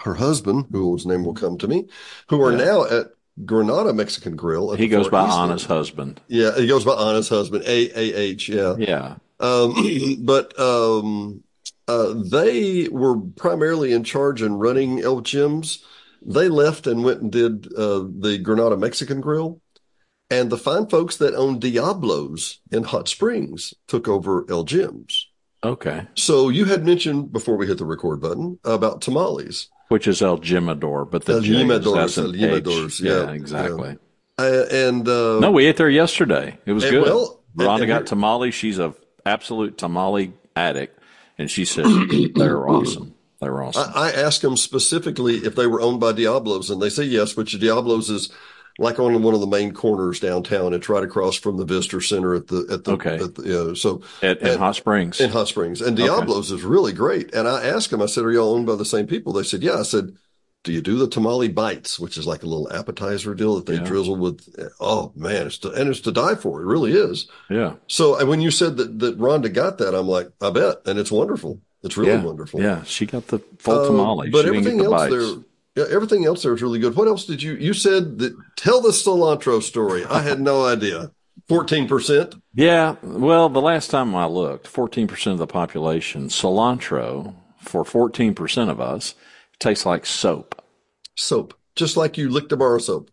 her 0.00 0.14
husband, 0.14 0.66
whose 0.72 1.06
name 1.06 1.24
will 1.24 1.32
come 1.34 1.56
to 1.58 1.66
me, 1.68 1.86
who 2.28 2.42
are 2.42 2.52
Yeah. 2.52 2.64
now 2.64 2.84
at 2.84 3.06
Granada 3.46 3.92
Mexican 3.94 4.36
Grill. 4.36 4.74
he 4.74 4.88
goes 4.88 5.08
by 5.08 5.26
east 5.26 5.36
Anna's 5.38 5.64
husband. 5.64 6.20
Yeah, 6.28 6.54
he 6.56 6.66
goes 6.66 6.84
by 6.84 6.92
Anna's 6.92 7.28
husband, 7.30 7.64
A 7.66 7.90
A 7.98 8.14
H. 8.14 8.48
Yeah. 8.50 8.74
Yeah, 8.78 9.14
Um, 9.40 9.74
but 10.20 10.58
um, 10.60 11.42
uh, 11.88 12.14
they 12.16 12.88
were 12.88 13.18
primarily 13.18 13.92
in 13.92 14.04
charge 14.04 14.42
in 14.42 14.54
running 14.54 15.00
El 15.00 15.20
Jim's. 15.20 15.84
They 16.22 16.48
left 16.48 16.86
and 16.86 17.04
went 17.04 17.20
and 17.22 17.30
did 17.30 17.66
uh, 17.76 18.04
the 18.18 18.38
Granada 18.42 18.76
Mexican 18.76 19.20
Grill. 19.20 19.60
And 20.28 20.50
the 20.50 20.58
fine 20.58 20.88
folks 20.88 21.16
that 21.18 21.34
own 21.34 21.60
Diablos 21.60 22.58
in 22.72 22.82
Hot 22.82 23.06
Springs 23.08 23.74
took 23.86 24.08
over 24.08 24.44
El 24.50 24.64
Jim's. 24.64 25.28
okay. 25.62 26.06
So 26.16 26.48
you 26.48 26.64
had 26.64 26.84
mentioned 26.84 27.32
before 27.32 27.56
we 27.56 27.66
hit 27.68 27.78
the 27.78 27.84
record 27.84 28.20
button 28.20 28.58
about 28.64 29.00
tamales. 29.02 29.68
Which 29.88 30.08
is 30.08 30.20
El 30.22 30.38
Jimador, 30.38 31.08
but 31.08 31.26
the 31.26 31.34
El 31.34 31.42
Jimadors, 31.42 32.18
El 32.18 32.32
Jimadors, 32.32 33.00
yeah, 33.00 33.26
yeah, 33.26 33.30
exactly. 33.30 33.96
Uh, 34.36 34.64
and 34.72 35.08
uh, 35.08 35.38
No, 35.38 35.52
we 35.52 35.66
ate 35.66 35.76
there 35.76 35.88
yesterday. 35.88 36.58
It 36.66 36.72
was 36.72 36.84
good. 36.84 37.04
well, 37.04 37.40
Rhonda 37.56 37.82
and 37.82 37.86
got 37.86 38.06
tamales. 38.06 38.52
She's 38.54 38.80
a 38.80 38.94
absolute 39.24 39.78
tamale 39.78 40.32
addict, 40.56 40.95
and 41.38 41.50
she 41.50 41.64
said 41.64 41.84
they're 42.34 42.68
awesome. 42.68 43.14
They're 43.40 43.62
awesome. 43.62 43.92
I, 43.94 44.08
I 44.08 44.12
asked 44.12 44.42
them 44.42 44.56
specifically 44.56 45.36
if 45.36 45.54
they 45.54 45.66
were 45.66 45.80
owned 45.80 46.00
by 46.00 46.12
Diablos, 46.12 46.70
and 46.70 46.80
they 46.80 46.88
say 46.88 47.04
yes, 47.04 47.36
which 47.36 47.58
Diablos 47.58 48.08
is 48.08 48.30
like 48.78 48.98
on 48.98 49.22
one 49.22 49.34
of 49.34 49.40
the 49.40 49.46
main 49.46 49.72
corners 49.72 50.20
downtown. 50.20 50.72
It's 50.74 50.88
right 50.88 51.02
across 51.04 51.36
from 51.36 51.56
the 51.56 51.64
visitor 51.64 52.00
center 52.00 52.34
at 52.34 52.46
the 52.48 52.66
at 52.70 52.84
the, 52.84 52.92
Okay. 52.92 53.14
at 53.22 53.34
the 53.34 53.42
you 53.42 53.52
know, 53.52 53.74
so 53.74 54.02
at, 54.22 54.38
at 54.42 54.50
and- 54.52 54.58
Hot 54.60 54.76
Springs. 54.76 55.20
in 55.20 55.30
Hot 55.30 55.48
Springs. 55.48 55.80
And 55.82 55.96
Diablos 55.96 56.50
is 56.50 56.62
really 56.62 56.92
great. 56.92 57.34
And 57.34 57.46
I 57.48 57.66
asked 57.66 57.90
them, 57.90 58.02
I 58.02 58.06
said, 58.06 58.24
Are 58.24 58.32
y'all 58.32 58.54
owned 58.54 58.66
by 58.66 58.74
the 58.76 58.84
same 58.84 59.06
people? 59.06 59.32
They 59.32 59.42
said, 59.42 59.62
Yeah. 59.62 59.78
I 59.78 59.82
said, 59.82 60.16
Do 60.66 60.72
you 60.72 60.80
do 60.82 60.98
the 60.98 61.06
tamale 61.08 61.48
bites, 61.48 61.98
which 61.98 62.18
is 62.18 62.26
like 62.26 62.42
a 62.42 62.46
little 62.46 62.70
appetizer 62.72 63.34
deal 63.34 63.54
that 63.56 63.66
they 63.66 63.74
Yeah. 63.76 63.84
drizzle 63.84 64.16
with? 64.16 64.40
Oh 64.80 65.12
man, 65.14 65.46
it's 65.46 65.58
to, 65.58 65.70
and 65.70 65.88
it's 65.88 66.00
to 66.00 66.12
die 66.12 66.34
for. 66.34 66.60
It 66.60 66.66
really 66.66 66.92
is. 66.92 67.28
yeah. 67.48 67.74
So 67.86 68.24
when 68.26 68.40
you 68.40 68.50
said 68.50 68.76
that 68.78 68.98
that 68.98 69.18
Rhonda 69.18 69.52
got 69.52 69.78
that, 69.78 69.94
I'm 69.94 70.08
like, 70.08 70.28
I 70.42 70.50
bet, 70.50 70.78
and 70.86 70.98
it's 70.98 71.12
wonderful. 71.12 71.60
It's 71.84 71.96
really 71.96 72.10
yeah. 72.12 72.24
wonderful. 72.24 72.60
Yeah. 72.60 72.82
She 72.82 73.06
got 73.06 73.28
the 73.28 73.38
full 73.58 73.80
Uh, 73.80 73.86
tamale. 73.86 74.30
But 74.30 74.42
she 74.42 74.48
everything 74.48 74.80
else 74.80 74.90
bites. 75.02 75.14
there, 75.14 75.34
yeah, 75.76 75.94
everything 75.94 76.24
else 76.26 76.42
there 76.42 76.52
is 76.54 76.62
really 76.62 76.80
good. 76.80 76.96
What 76.96 77.06
else 77.06 77.24
did 77.26 77.40
you, 77.42 77.52
you 77.54 77.72
said 77.74 78.18
that, 78.18 78.34
tell 78.56 78.80
the 78.80 78.88
cilantro 78.90 79.62
story. 79.62 80.04
I 80.04 80.20
had 80.22 80.40
no 80.40 80.64
idea. 80.66 81.12
14%. 81.48 82.40
Yeah, 82.54 82.96
well, 83.02 83.48
the 83.48 83.60
last 83.60 83.90
time 83.90 84.14
I 84.16 84.26
looked, 84.26 84.66
14% 84.72 85.32
of 85.32 85.38
the 85.38 85.46
population, 85.46 86.28
cilantro, 86.28 87.34
for 87.60 87.84
14% 87.84 88.68
of 88.70 88.80
us, 88.80 89.14
tastes 89.58 89.86
like 89.86 90.06
soap. 90.06 90.62
soap, 91.16 91.54
just 91.74 91.96
like 91.96 92.16
you 92.18 92.28
licked 92.28 92.52
a 92.52 92.56
bar 92.56 92.76
of 92.76 92.82
soap. 92.82 93.10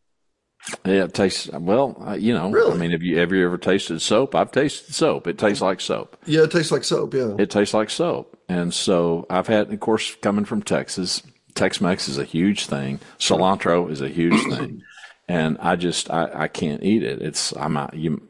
Yeah, 0.86 1.04
it 1.04 1.14
tastes 1.14 1.50
well. 1.52 2.16
You 2.18 2.34
know, 2.34 2.50
Really? 2.50 2.72
I 2.72 2.76
mean, 2.78 2.92
have 2.92 3.04
you 3.04 3.16
you 3.18 3.22
ever 3.46 3.58
tasted 3.58 4.02
soap? 4.02 4.34
I've 4.34 4.52
tasted 4.52 4.94
soap. 4.96 5.28
It 5.28 5.38
tastes 5.38 5.62
like 5.62 5.82
soap. 5.82 6.16
Yeah, 6.26 6.44
it 6.44 6.52
tastes 6.52 6.72
like 6.72 6.86
soap. 6.86 7.14
Yeah. 7.14 7.36
It 7.38 7.50
tastes 7.50 7.74
like 7.74 7.90
soap. 7.90 8.38
And 8.48 8.74
so 8.74 9.26
I've 9.30 9.48
had, 9.48 9.74
of 9.74 9.80
course, 9.82 10.16
coming 10.16 10.46
from 10.46 10.62
Texas, 10.64 11.22
Tex-Mex 11.56 12.08
is 12.08 12.18
a 12.18 12.24
huge 12.24 12.66
thing. 12.68 13.00
Cilantro 13.20 13.90
is 13.92 14.00
a 14.02 14.08
huge 14.10 14.42
thing. 14.58 14.82
And 15.28 15.58
I 15.60 15.76
just, 15.76 16.10
I, 16.10 16.30
I 16.34 16.48
can't 16.48 16.84
eat 16.84 17.04
it. 17.04 17.22
It's, 17.22 17.54
I'm 17.58 17.74
not, 17.74 17.94
you, 17.94 18.22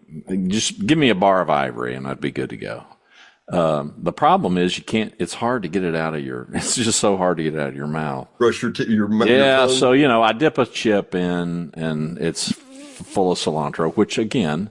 just 0.48 0.86
give 0.88 0.98
me 0.98 1.10
a 1.10 1.16
bar 1.16 1.40
of 1.42 1.50
ivory 1.52 1.94
and 1.96 2.08
I'd 2.08 2.22
be 2.22 2.32
good 2.32 2.50
to 2.52 2.58
go. 2.58 2.84
Um, 3.52 3.94
the 3.98 4.14
problem 4.14 4.58
is 4.58 4.78
you 4.78 4.84
can't, 4.84 5.14
it's 5.20 5.34
hard 5.34 5.64
to 5.64 5.70
get 5.70 5.84
it 5.84 5.96
out 5.96 6.16
of 6.16 6.24
your, 6.24 6.48
it's 6.54 6.76
just 6.76 7.00
so 7.00 7.18
hard 7.18 7.38
to 7.38 7.44
get 7.44 7.56
it 7.56 7.60
out 7.60 7.70
of 7.70 7.76
your 7.76 7.88
mouth. 7.88 8.28
Brush 8.38 8.62
your 8.62 8.72
t- 8.72 8.86
your, 8.86 9.12
your 9.14 9.28
Yeah. 9.28 9.58
tongue. 9.58 9.70
So, 9.70 9.92
you 9.92 10.08
know, 10.08 10.24
I 10.24 10.32
dip 10.34 10.58
a 10.58 10.66
chip 10.66 11.14
in 11.14 11.72
and 11.76 12.18
it's 12.20 12.52
f- 12.52 12.58
full 12.58 13.32
of 13.34 13.38
cilantro, 13.38 13.96
which 13.98 14.18
again, 14.18 14.70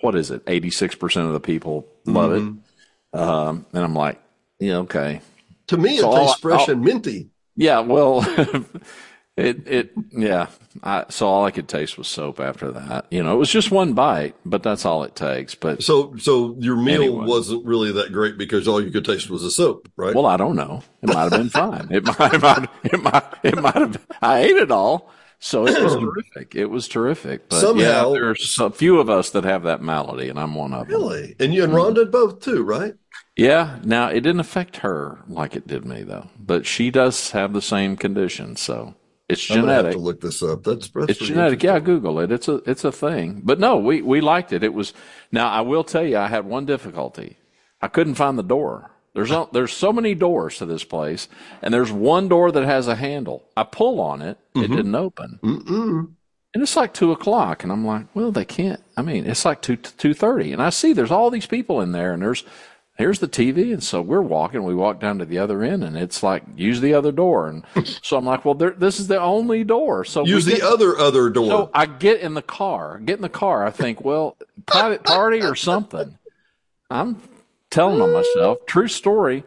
what 0.00 0.14
is 0.14 0.30
it? 0.30 0.44
86% 0.46 1.26
of 1.26 1.32
the 1.32 1.40
people 1.40 1.86
love 2.06 2.30
Mm-hmm. 2.32 2.58
it. 3.14 3.20
Um, 3.20 3.66
and 3.74 3.84
I'm 3.84 3.94
like, 3.94 4.18
yeah, 4.58 4.76
okay. 4.78 5.20
to 5.66 5.76
me, 5.76 5.96
it 5.96 6.00
So 6.00 6.08
all 6.10 6.26
tastes 6.26 6.40
fresh 6.40 6.60
all- 6.60 6.70
and 6.70 6.80
minty. 6.82 7.28
Yeah, 7.56 7.80
well, 7.80 8.22
it 9.36 9.66
it 9.66 9.92
yeah. 10.10 10.48
I, 10.82 11.04
so 11.10 11.26
all 11.26 11.44
I 11.44 11.50
could 11.50 11.68
taste 11.68 11.96
was 11.98 12.08
soap 12.08 12.40
after 12.40 12.70
that. 12.72 13.06
You 13.10 13.22
know, 13.22 13.34
it 13.34 13.38
was 13.38 13.50
just 13.50 13.70
one 13.70 13.92
bite, 13.92 14.34
but 14.44 14.62
that's 14.62 14.84
all 14.86 15.04
it 15.04 15.14
takes. 15.14 15.54
But 15.54 15.82
So, 15.82 16.16
so 16.16 16.56
your 16.58 16.76
meal 16.76 17.02
Anyway. 17.02 17.26
wasn't 17.26 17.64
really 17.66 17.92
that 17.92 18.12
great 18.12 18.38
because 18.38 18.66
all 18.66 18.82
you 18.82 18.90
could 18.90 19.04
taste 19.04 19.28
was 19.30 19.42
the 19.42 19.50
soap, 19.50 19.88
right? 19.96 20.14
well, 20.14 20.26
I 20.26 20.36
don't 20.36 20.56
know. 20.56 20.82
It 21.02 21.08
might 21.08 21.22
have 21.22 21.30
been 21.32 21.48
fine. 21.50 21.88
It 21.90 22.04
might, 22.04 22.34
it 22.34 22.40
might, 22.42 22.68
it 22.84 23.00
might, 23.02 23.24
it 23.42 23.60
might 23.60 23.74
have. 23.74 24.06
I 24.22 24.38
ate 24.40 24.56
it 24.56 24.70
all, 24.70 25.10
so 25.40 25.66
it 25.66 25.82
was 25.82 25.94
terrific. 26.34 26.54
It 26.54 26.66
was 26.66 26.88
terrific. 26.88 27.48
But 27.50 27.60
Somehow- 27.60 28.12
yeah, 28.12 28.18
there's 28.20 28.58
a 28.58 28.70
few 28.70 28.98
of 28.98 29.10
us 29.10 29.30
that 29.30 29.44
have 29.44 29.62
that 29.64 29.82
malady, 29.82 30.28
and 30.30 30.38
I'm 30.38 30.54
one 30.54 30.72
of 30.72 30.88
them. 30.88 30.96
really? 31.00 31.36
And 31.38 31.52
you 31.52 31.64
and 31.64 31.74
Ron 31.74 31.94
did 31.94 32.10
both 32.10 32.40
too, 32.40 32.62
right? 32.62 32.94
Yeah. 33.36 33.78
Now 33.84 34.08
it 34.08 34.20
didn't 34.20 34.40
affect 34.40 34.78
her 34.78 35.18
like 35.28 35.54
it 35.54 35.66
did 35.66 35.84
me 35.84 36.02
though, 36.02 36.28
but 36.38 36.64
she 36.66 36.90
does 36.90 37.30
have 37.32 37.52
the 37.52 37.62
same 37.62 37.96
condition, 37.96 38.56
so 38.56 38.94
it's 39.32 39.50
I'm 39.50 39.60
gonna 39.60 39.72
have 39.72 39.82
genetic. 39.82 39.98
to 39.98 40.04
look 40.04 40.20
this 40.20 40.42
up. 40.42 40.64
That's, 40.64 40.88
that's 40.88 41.10
It's 41.10 41.20
genetic. 41.20 41.62
Yeah, 41.62 41.78
Google 41.80 42.20
it. 42.20 42.30
It's 42.30 42.48
a 42.48 42.56
it's 42.66 42.84
a 42.84 42.92
thing. 42.92 43.42
But 43.44 43.58
no, 43.58 43.78
we 43.78 44.02
we 44.02 44.20
liked 44.20 44.52
it. 44.52 44.62
It 44.62 44.74
was 44.74 44.92
now 45.30 45.50
I 45.50 45.60
will 45.60 45.84
tell 45.84 46.04
you 46.04 46.18
I 46.18 46.28
had 46.28 46.44
one 46.44 46.66
difficulty. 46.66 47.36
I 47.80 47.88
couldn't 47.88 48.14
find 48.14 48.38
the 48.38 48.42
door. 48.42 48.90
There's 49.14 49.30
a, 49.30 49.46
there's 49.52 49.72
so 49.72 49.92
many 49.92 50.14
doors 50.14 50.58
to 50.58 50.66
this 50.66 50.84
place, 50.84 51.28
and 51.60 51.74
there's 51.74 51.92
one 51.92 52.28
door 52.28 52.50
that 52.50 52.64
has 52.64 52.88
a 52.88 52.96
handle. 52.96 53.44
I 53.56 53.64
pull 53.64 54.00
on 54.00 54.22
it, 54.22 54.38
it 54.54 54.58
mm-hmm. 54.58 54.74
didn't 54.74 54.94
open, 54.94 55.38
Mm-mm. 55.42 56.14
and 56.54 56.62
it's 56.62 56.76
like 56.76 56.94
two 56.94 57.12
o'clock, 57.12 57.62
and 57.62 57.70
I'm 57.70 57.84
like, 57.84 58.06
well, 58.14 58.32
they 58.32 58.46
can't. 58.46 58.82
I 58.96 59.02
mean, 59.02 59.26
it's 59.26 59.44
like 59.44 59.60
two 59.60 59.76
two 59.76 60.14
thirty, 60.14 60.52
and 60.52 60.62
I 60.62 60.70
see 60.70 60.94
there's 60.94 61.10
all 61.10 61.28
these 61.28 61.46
people 61.46 61.82
in 61.82 61.92
there, 61.92 62.14
and 62.14 62.22
there's 62.22 62.44
here's 62.96 63.18
the 63.20 63.28
TV, 63.28 63.72
and 63.72 63.82
so 63.82 64.00
we're 64.02 64.20
walking. 64.22 64.62
We 64.64 64.74
walk 64.74 65.00
down 65.00 65.18
to 65.18 65.24
the 65.24 65.38
other 65.38 65.62
end, 65.62 65.82
and 65.84 65.96
it's 65.96 66.22
like 66.22 66.42
use 66.56 66.80
the 66.80 66.94
other 66.94 67.12
door, 67.12 67.48
and 67.48 67.64
so 68.02 68.16
I'm 68.16 68.24
like, 68.24 68.44
well, 68.44 68.54
there, 68.54 68.70
this 68.72 69.00
is 69.00 69.08
the 69.08 69.20
only 69.20 69.64
door. 69.64 70.04
So 70.04 70.24
Use 70.24 70.44
the 70.44 70.52
get- 70.52 70.62
other 70.62 70.96
other 70.98 71.30
door. 71.30 71.48
so 71.48 71.70
I 71.74 71.86
get 71.86 72.20
in 72.20 72.34
the 72.34 72.42
car, 72.42 72.98
get 73.04 73.16
in 73.16 73.22
the 73.22 73.28
car. 73.28 73.66
I 73.66 73.70
think, 73.70 74.04
well, 74.04 74.36
private 74.66 75.02
party 75.04 75.42
or 75.42 75.54
something. 75.54 76.18
I'm 76.90 77.20
telling 77.70 78.00
on 78.02 78.12
myself, 78.12 78.58
true 78.66 78.88
story. 78.88 79.44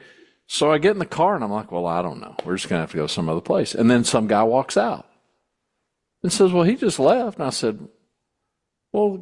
So 0.48 0.72
I 0.72 0.78
get 0.78 0.92
in 0.92 1.00
the 1.00 1.06
car 1.06 1.36
and 1.36 1.44
I'm 1.44 1.52
like, 1.52 1.72
well, 1.72 1.88
I 1.88 2.02
don't 2.04 2.20
know. 2.22 2.36
We're 2.46 2.56
just 2.56 2.70
going 2.70 2.78
to 2.78 2.82
have 2.82 2.92
to 2.92 2.98
go 2.98 3.08
some 3.08 3.30
other 3.30 3.42
place. 3.42 3.74
And 3.76 3.90
then 3.90 4.04
some 4.04 4.28
guy 4.28 4.44
walks 4.44 4.78
out 4.78 5.08
and 6.22 6.32
says, 6.32 6.52
well, 6.52 6.64
he 6.64 6.76
just 6.76 7.00
left. 7.00 7.38
And 7.40 7.48
I 7.48 7.50
said, 7.50 7.88
well, 8.94 9.20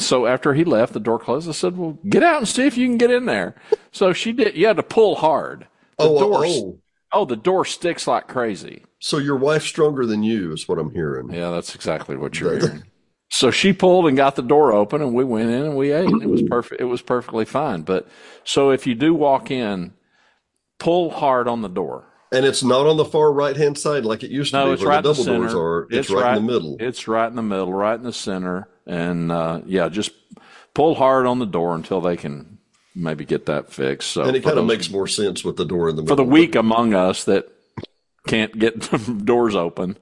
so 0.00 0.26
after 0.26 0.54
he 0.54 0.64
left, 0.64 0.92
the 0.92 1.00
door 1.00 1.18
closed. 1.18 1.48
I 1.48 1.52
said, 1.52 1.76
well, 1.76 1.98
get 2.08 2.22
out 2.22 2.38
and 2.38 2.48
see 2.48 2.66
if 2.66 2.76
you 2.76 2.86
can 2.86 2.98
get 2.98 3.10
in 3.10 3.26
there. 3.26 3.54
So 3.92 4.12
she 4.12 4.32
did. 4.32 4.56
You 4.56 4.66
had 4.66 4.76
to 4.76 4.82
pull 4.82 5.16
hard. 5.16 5.66
The 5.98 6.04
oh, 6.04 6.16
oh 6.16 6.20
door, 6.20 6.44
oh, 6.46 6.78
oh, 7.12 7.24
the 7.24 7.36
door 7.36 7.64
sticks 7.64 8.06
like 8.06 8.28
crazy. 8.28 8.84
so 9.00 9.18
your 9.18 9.36
wife's 9.36 9.66
stronger 9.66 10.06
than 10.06 10.22
you 10.22 10.52
is 10.52 10.68
what 10.68 10.78
I'm 10.78 10.92
hearing. 10.92 11.30
Yeah, 11.32 11.50
that's 11.50 11.74
exactly 11.74 12.16
what 12.16 12.38
you're 12.38 12.58
hearing. 12.58 12.84
So 13.30 13.50
she 13.50 13.72
pulled 13.72 14.06
and 14.06 14.16
got 14.16 14.36
the 14.36 14.42
door 14.42 14.72
open, 14.72 15.02
and 15.02 15.14
we 15.14 15.22
went 15.24 15.50
in 15.50 15.62
and 15.62 15.76
we 15.76 15.92
ate. 15.92 16.08
And 16.08 16.22
it 16.22 16.28
was 16.28 16.42
perfect. 16.42 16.80
It 16.80 16.84
was 16.84 17.02
perfectly 17.02 17.44
fine. 17.44 17.82
But 17.82 18.08
so 18.42 18.70
if 18.70 18.86
you 18.86 18.94
do 18.94 19.12
walk 19.12 19.50
in, 19.50 19.92
pull 20.78 21.10
hard 21.10 21.46
on 21.46 21.62
the 21.62 21.68
door. 21.68 22.06
And 22.32 22.44
it's 22.44 22.62
not 22.62 22.86
on 22.86 22.96
the 22.96 23.04
far 23.04 23.32
right 23.32 23.56
hand 23.56 23.78
side 23.78 24.04
like 24.04 24.22
it 24.22 24.30
used 24.30 24.52
to 24.52 24.58
No, 24.58 24.66
be 24.66 24.72
it's 24.72 24.82
where 24.82 24.90
right 24.90 25.02
the 25.02 25.10
in 25.10 25.16
the 25.16 25.24
double 25.24 25.38
doors 25.38 25.54
are. 25.54 25.86
It's, 25.90 26.10
right, 26.10 26.36
in 26.36 26.46
the 26.46 26.52
middle. 26.52 26.76
It's 26.78 27.08
right 27.08 27.28
in 27.28 27.36
the 27.36 27.42
middle, 27.42 27.72
right 27.72 27.94
in 27.94 28.02
the 28.02 28.12
center. 28.12 28.68
And 28.88 29.30
uh, 29.30 29.60
yeah, 29.66 29.88
just 29.88 30.10
pull 30.74 30.94
hard 30.94 31.26
on 31.26 31.38
the 31.38 31.46
door 31.46 31.74
until 31.74 32.00
they 32.00 32.16
can 32.16 32.58
maybe 32.94 33.24
get 33.24 33.46
that 33.46 33.70
fixed. 33.70 34.10
So 34.10 34.22
and 34.22 34.36
it 34.36 34.42
kind 34.42 34.58
of 34.58 34.64
makes 34.64 34.90
more 34.90 35.06
sense 35.06 35.44
with 35.44 35.56
the 35.56 35.64
door 35.64 35.88
in 35.88 35.96
the 35.96 36.02
middle. 36.02 36.16
for 36.16 36.22
the 36.22 36.28
weak 36.28 36.54
among 36.56 36.94
us 36.94 37.24
that 37.24 37.48
can't 38.26 38.58
get 38.58 38.90
doors 39.24 39.54
open. 39.54 39.98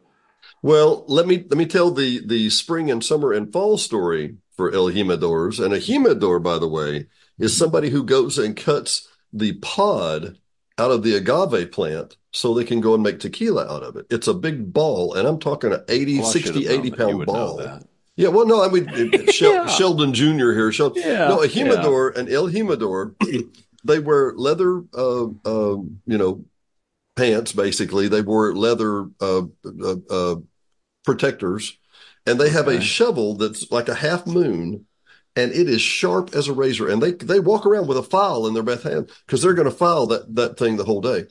Well, 0.62 1.04
let 1.06 1.26
me 1.26 1.44
let 1.48 1.58
me 1.58 1.66
tell 1.66 1.90
the 1.90 2.24
the 2.26 2.48
spring 2.50 2.90
and 2.90 3.04
summer 3.04 3.32
and 3.32 3.52
fall 3.52 3.76
story 3.76 4.36
for 4.56 4.72
El 4.72 4.90
Jimadors. 4.90 5.62
And 5.62 5.74
a 5.74 5.78
Jimador, 5.78 6.42
by 6.42 6.58
the 6.58 6.68
way, 6.68 7.06
is 7.38 7.56
somebody 7.56 7.90
who 7.90 8.02
goes 8.02 8.38
and 8.38 8.56
cuts 8.56 9.08
the 9.32 9.52
pod 9.54 10.38
out 10.78 10.90
of 10.90 11.02
the 11.02 11.14
agave 11.14 11.72
plant 11.72 12.16
so 12.32 12.52
they 12.52 12.64
can 12.64 12.80
go 12.80 12.94
and 12.94 13.02
make 13.02 13.18
tequila 13.18 13.66
out 13.66 13.82
of 13.82 13.96
it. 13.96 14.06
It's 14.10 14.28
a 14.28 14.34
big 14.34 14.72
ball, 14.72 15.14
and 15.14 15.26
I'm 15.26 15.38
talking 15.38 15.72
an 15.72 15.82
80, 15.88 16.18
Well, 16.20 16.26
60, 16.30 16.66
80 16.68 16.90
that 16.90 16.98
you 16.98 17.18
know 17.18 17.24
ball. 17.24 17.80
Yeah, 18.16 18.28
well, 18.28 18.46
no, 18.46 18.62
I 18.64 18.68
mean 18.68 19.26
Shel- 19.30 19.52
Yeah. 19.52 19.66
Sheldon 19.66 20.14
Jr. 20.14 20.52
here. 20.52 20.72
Shel- 20.72 20.92
Yeah, 20.96 21.28
no, 21.28 21.42
a 21.42 21.48
Jimador, 21.48 22.16
an 22.16 22.32
El 22.32 22.48
Jimador, 22.48 23.14
they 23.84 23.98
wear 23.98 24.32
leather, 24.34 24.82
uh, 24.94 25.26
uh, 25.44 25.76
you 26.06 26.18
know, 26.18 26.44
pants. 27.14 27.52
Basically, 27.52 28.08
they 28.08 28.22
wore 28.22 28.54
leather 28.54 29.06
uh, 29.20 29.42
uh, 29.82 29.96
uh, 30.10 30.36
protectors, 31.04 31.78
and 32.24 32.40
they 32.40 32.50
have 32.50 32.68
a 32.68 32.80
shovel 32.80 33.34
that's 33.36 33.70
like 33.70 33.88
a 33.88 33.94
half 33.94 34.26
moon, 34.26 34.86
and 35.36 35.52
it 35.52 35.68
is 35.68 35.80
sharp 35.82 36.34
as 36.34 36.48
a 36.48 36.52
razor. 36.54 36.88
And 36.88 37.02
they 37.02 37.12
they 37.12 37.40
walk 37.40 37.66
around 37.66 37.86
with 37.86 37.98
a 37.98 38.02
file 38.02 38.46
in 38.46 38.54
their 38.54 38.62
left 38.62 38.82
hand 38.84 39.10
because 39.26 39.42
they're 39.42 39.54
going 39.54 39.70
to 39.70 39.76
file 39.76 40.06
that 40.06 40.34
that 40.34 40.58
thing 40.58 40.76
the 40.76 40.84
whole 40.84 41.00
day. 41.02 41.24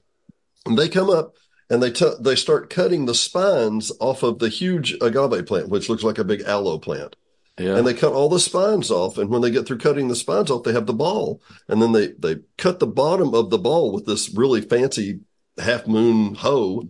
And 0.65 0.77
they 0.77 0.87
come 0.89 1.09
up 1.09 1.35
and 1.69 1.81
they 1.81 1.91
t- 1.91 2.13
they 2.19 2.35
start 2.35 2.69
cutting 2.69 3.05
the 3.05 3.15
spines 3.15 3.91
off 3.99 4.23
of 4.23 4.39
the 4.39 4.49
huge 4.49 4.95
agave 5.01 5.45
plant, 5.45 5.69
which 5.69 5.89
looks 5.89 6.03
like 6.03 6.17
a 6.17 6.23
big 6.23 6.41
aloe 6.41 6.77
plant 6.79 7.15
Yeah. 7.59 7.75
and 7.77 7.87
they 7.87 7.93
cut 7.93 8.13
all 8.13 8.29
the 8.29 8.39
spines 8.39 8.91
off. 8.91 9.17
And 9.17 9.29
when 9.29 9.41
they 9.41 9.51
get 9.51 9.65
through 9.65 9.79
cutting 9.79 10.07
the 10.07 10.15
spines 10.15 10.51
off, 10.51 10.63
they 10.63 10.73
have 10.73 10.85
the 10.85 10.93
ball, 10.93 11.41
and 11.67 11.81
then 11.81 11.91
they 11.91 12.07
they 12.19 12.37
cut 12.57 12.79
the 12.79 12.87
bottom 12.87 13.33
of 13.33 13.49
the 13.49 13.57
ball 13.57 13.91
with 13.91 14.05
this 14.05 14.29
really 14.35 14.61
fancy 14.61 15.19
half 15.57 15.87
moon 15.87 16.35
hoe 16.35 16.87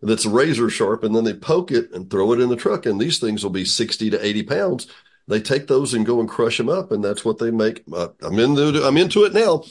that's 0.00 0.24
razor 0.26 0.70
sharp, 0.70 1.02
and 1.04 1.14
then 1.14 1.24
they 1.24 1.34
poke 1.34 1.70
it 1.72 1.90
and 1.92 2.08
throw 2.08 2.32
it 2.32 2.40
in 2.40 2.48
the 2.48 2.56
truck. 2.56 2.86
And 2.86 3.00
these 3.00 3.18
things 3.18 3.42
will 3.42 3.50
be 3.50 3.64
sixty 3.64 4.10
to 4.10 4.24
eighty 4.24 4.42
pounds. 4.42 4.86
They 5.26 5.40
take 5.40 5.66
those 5.66 5.92
and 5.92 6.06
go 6.06 6.20
and 6.20 6.28
crush 6.28 6.56
them 6.56 6.68
up, 6.70 6.90
and 6.90 7.04
that's 7.04 7.24
what 7.24 7.38
they 7.38 7.50
make. 7.50 7.84
I'm 8.22 8.38
into 8.38 8.82
I'm 8.86 8.96
into 8.96 9.24
it 9.24 9.34
now. 9.34 9.64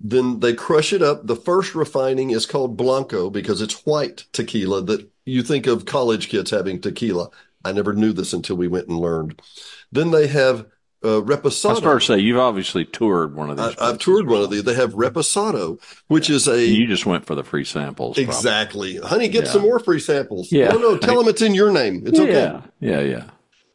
Then 0.00 0.40
they 0.40 0.54
crush 0.54 0.92
it 0.92 1.02
up. 1.02 1.26
The 1.26 1.34
first 1.36 1.74
refining 1.74 2.30
is 2.30 2.46
called 2.46 2.76
Blanco 2.76 3.30
because 3.30 3.60
it's 3.60 3.84
white 3.84 4.26
tequila 4.32 4.82
that 4.82 5.08
you 5.24 5.42
think 5.42 5.66
of 5.66 5.84
college 5.86 6.28
kids 6.28 6.50
having 6.50 6.80
tequila. 6.80 7.30
I 7.64 7.72
never 7.72 7.92
knew 7.92 8.12
this 8.12 8.32
until 8.32 8.56
we 8.56 8.68
went 8.68 8.86
and 8.88 8.98
learned. 8.98 9.42
Then 9.90 10.10
they 10.12 10.28
have 10.28 10.66
uh, 11.04 11.18
I 11.18 11.20
Reposado. 11.22 11.76
started 11.76 12.00
to 12.00 12.06
say 12.06 12.18
you've 12.18 12.38
obviously 12.38 12.84
toured 12.84 13.34
one 13.34 13.50
of 13.50 13.56
these. 13.56 13.76
I, 13.78 13.88
I've 13.90 13.98
toured 13.98 14.28
one 14.28 14.42
of 14.42 14.50
these. 14.50 14.64
They 14.64 14.74
have 14.74 14.94
Reposado, 14.94 15.80
which 16.08 16.28
is 16.30 16.46
a 16.48 16.64
You 16.64 16.86
just 16.86 17.06
went 17.06 17.24
for 17.26 17.34
the 17.34 17.44
free 17.44 17.64
samples. 17.64 18.16
probably. 18.16 18.24
exactly. 18.24 18.96
Honey, 18.98 19.28
get 19.28 19.44
Yeah. 19.46 19.50
some 19.50 19.62
more 19.62 19.78
free 19.80 20.00
samples. 20.00 20.50
Yeah. 20.52 20.68
No, 20.68 20.78
no, 20.78 20.96
tell 20.98 21.16
them 21.18 21.28
it's 21.28 21.42
in 21.42 21.54
your 21.54 21.70
name. 21.72 22.02
It's 22.06 22.18
okay. 22.18 22.32
Yeah, 22.32 22.62
yeah, 22.80 23.00
yeah. 23.00 23.24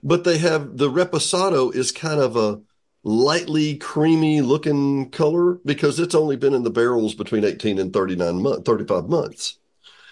But 0.03 0.23
they 0.25 0.37
have 0.39 0.77
the 0.77 0.89
Reposado 0.89 1.73
is 1.73 1.91
kind 1.93 2.19
of 2.19 2.35
a 2.35 2.61
lightly 3.03 3.75
creamy 3.75 4.41
looking 4.41 5.09
color 5.09 5.55
because 5.65 5.99
it's 5.99 6.15
only 6.15 6.35
been 6.35 6.53
in 6.53 6.63
the 6.63 6.69
barrels 6.69 7.13
between 7.15 7.43
18 7.43 7.77
and 7.79 7.91
39 7.93 8.41
months, 8.41 8.61
35 8.65 9.09
months. 9.09 9.57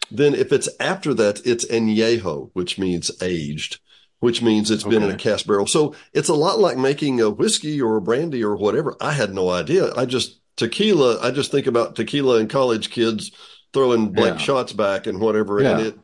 Then 0.09 0.35
if 0.35 0.51
it's 0.51 0.67
after 0.79 1.13
that, 1.13 1.41
it's 1.45 1.65
añejo, 1.65 2.49
which 2.53 2.77
means 2.77 3.09
aged, 3.21 3.79
which 4.19 4.41
means 4.41 4.69
it's 4.69 4.83
been 4.83 5.03
in 5.03 5.09
a 5.09 5.13
Okay. 5.13 5.29
cast 5.31 5.47
barrel. 5.47 5.67
So 5.67 5.95
it's 6.13 6.27
a 6.27 6.33
lot 6.33 6.59
like 6.59 6.77
making 6.77 7.21
a 7.21 7.29
whiskey 7.29 7.81
or 7.81 7.95
a 7.95 8.01
brandy 8.01 8.43
or 8.43 8.57
whatever. 8.57 8.97
I 8.99 9.13
had 9.13 9.33
no 9.33 9.49
idea. 9.49 9.93
I 9.95 10.05
just 10.05 10.41
tequila. 10.57 11.21
I 11.21 11.31
just 11.31 11.49
think 11.49 11.65
about 11.67 11.95
tequila 11.95 12.39
and 12.39 12.49
college 12.49 12.89
kids 12.89 13.31
throwing 13.73 14.09
blank 14.11 14.37
Yeah. 14.39 14.43
shots 14.45 14.73
back 14.73 15.07
and 15.07 15.21
whatever. 15.21 15.61
Yeah. 15.61 15.77
And 15.77 15.87
it, 15.87 15.99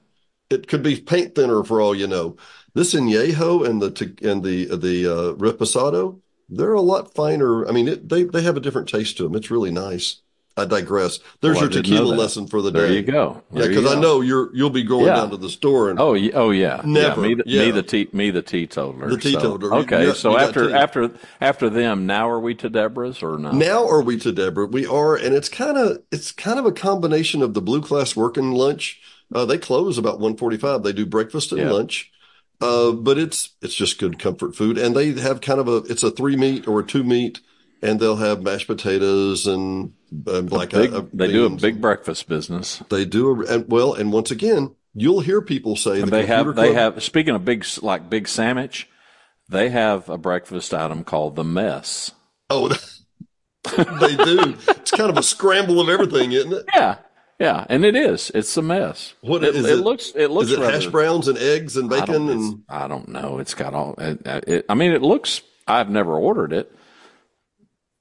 it 0.49 0.67
could 0.69 0.83
be 0.83 1.01
paint 1.01 1.35
thinner 1.35 1.65
for 1.65 1.81
all 1.81 1.93
you 1.93 2.07
know. 2.07 2.37
This 2.73 2.93
añejo 2.93 3.67
and 3.67 3.81
the 3.81 4.15
and 4.23 4.41
the 4.41 4.65
the 4.77 5.05
uh, 5.05 5.33
reposado, 5.33 6.21
they're 6.49 6.73
a 6.73 6.81
lot 6.81 7.13
finer. 7.13 7.67
I 7.67 7.71
mean, 7.71 7.87
it, 7.87 8.09
they 8.09 8.23
they 8.23 8.41
have 8.43 8.57
a 8.57 8.61
different 8.61 8.87
taste 8.89 9.17
to 9.17 9.23
them. 9.23 9.35
It's 9.35 9.51
really 9.51 9.71
nice. 9.71 10.21
I 10.59 10.65
digress. 10.65 11.19
There's 11.41 11.57
Well, 11.57 11.65
your 11.65 11.83
tequila 11.83 12.15
lesson 12.15 12.47
for 12.47 12.63
the 12.63 12.71
There 12.71 12.87
day. 12.87 12.87
There 12.87 12.97
you 12.97 13.03
go. 13.03 13.43
Yeah, 13.51 13.61
There 13.61 13.71
you 13.71 13.79
because 13.79 13.95
I 13.95 13.99
know 14.01 14.21
you're 14.21 14.49
you'll 14.55 14.71
be 14.71 14.81
going 14.81 15.05
Yeah. 15.05 15.17
down 15.17 15.29
to 15.29 15.37
the 15.37 15.51
store 15.51 15.91
and 15.91 15.99
Oh, 15.99 16.15
yeah, 16.15 16.31
oh 16.33 16.49
yeah, 16.49 16.81
Never, 16.83 17.21
Yeah, 17.21 17.27
me, 17.27 17.33
the, 17.35 17.43
yeah. 17.45 17.65
me 17.65 17.71
the 17.71 17.83
te- 17.83 18.09
me 18.11 18.31
the 18.31 18.41
teetotaler. 18.41 19.07
The 19.07 19.17
teetotaler. 19.17 19.69
You- 19.75 19.81
okay, 19.83 20.01
you 20.01 20.07
got- 20.07 20.17
so 20.17 20.31
you 20.31 20.37
after 20.39 20.75
after 20.75 21.11
after 21.39 21.69
them, 21.69 22.07
now 22.07 22.27
are 22.27 22.39
we 22.39 22.55
to 22.55 22.71
Debra's 22.71 23.21
or 23.21 23.37
not? 23.37 23.53
Now 23.53 23.87
are 23.87 24.01
we 24.01 24.17
to 24.17 24.31
Deborah? 24.31 24.65
We 24.65 24.87
are, 24.87 25.15
and 25.15 25.35
it's 25.35 25.49
kind 25.49 25.77
of 25.77 25.99
it's 26.11 26.31
kind 26.31 26.57
of 26.57 26.65
a 26.65 26.71
combination 26.71 27.43
of 27.43 27.53
the 27.53 27.61
blue 27.61 27.81
class 27.81 28.15
working 28.15 28.51
lunch. 28.51 28.99
Uh, 29.31 29.45
they 29.45 29.59
close 29.59 29.99
about 29.99 30.19
145. 30.19 30.81
They 30.81 30.93
do 30.93 31.05
breakfast 31.05 31.51
and 31.51 31.61
Yeah. 31.61 31.71
lunch. 31.71 32.11
Uh, 32.59 32.91
but 32.91 33.17
it's 33.17 33.51
it's 33.61 33.75
just 33.75 33.99
good 33.99 34.17
comfort 34.17 34.55
food. 34.55 34.77
And 34.77 34.95
they 34.95 35.11
have 35.13 35.41
kind 35.41 35.59
of 35.59 35.67
a 35.67 35.77
it's 35.89 36.03
a 36.03 36.11
three 36.11 36.35
meat 36.35 36.67
or 36.67 36.79
a 36.79 36.85
two 36.85 37.03
meat, 37.03 37.39
and 37.81 37.99
they'll 37.99 38.15
have 38.15 38.41
mashed 38.41 38.67
potatoes 38.67 39.45
and, 39.45 39.93
and 40.25 40.49
black 40.49 40.71
Big, 40.71 40.93
uh, 40.93 41.03
they 41.13 41.27
do 41.27 41.45
a 41.45 41.49
big 41.49 41.79
breakfast 41.81 42.27
business. 42.27 42.81
They 42.89 43.05
do 43.05 43.43
a, 43.43 43.53
and 43.53 43.69
well, 43.69 43.93
and 43.93 44.11
once 44.11 44.31
again, 44.31 44.75
you'll 44.93 45.19
hear 45.19 45.41
people 45.41 45.75
say 45.75 46.01
the 46.01 46.07
they 46.07 46.25
have 46.25 46.55
they 46.55 46.71
club- 46.71 46.95
have 46.95 47.03
speaking 47.03 47.35
of 47.35 47.45
big 47.45 47.65
like 47.81 48.09
big 48.09 48.27
sandwich, 48.27 48.89
they 49.49 49.69
have 49.69 50.09
a 50.09 50.17
breakfast 50.17 50.73
item 50.73 51.03
called 51.03 51.35
the 51.35 51.43
mess. 51.43 52.11
Oh, 52.49 52.69
they 53.75 54.15
do. 54.15 54.55
It's 54.69 54.91
kind 54.91 55.09
of 55.09 55.17
a 55.17 55.23
scramble 55.23 55.79
of 55.79 55.89
everything, 55.89 56.31
isn't 56.31 56.53
it? 56.53 56.65
Yeah, 56.73 56.97
yeah, 57.39 57.65
and 57.69 57.85
it 57.85 57.95
is. 57.95 58.31
It's 58.33 58.55
a 58.57 58.61
mess. 58.61 59.13
What 59.21 59.43
it, 59.43 59.55
is 59.55 59.65
it 59.65 59.79
it? 59.79 59.83
looks 59.83 60.11
it 60.15 60.29
looks 60.31 60.51
Is 60.51 60.57
it 60.57 60.61
hash 60.61 60.87
browns 60.87 61.27
and 61.27 61.37
eggs 61.37 61.77
and 61.77 61.93
I 61.93 61.99
bacon 61.99 62.27
don't, 62.27 62.29
and 62.29 62.63
I 62.69 62.87
don't 62.87 63.09
know. 63.09 63.39
It's 63.39 63.53
got 63.53 63.73
all. 63.73 63.95
It, 63.97 64.25
it, 64.25 64.65
I 64.69 64.73
mean, 64.73 64.91
it 64.91 65.01
looks. 65.01 65.41
I've 65.67 65.89
never 65.89 66.15
ordered 66.17 66.53
it. 66.53 66.73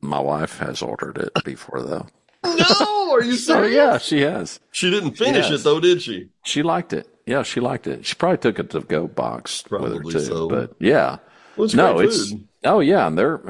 My 0.01 0.21
wife 0.21 0.59
has 0.59 0.83
ordered 0.83 1.19
it 1.19 1.45
before, 1.45 1.83
though. 1.83 2.07
no? 2.45 3.13
Are 3.13 3.23
you 3.23 3.33
oh, 3.33 3.37
So 3.37 3.55
serious? 3.63 3.75
yeah, 3.75 3.99
she 3.99 4.21
has. 4.23 4.61
She 4.71 4.91
didn't 4.91 5.15
finish 5.17 5.51
Yes. 5.51 5.61
it 5.61 5.65
though, 5.65 5.81
did 5.81 6.03
she? 6.03 6.29
She 6.45 6.63
liked 6.63 6.93
it. 6.93 7.09
Yeah, 7.27 7.43
she 7.43 7.61
liked 7.61 7.87
it. 7.89 8.07
She 8.07 8.15
probably 8.15 8.39
took 8.39 8.59
it 8.61 8.71
to 8.71 8.81
go 8.81 9.09
box 9.09 9.65
with 9.69 9.83
her 9.83 9.89
Probably 9.89 10.13
too. 10.13 10.21
so. 10.21 10.49
But 10.49 10.75
yeah, 10.79 11.19
Well, 11.57 11.65
it's 11.65 11.75
no, 11.75 11.97
great 11.97 12.09
it's 12.11 12.31
food. 12.31 12.47
oh 12.65 12.81
yeah, 12.81 13.07
and 13.07 13.19
they're 13.19 13.41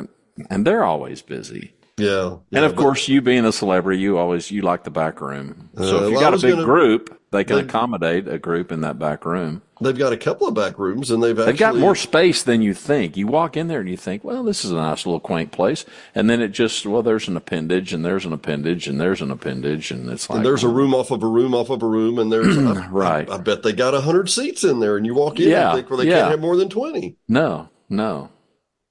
and 0.48 0.66
they're 0.66 0.84
always 0.84 1.20
busy. 1.20 1.74
Yeah. 1.98 2.36
And 2.52 2.64
of 2.64 2.76
course, 2.76 3.08
you 3.08 3.22
being 3.22 3.44
a 3.46 3.52
celebrity, 3.52 4.00
you 4.00 4.18
always 4.18 4.50
you 4.50 4.62
like 4.62 4.84
the 4.84 4.90
back 4.90 5.20
room. 5.20 5.70
So 5.76 5.82
Uh, 5.82 5.84
if 6.04 6.08
you 6.10 6.16
well, 6.16 6.20
got 6.30 6.34
a 6.34 6.38
big 6.38 6.50
gonna- 6.52 6.64
group, 6.64 7.18
they 7.30 7.42
can 7.44 7.56
they- 7.56 7.62
accommodate 7.62 8.28
a 8.28 8.38
group 8.38 8.70
in 8.70 8.82
that 8.82 8.98
back 8.98 9.24
room. 9.24 9.62
they've 9.82 9.98
got 9.98 10.10
a 10.12 10.16
couple 10.16 10.46
of 10.48 10.54
back 10.54 10.78
rooms 10.78 11.10
and 11.10 11.22
they've 11.22 11.38
actually 11.38 11.52
They've 11.52 11.58
got 11.58 11.76
more 11.76 11.94
space 11.94 12.42
than 12.42 12.62
you 12.62 12.72
think. 12.72 13.14
You 13.16 13.26
walk 13.26 13.58
in 13.58 13.68
there 13.68 13.80
and 13.80 13.88
you 13.90 13.96
think, 13.98 14.24
well, 14.24 14.42
this 14.42 14.64
is 14.64 14.70
a 14.72 14.74
nice 14.76 15.04
little 15.04 15.20
quaint 15.20 15.52
place, 15.52 15.84
and 16.14 16.30
then 16.30 16.40
it 16.40 16.48
just 16.48 16.86
well, 16.86 17.02
there's 17.02 17.28
an 17.28 17.36
appendage, 17.36 17.92
and 17.94 18.02
there's 18.04 18.24
an 18.26 18.32
appendage, 18.32 18.86
and 18.86 18.98
there's 19.00 19.20
an 19.22 19.30
appendage, 19.30 19.90
and 19.90 20.08
it's 20.10 20.28
like 20.30 20.38
And 20.38 20.46
there's 20.46 20.64
a 20.64 20.68
room 20.68 20.94
off 20.94 21.10
of 21.10 21.22
a 21.22 21.26
room 21.26 21.54
off 21.54 21.68
of 21.70 21.82
a 21.82 21.86
room, 21.86 22.18
and 22.18 22.30
there's 22.32 22.56
I, 22.58 22.88
Right. 22.90 23.28
I, 23.30 23.34
I 23.34 23.38
bet 23.38 23.62
they 23.62 23.72
got 23.72 23.92
a 23.94 24.00
hundred 24.02 24.28
seats 24.30 24.64
in 24.64 24.80
there, 24.80 24.96
and 24.98 25.04
you 25.06 25.14
walk 25.14 25.38
in 25.40 25.48
Yeah, 25.48 25.70
and 25.70 25.76
think, 25.78 25.90
well, 25.90 25.98
they 25.98 26.06
yeah. 26.08 26.20
can't 26.20 26.30
have 26.32 26.40
more 26.40 26.56
than 26.56 26.68
twenty. 26.68 27.16
no, 27.28 27.68
no, 27.90 28.30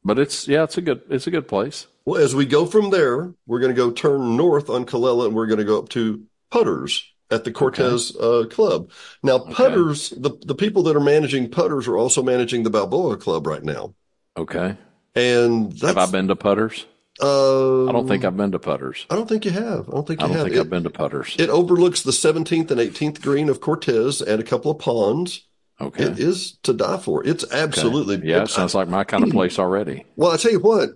but 0.05 0.17
it's 0.19 0.47
yeah, 0.47 0.63
it's 0.63 0.77
a 0.77 0.81
good 0.81 1.01
it's 1.09 1.27
a 1.27 1.31
good 1.31 1.47
place. 1.47 1.87
Well, 2.05 2.21
as 2.21 2.33
we 2.35 2.45
go 2.45 2.65
from 2.67 2.91
there, 2.91 3.33
we're 3.47 3.59
going 3.59 3.73
to 3.73 3.75
go 3.75 3.89
turn 3.91 4.37
north 4.37 4.69
on 4.69 4.85
Colella, 4.85 5.25
and 5.25 5.35
we're 5.35 5.47
going 5.47 5.57
to 5.57 5.65
go 5.65 5.79
up 5.79 5.89
to 5.89 6.23
Putterz 6.53 7.01
at 7.31 7.43
the 7.43 7.51
Cortez 7.51 8.15
uh, 8.15 8.45
Club. 8.49 8.91
Now, 9.23 9.39
Putterz, 9.39 10.11
the 10.15 10.31
the 10.45 10.53
people 10.55 10.83
that 10.83 10.95
are 10.95 10.99
managing 11.01 11.49
Putterz 11.49 11.87
are 11.87 11.97
also 11.97 12.21
managing 12.21 12.61
the 12.63 12.69
Balboa 12.69 13.17
Club 13.17 13.47
right 13.47 13.63
now, 13.63 13.95
Okay, 14.37 14.77
and 15.15 15.71
that's. 15.71 15.81
have 15.81 15.97
I 15.97 16.05
been 16.11 16.27
to 16.27 16.35
Putterz? 16.35 16.85
uh, 17.21 17.85
I 17.87 17.91
don't 17.91 18.07
think 18.07 18.23
I've 18.25 18.37
been 18.37 18.51
to 18.51 18.59
Putterz. 18.59 19.05
I 19.09 19.15
don't 19.15 19.27
think 19.27 19.45
you 19.45 19.51
have. 19.51 19.87
I 19.89 19.93
don't 19.93 20.05
think 20.05 20.19
you 20.19 20.25
I 20.25 20.27
don't 20.27 20.37
have. 20.37 20.45
think 20.45 20.57
It- 20.57 20.59
I've 20.59 20.69
been 20.69 20.83
to 20.83 20.89
Putterz. 20.91 21.39
It 21.39 21.49
overlooks 21.49 22.03
the 22.03 22.11
17th 22.11 22.69
and 22.71 22.79
18th 22.79 23.21
green 23.21 23.49
of 23.49 23.61
Cortez 23.61 24.21
and 24.21 24.39
a 24.39 24.43
couple 24.43 24.69
of 24.69 24.77
ponds. 24.79 25.47
Okay, 25.81 26.05
It 26.05 26.19
is 26.19 26.57
to 26.63 26.73
die 26.73 26.97
for. 26.97 27.25
It's 27.27 27.43
absolutely. 27.51 28.25
yeah, 28.27 28.43
it- 28.43 28.49
sounds 28.49 28.73
like 28.73 28.87
my 28.87 29.03
kind 29.03 29.23
of 29.23 29.29
place 29.31 29.59
already, 29.59 30.05
well, 30.15 30.31
I 30.31 30.37
tell 30.37 30.51
you 30.51 30.59
what, 30.61 30.89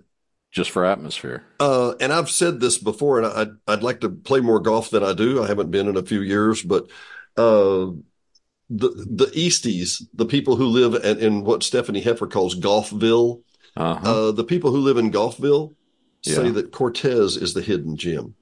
just 0.50 0.70
for 0.70 0.84
atmosphere. 0.84 1.44
uh, 1.60 1.94
and 2.00 2.12
I've 2.12 2.30
said 2.30 2.60
this 2.60 2.78
before, 2.78 3.18
and 3.18 3.26
I'd, 3.26 3.50
I'd 3.72 3.82
like 3.82 4.00
to 4.00 4.08
play 4.08 4.40
more 4.40 4.58
golf 4.60 4.90
than 4.90 5.04
I 5.04 5.12
do. 5.12 5.42
I 5.42 5.46
haven't 5.48 5.70
been 5.70 5.86
in 5.88 5.96
a 5.98 6.02
few 6.02 6.22
years, 6.22 6.62
but 6.62 6.84
uh, 7.36 7.92
the 8.70 8.88
the 9.06 9.30
Easties, 9.34 10.02
the 10.14 10.24
people 10.26 10.56
who 10.56 10.66
live 10.66 10.94
at, 10.94 11.18
in 11.18 11.44
what 11.44 11.62
Stephanie 11.62 12.02
Heffer 12.02 12.30
calls 12.30 12.58
Golfville, 12.58 13.42
Uh-huh. 13.76 14.28
uh, 14.28 14.32
the 14.32 14.44
people 14.44 14.70
who 14.70 14.78
live 14.78 14.96
in 14.96 15.10
Golfville 15.12 15.74
say 16.22 16.50
that 16.50 16.70
Cortez 16.72 17.36
is 17.36 17.52
the 17.54 17.62
hidden 17.62 17.96
gem. 17.96 18.34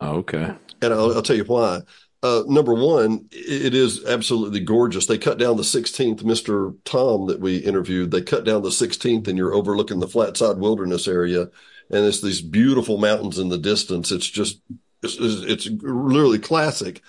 okay, 0.00 0.54
And 0.82 0.92
I'll, 0.94 1.14
I'll 1.14 1.22
tell 1.22 1.36
you 1.36 1.44
why. 1.44 1.80
Uh, 2.22 2.42
number 2.46 2.74
one, 2.74 3.26
it 3.32 3.74
is 3.74 4.04
absolutely 4.04 4.60
gorgeous. 4.60 5.06
They 5.06 5.16
cut 5.16 5.38
down 5.38 5.56
the 5.56 5.62
16th, 5.62 6.22
Mr. 6.22 6.76
Tom 6.84 7.26
that 7.28 7.40
we 7.40 7.56
interviewed. 7.56 8.10
They 8.10 8.20
cut 8.20 8.44
down 8.44 8.62
the 8.62 8.68
16th 8.68 9.26
and 9.26 9.38
you're 9.38 9.54
overlooking 9.54 10.00
the 10.00 10.06
flatside 10.06 10.58
wilderness 10.58 11.08
area. 11.08 11.48
And 11.90 12.04
it's 12.04 12.20
these 12.20 12.42
beautiful 12.42 12.98
mountains 12.98 13.38
in 13.38 13.48
the 13.48 13.58
distance. 13.58 14.12
It's 14.12 14.26
just, 14.26 14.60
it's, 15.02 15.16
it's 15.18 15.66
literally 15.66 16.38
classic. 16.38 17.00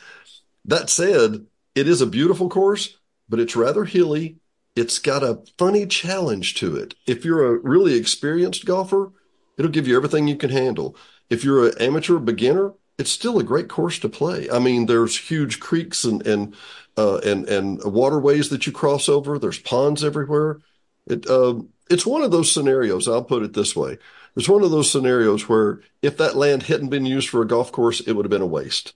That 0.64 0.90
said, 0.90 1.46
it 1.76 1.90
is 1.90 2.02
a 2.02 2.08
beautiful 2.08 2.48
course, 2.48 2.98
but 3.28 3.40
it's 3.40 3.56
rather 3.56 3.84
hilly. 3.84 4.38
It's 4.78 5.00
got 5.00 5.24
a 5.24 5.44
funny 5.58 5.86
challenge 5.88 6.56
to 6.56 6.78
it. 6.78 6.96
If 7.06 7.26
you're 7.26 7.54
a 7.54 7.60
really 7.60 7.96
experienced 7.96 8.66
golfer, 8.66 9.12
it'll 9.58 9.72
give 9.72 9.90
you 9.90 9.98
everything 9.98 10.30
you 10.30 10.38
can 10.38 10.52
handle. 10.52 10.96
If 11.30 11.44
you're 11.44 11.68
an 11.68 11.74
amateur 11.80 12.18
beginner, 12.18 12.74
it's 13.02 13.12
still 13.12 13.40
a 13.40 13.44
great 13.44 13.70
course 13.70 14.00
to 14.00 14.10
play. 14.10 14.50
I 14.50 14.60
mean, 14.60 14.86
there's 14.88 15.18
huge 15.18 15.60
creeks 15.60 16.04
and 16.06 16.26
and 16.28 16.56
uh, 16.98 17.18
and 17.20 17.48
and 17.50 17.82
waterways 17.84 18.50
that 18.50 18.66
you 18.68 18.72
cross 18.74 19.10
over. 19.10 19.40
There's 19.40 19.60
ponds 19.60 20.04
everywhere. 20.04 20.62
It 21.08 21.30
um, 21.30 21.70
it's 21.90 22.06
one 22.06 22.22
of 22.24 22.32
those 22.32 22.52
scenarios. 22.52 23.08
I'll 23.08 23.24
put 23.24 23.44
it 23.44 23.54
this 23.54 23.76
way: 23.76 23.98
it's 24.38 24.50
one 24.50 24.64
of 24.64 24.72
those 24.72 24.92
scenarios 24.92 25.50
where 25.50 25.82
if 26.02 26.18
that 26.18 26.36
land 26.38 26.64
hadn't 26.64 26.90
been 26.90 27.06
used 27.06 27.30
for 27.30 27.42
a 27.42 27.48
golf 27.48 27.72
course, 27.72 28.02
it 28.02 28.14
would 28.14 28.26
have 28.26 28.32
been 28.32 28.42
a 28.42 28.48
waste 28.48 28.94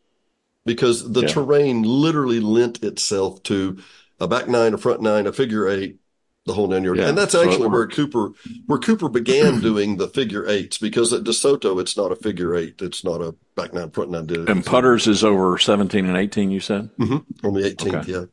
because 0.65 1.11
the 1.13 1.23
Yeah. 1.23 1.25
terrain 1.25 1.83
literally 1.83 2.39
lent 2.39 2.83
itself 2.83 3.43
to 3.43 3.77
a 4.19 4.27
back 4.27 4.47
nine, 4.47 4.73
a 4.73 4.77
front 4.77 5.01
nine, 5.01 5.27
a 5.27 5.33
figure 5.33 5.67
eight, 5.69 5.99
the 6.45 6.53
whole 6.53 6.67
nine 6.67 6.83
yard. 6.83 6.97
Yeah, 6.97 7.09
and 7.09 7.17
that's 7.17 7.31
so 7.33 7.43
actually 7.43 7.67
where. 7.69 7.87
Cooper 7.87 8.31
where 8.67 8.79
Cooper 8.79 9.09
began 9.09 9.59
doing 9.61 9.97
the 9.97 10.07
figure 10.07 10.47
eights 10.47 10.77
because 10.77 11.11
at 11.13 11.23
DeSoto 11.23 11.79
it's 11.81 11.97
not 11.97 12.11
a 12.11 12.15
figure 12.15 12.55
eight, 12.55 12.81
it's 12.81 13.03
not 13.03 13.21
a 13.21 13.35
back 13.55 13.73
nine, 13.73 13.89
front 13.91 14.11
nine. 14.11 14.25
Did 14.27 14.39
it 14.41 14.49
and 14.49 14.63
Putterz 14.63 15.07
is 15.07 15.23
over 15.23 15.57
seventeen 15.57 16.05
and 16.05 16.17
eighteen. 16.17 16.51
You 16.51 16.59
said 16.59 16.89
on 16.99 17.25
the 17.53 17.61
18th, 17.61 17.95
Okay. 17.95 18.11
yeah. 18.11 18.25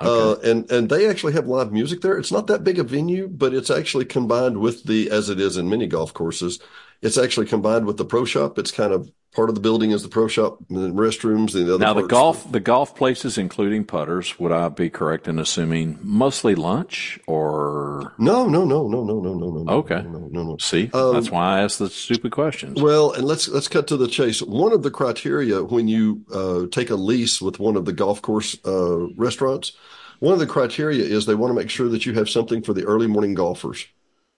Uh, 0.00 0.34
and 0.42 0.70
and 0.70 0.88
they 0.90 1.08
actually 1.08 1.32
have 1.34 1.46
live 1.46 1.72
music 1.72 2.00
there. 2.00 2.18
It's 2.18 2.32
not 2.32 2.48
that 2.48 2.64
big 2.64 2.78
a 2.78 2.82
venue, 2.84 3.28
but 3.28 3.54
it's 3.54 3.70
actually 3.70 4.04
combined 4.04 4.58
with 4.58 4.84
the 4.84 5.10
as 5.10 5.30
it 5.30 5.40
is 5.40 5.56
in 5.56 5.68
many 5.70 5.86
golf 5.86 6.12
courses. 6.12 6.58
It's 7.04 7.18
actually 7.18 7.46
combined 7.46 7.86
with 7.86 7.98
the 7.98 8.04
pro 8.04 8.24
shop. 8.24 8.58
It's 8.58 8.70
kind 8.72 8.92
of 8.92 9.10
part 9.34 9.48
of 9.48 9.54
the 9.54 9.60
building 9.60 9.90
is 9.90 10.02
the 10.02 10.08
pro 10.08 10.28
shop 10.28 10.58
and 10.70 10.78
the 10.78 10.88
restrooms 10.88 11.54
and 11.54 11.66
the 11.66 11.74
other. 11.74 11.84
now 11.84 11.92
the 11.92 12.06
golf 12.06 12.50
the 12.50 12.60
golf 12.60 12.94
places, 12.96 13.36
including 13.36 13.84
Putterz, 13.84 14.38
would 14.38 14.52
I 14.52 14.68
be 14.68 14.88
correct 14.88 15.28
in 15.28 15.38
assuming 15.38 15.98
mostly 16.02 16.54
lunch 16.54 17.18
or 17.26 18.14
No, 18.16 18.46
no, 18.46 18.64
no, 18.64 18.88
no, 18.88 19.04
no, 19.04 19.20
no, 19.20 19.34
no, 19.34 19.50
no. 19.50 19.62
no, 19.64 19.72
Okay. 19.72 20.02
No, 20.02 20.10
no, 20.10 20.28
no, 20.30 20.42
no. 20.44 20.56
see? 20.58 20.90
Um, 20.94 21.14
That's 21.14 21.30
why 21.30 21.58
I 21.58 21.62
asked 21.62 21.78
the 21.78 21.90
stupid 21.90 22.32
questions. 22.32 22.80
Well, 22.80 23.12
and 23.12 23.24
let's 23.24 23.48
let's 23.48 23.68
cut 23.68 23.86
to 23.88 23.96
the 23.96 24.08
chase. 24.08 24.40
One 24.40 24.72
of 24.72 24.82
the 24.82 24.90
criteria 24.90 25.62
when 25.62 25.88
you 25.88 26.24
uh, 26.32 26.66
take 26.70 26.90
a 26.90 26.96
lease 26.96 27.42
with 27.42 27.58
one 27.58 27.76
of 27.76 27.84
the 27.84 27.92
golf 27.92 28.22
course 28.22 28.56
uh, 28.64 29.08
restaurants, 29.16 29.72
one 30.20 30.32
of 30.32 30.38
the 30.38 30.46
criteria 30.46 31.04
is 31.04 31.26
they 31.26 31.34
want 31.34 31.50
to 31.50 31.54
make 31.54 31.70
sure 31.70 31.88
that 31.88 32.06
you 32.06 32.14
have 32.14 32.30
something 32.30 32.62
for 32.62 32.72
the 32.72 32.84
early 32.84 33.06
morning 33.08 33.34
golfers. 33.34 33.86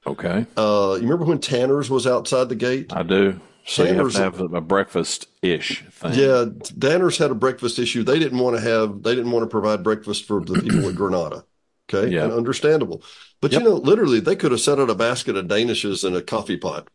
Okay, 0.06 0.46
Uh, 0.56 0.94
you 1.00 1.02
remember 1.02 1.24
when 1.24 1.38
Tanner's 1.40 1.90
was 1.90 2.06
outside 2.06 2.48
the 2.48 2.54
gate? 2.54 2.92
I 2.92 3.02
do. 3.02 3.40
So 3.66 3.82
you 3.82 3.94
have 3.94 4.12
to 4.12 4.18
have 4.18 4.40
a 4.54 4.60
breakfast 4.60 5.26
ish 5.42 5.82
thing. 5.90 6.14
Yeah, 6.14 6.44
Tanner's 6.80 7.18
had 7.18 7.32
a 7.32 7.34
breakfast 7.34 7.78
issue. 7.80 8.04
They 8.04 8.18
didn't 8.20 8.38
want 8.38 8.56
to 8.56 8.62
have, 8.62 9.02
they 9.02 9.14
didn't 9.16 9.32
want 9.32 9.42
to 9.42 9.48
provide 9.48 9.82
breakfast 9.82 10.24
for 10.24 10.40
the 10.40 10.56
people 10.56 10.88
at 10.88 10.94
Granada. 11.00 11.44
Okay. 11.92 12.12
Yeah. 12.14 12.24
And 12.24 12.32
understandable. 12.32 13.02
But 13.40 13.52
Yep. 13.52 13.62
you 13.62 13.68
know, 13.68 13.76
literally 13.76 14.20
they 14.20 14.36
could 14.36 14.52
have 14.52 14.60
set 14.60 14.78
out 14.78 14.90
a 14.90 14.94
basket 14.94 15.36
of 15.36 15.46
Danishes 15.46 16.04
and 16.04 16.16
a 16.16 16.22
coffee 16.22 16.56
pot 16.56 16.88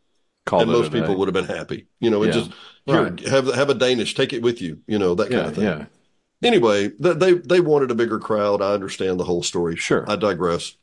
Called 0.44 0.62
and 0.62 0.72
most 0.72 0.92
people 0.92 1.16
would 1.16 1.28
have 1.28 1.34
been 1.34 1.44
happy. 1.56 1.88
You 2.00 2.10
know, 2.10 2.22
and 2.22 2.32
Yeah. 2.32 2.40
just 2.40 2.52
here, 2.86 3.04
Right. 3.04 3.20
have, 3.28 3.46
have 3.54 3.70
a 3.70 3.74
Danish, 3.74 4.14
take 4.14 4.32
it 4.32 4.42
with 4.42 4.60
you, 4.62 4.80
you 4.86 4.98
know, 4.98 5.14
that 5.14 5.30
kind 5.30 5.42
Yeah, 5.42 5.48
of 5.48 5.54
thing. 5.54 5.64
yeah. 5.64 5.84
Anyway, 6.42 6.88
they, 6.98 7.34
they 7.34 7.60
wanted 7.60 7.90
a 7.90 7.94
bigger 7.94 8.18
crowd. 8.18 8.60
I 8.62 8.72
understand 8.72 9.20
the 9.20 9.24
whole 9.24 9.42
story. 9.42 9.76
Sure. 9.76 10.04
I 10.10 10.16
digress. 10.16 10.76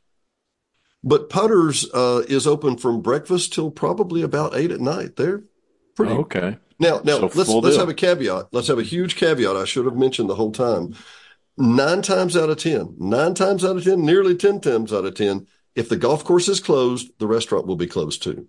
But 1.02 1.30
Putterz, 1.30 1.86
uh, 1.94 2.22
is 2.28 2.46
open 2.46 2.76
from 2.76 3.00
breakfast 3.00 3.52
till 3.54 3.70
probably 3.70 4.22
about 4.22 4.54
eight 4.54 4.70
at 4.70 4.80
night. 4.80 5.16
They're 5.16 5.42
pretty 5.96 6.12
Okay. 6.12 6.58
now, 6.78 7.00
now 7.04 7.18
So 7.18 7.30
let's 7.34 7.48
let's 7.48 7.70
deal. 7.76 7.78
have 7.78 7.88
a 7.88 7.94
caveat. 7.94 8.48
Let's 8.52 8.68
have 8.68 8.78
a 8.78 8.82
huge 8.82 9.16
caveat. 9.16 9.56
I 9.56 9.64
should 9.64 9.86
have 9.86 9.96
mentioned 9.96 10.28
the 10.28 10.34
whole 10.34 10.52
time. 10.52 10.94
Nine 11.56 12.02
times 12.02 12.36
out 12.36 12.50
of 12.50 12.58
ten, 12.58 12.94
nine 12.98 13.34
times 13.34 13.64
out 13.64 13.76
of 13.76 13.84
ten, 13.84 14.04
nearly 14.04 14.34
ten 14.34 14.60
times 14.60 14.92
out 14.92 15.04
of 15.04 15.14
ten, 15.14 15.46
if 15.74 15.88
the 15.88 15.96
golf 15.96 16.24
course 16.24 16.48
is 16.48 16.60
closed, 16.60 17.10
the 17.18 17.26
restaurant 17.26 17.66
will 17.66 17.76
be 17.76 17.86
closed 17.86 18.22
too. 18.22 18.46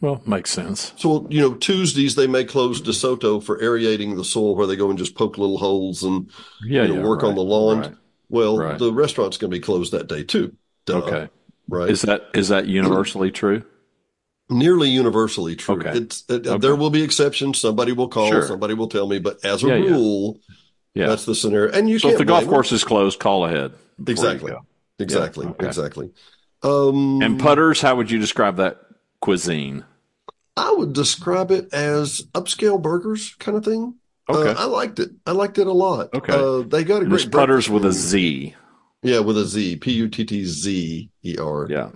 Well, 0.00 0.22
makes 0.26 0.50
sense. 0.50 0.92
So, 0.96 1.26
you 1.28 1.40
know, 1.40 1.54
Tuesdays 1.54 2.14
they 2.14 2.26
may 2.28 2.44
close 2.44 2.80
DeSoto 2.80 3.42
for 3.42 3.60
aerating 3.60 4.16
the 4.16 4.24
soil 4.24 4.54
where 4.54 4.66
they 4.66 4.76
go 4.76 4.90
and 4.90 4.98
just 4.98 5.16
poke 5.16 5.38
little 5.38 5.58
holes 5.58 6.02
and 6.04 6.30
Yeah, 6.64 6.82
you 6.82 6.88
know, 6.90 6.94
yeah, 7.00 7.02
work 7.08 7.22
right, 7.22 7.28
on 7.30 7.34
the 7.34 7.42
lawn. 7.42 7.80
right. 7.80 7.94
Well, 8.28 8.58
Right. 8.58 8.78
the 8.78 8.92
restaurant's 8.92 9.38
going 9.38 9.50
to 9.50 9.56
be 9.56 9.60
closed 9.60 9.92
that 9.92 10.06
day 10.06 10.22
too. 10.22 10.54
Duh. 10.86 10.98
Okay. 10.98 11.28
Right. 11.68 11.90
Is 11.90 12.02
that 12.02 12.22
is 12.34 12.48
that 12.48 12.66
universally 12.66 13.30
true? 13.30 13.62
nearly 14.50 14.88
universally 14.88 15.54
true. 15.54 15.74
Okay. 15.74 15.90
It's 15.98 16.24
it, 16.28 16.46
Okay. 16.46 16.56
there 16.58 16.74
will 16.74 16.88
be 16.88 17.02
exceptions. 17.02 17.58
Somebody 17.58 17.92
will 17.92 18.08
call, 18.08 18.28
Sure. 18.28 18.46
somebody 18.46 18.72
will 18.72 18.88
tell 18.88 19.06
me, 19.06 19.18
but 19.18 19.44
as 19.44 19.62
a 19.62 19.66
Yeah, 19.68 19.74
yeah. 19.76 19.90
rule, 19.90 20.40
Yeah. 20.94 21.08
that's 21.08 21.26
the 21.26 21.34
scenario. 21.34 21.70
And 21.70 21.90
you 21.90 21.98
so 21.98 22.08
if 22.08 22.16
the 22.18 22.24
golf 22.24 22.46
course 22.46 22.72
is 22.72 22.82
closed, 22.82 23.18
call 23.18 23.44
ahead. 23.44 23.72
Exactly. 24.06 24.52
Exactly. 24.98 25.44
Yeah, 25.44 25.50
okay. 25.52 25.66
Exactly. 25.66 26.10
Um, 26.62 27.20
And 27.20 27.38
Putterz, 27.38 27.82
how 27.82 27.96
would 27.96 28.10
you 28.10 28.18
describe 28.18 28.56
that 28.56 28.80
cuisine? 29.20 29.84
I 30.56 30.72
would 30.72 30.94
describe 30.94 31.50
it 31.50 31.68
as 31.74 32.22
upscale 32.34 32.80
burgers 32.80 33.34
kind 33.38 33.56
of 33.58 33.64
thing. 33.66 33.96
Okay. 34.30 34.50
Uh, 34.50 34.54
I 34.62 34.64
liked 34.64 34.98
it. 34.98 35.10
I 35.26 35.32
liked 35.32 35.58
it 35.58 35.66
a 35.66 35.72
lot. 35.72 36.08
Okay. 36.14 36.32
Uh, 36.32 36.62
they 36.66 36.84
got 36.84 36.96
a 36.96 37.00
And 37.02 37.10
great 37.10 37.30
putters 37.30 37.68
with 37.68 37.84
a. 37.84 37.92
Z. 37.92 38.54
Yeah, 39.02 39.20
with 39.20 39.38
a 39.38 39.44
Z. 39.44 39.76
P 39.76 39.92
U 39.92 40.08
T 40.08 40.24
T 40.24 40.44
Z 40.44 41.10
E 41.24 41.36
R. 41.38 41.66
Yeah. 41.70 41.90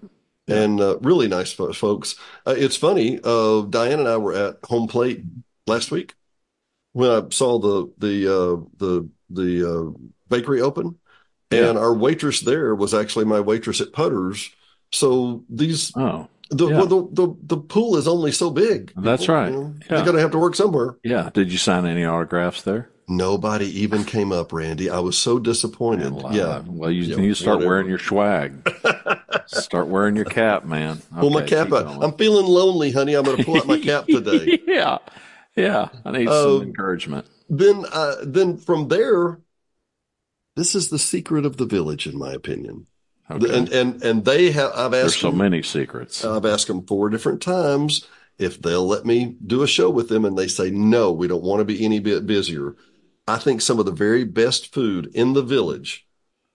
and 0.49 0.81
uh, 0.81 0.99
really 1.01 1.29
nice 1.29 1.53
fo- 1.53 1.73
folks. 1.73 2.15
Uh, 2.47 2.55
it's 2.57 2.77
funny. 2.77 3.19
Uh, 3.23 3.63
Diane 3.63 4.01
and 4.01 4.09
I 4.09 4.17
were 4.17 4.35
at 4.35 4.57
Home 4.65 4.87
Plate 4.89 5.23
last 5.67 5.91
week 5.91 6.15
when 6.93 7.11
I 7.11 7.23
saw 7.31 7.59
the 7.59 7.93
the 7.99 8.27
uh, 8.29 8.57
the 8.79 9.09
the 9.31 9.71
uh, 9.71 9.99
bakery 10.29 10.61
open, 10.61 10.99
and 11.51 11.77
our 11.79 11.95
waitress 11.95 12.41
there 12.41 12.75
was 12.75 12.95
actually 12.95 13.25
my 13.25 13.41
waitress 13.41 13.81
at 13.81 13.93
Putterz. 13.93 14.51
So 14.93 15.43
these 15.49 15.93
Oh, 15.97 16.29
the 16.51 16.69
Yeah. 16.69 16.77
well, 16.79 16.87
the, 16.87 17.09
the 17.27 17.37
the 17.43 17.57
pool 17.57 17.97
is 17.97 18.07
only 18.07 18.31
so 18.31 18.51
big. 18.51 18.93
That's 18.97 19.27
right. 19.29 19.51
you 19.51 19.59
know. 19.59 19.75
Yeah. 19.81 19.87
They're 19.97 20.05
going 20.05 20.17
to 20.17 20.23
have 20.23 20.33
to 20.33 20.39
work 20.39 20.55
somewhere. 20.55 20.97
yeah. 21.03 21.31
Did 21.33 21.51
you 21.51 21.59
sign 21.59 21.87
any 21.87 22.05
autographs 22.05 22.63
there? 22.63 22.91
Nobody 23.09 23.67
even 23.81 24.05
came 24.05 24.33
up, 24.33 24.53
Randy. 24.53 24.89
I 24.89 25.01
was 25.01 25.19
so 25.19 25.39
disappointed. 25.39 26.13
Well, 26.13 26.27
uh, 26.29 26.33
yeah. 26.33 26.63
Well, 26.67 26.91
you 26.91 27.03
Yeah, 27.03 27.17
need 27.17 27.29
to 27.29 27.35
start 27.35 27.57
whatever. 27.57 27.71
wearing 27.71 27.89
your 27.89 27.99
swag. 27.99 28.69
start 29.47 29.89
wearing 29.89 30.17
your 30.17 30.25
cap, 30.25 30.65
man. 30.65 31.03
Pull 31.19 31.31
my 31.31 31.43
cap 31.43 31.73
out. 31.73 31.87
going. 31.87 32.03
I'm 32.03 32.13
feeling 32.13 32.47
lonely, 32.47 32.93
honey. 32.93 33.15
I'm 33.15 33.25
going 33.25 33.37
to 33.39 33.45
pull 33.45 33.57
out 33.59 33.67
my 33.67 33.81
cap 33.81 34.07
today. 34.07 34.61
yeah. 34.67 34.99
Yeah. 35.57 35.89
I 36.05 36.11
need 36.13 36.29
Uh, 36.29 36.43
some 36.59 36.63
encouragement. 36.63 37.27
then 37.51 37.85
uh, 37.93 38.15
then 38.23 38.57
from 38.57 38.89
there, 38.89 39.41
this 40.57 40.75
is 40.75 40.89
the 40.91 40.99
secret 40.99 41.45
of 41.45 41.57
the 41.57 41.67
village, 41.67 42.07
in 42.07 42.17
my 42.19 42.33
opinion. 42.33 42.87
Okay. 43.31 43.59
And 43.59 43.69
and 43.71 44.03
and 44.03 44.25
they 44.25 44.53
have. 44.53 44.73
I've 44.75 44.91
There's 44.93 45.13
asked 45.13 45.21
so 45.21 45.31
them, 45.31 45.39
many 45.39 45.63
secrets. 45.63 46.25
I've 46.25 46.47
asked 46.47 46.69
them 46.69 46.87
four 46.87 47.09
different 47.11 47.43
times 47.43 48.07
if 48.39 48.61
they'll 48.63 48.87
let 48.87 49.05
me 49.05 49.37
do 49.47 49.63
a 49.63 49.67
show 49.67 49.91
with 49.91 50.09
them, 50.09 50.25
and 50.25 50.37
they 50.39 50.49
say 50.49 50.71
no. 50.71 51.13
We 51.13 51.29
don't 51.29 51.43
want 51.43 51.61
to 51.61 51.65
be 51.65 51.85
any 51.85 51.99
bit 51.99 52.27
busier. 52.27 52.77
I 53.29 53.39
think 53.39 53.61
some 53.61 53.79
of 53.79 53.87
the 53.87 53.93
very 53.93 54.25
best 54.25 54.73
food 54.75 55.11
in 55.15 55.33
the 55.33 55.43
village 55.43 56.07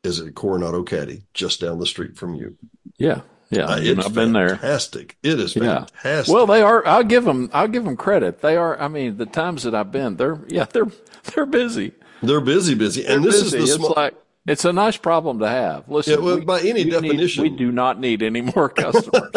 is 0.03 0.20
at 0.20 0.36
Coronado 0.36 0.84
Caddy, 0.84 1.24
just 1.34 1.61
down 1.61 1.80
the 1.80 1.86
street 1.86 2.18
from 2.18 2.36
you. 2.36 2.57
yeah. 2.97 3.22
Yeah. 3.49 3.63
Uh, 3.68 3.80
it's 3.82 4.05
I've 4.05 4.13
been 4.13 4.34
there. 4.34 4.49
Fantastic. 4.57 5.15
It 5.24 5.39
is 5.39 5.55
Yeah. 5.55 5.86
Well, 6.28 6.45
they 6.45 6.61
are. 6.61 6.86
I'll 6.86 7.05
give 7.05 7.24
them. 7.24 7.49
I'll 7.53 7.70
give 7.70 7.86
them 7.86 7.95
credit. 7.95 8.41
They 8.41 8.57
are. 8.57 8.78
I 8.78 8.89
mean, 8.89 9.15
the 9.15 9.26
times 9.26 9.63
that 9.63 9.74
I've 9.74 9.89
been, 9.89 10.18
they're 10.18 10.38
yeah, 10.49 10.65
they're 10.65 10.91
they're 11.34 11.45
busy. 11.45 11.93
they're 12.22 12.41
busy, 12.41 12.76
busy, 12.76 13.05
and 13.05 13.24
They're 13.24 13.32
this 13.32 13.43
busy. 13.43 13.57
is 13.59 13.63
the 13.63 13.63
it's 13.63 13.74
small. 13.76 13.93
like 13.95 14.15
it's 14.47 14.65
a 14.65 14.73
nice 14.73 14.97
problem 14.97 15.39
to 15.39 15.47
have. 15.47 15.87
Listen, 15.89 16.13
Yeah, 16.13 16.25
well, 16.25 16.39
we- 16.39 16.45
by 16.45 16.59
any 16.61 16.71
we 16.71 16.83
need- 16.85 16.89
definition- 16.91 17.43
we 17.43 17.49
do 17.49 17.71
not 17.71 17.99
need 17.99 18.23
any 18.23 18.41
more 18.41 18.69
customers. 18.83 19.29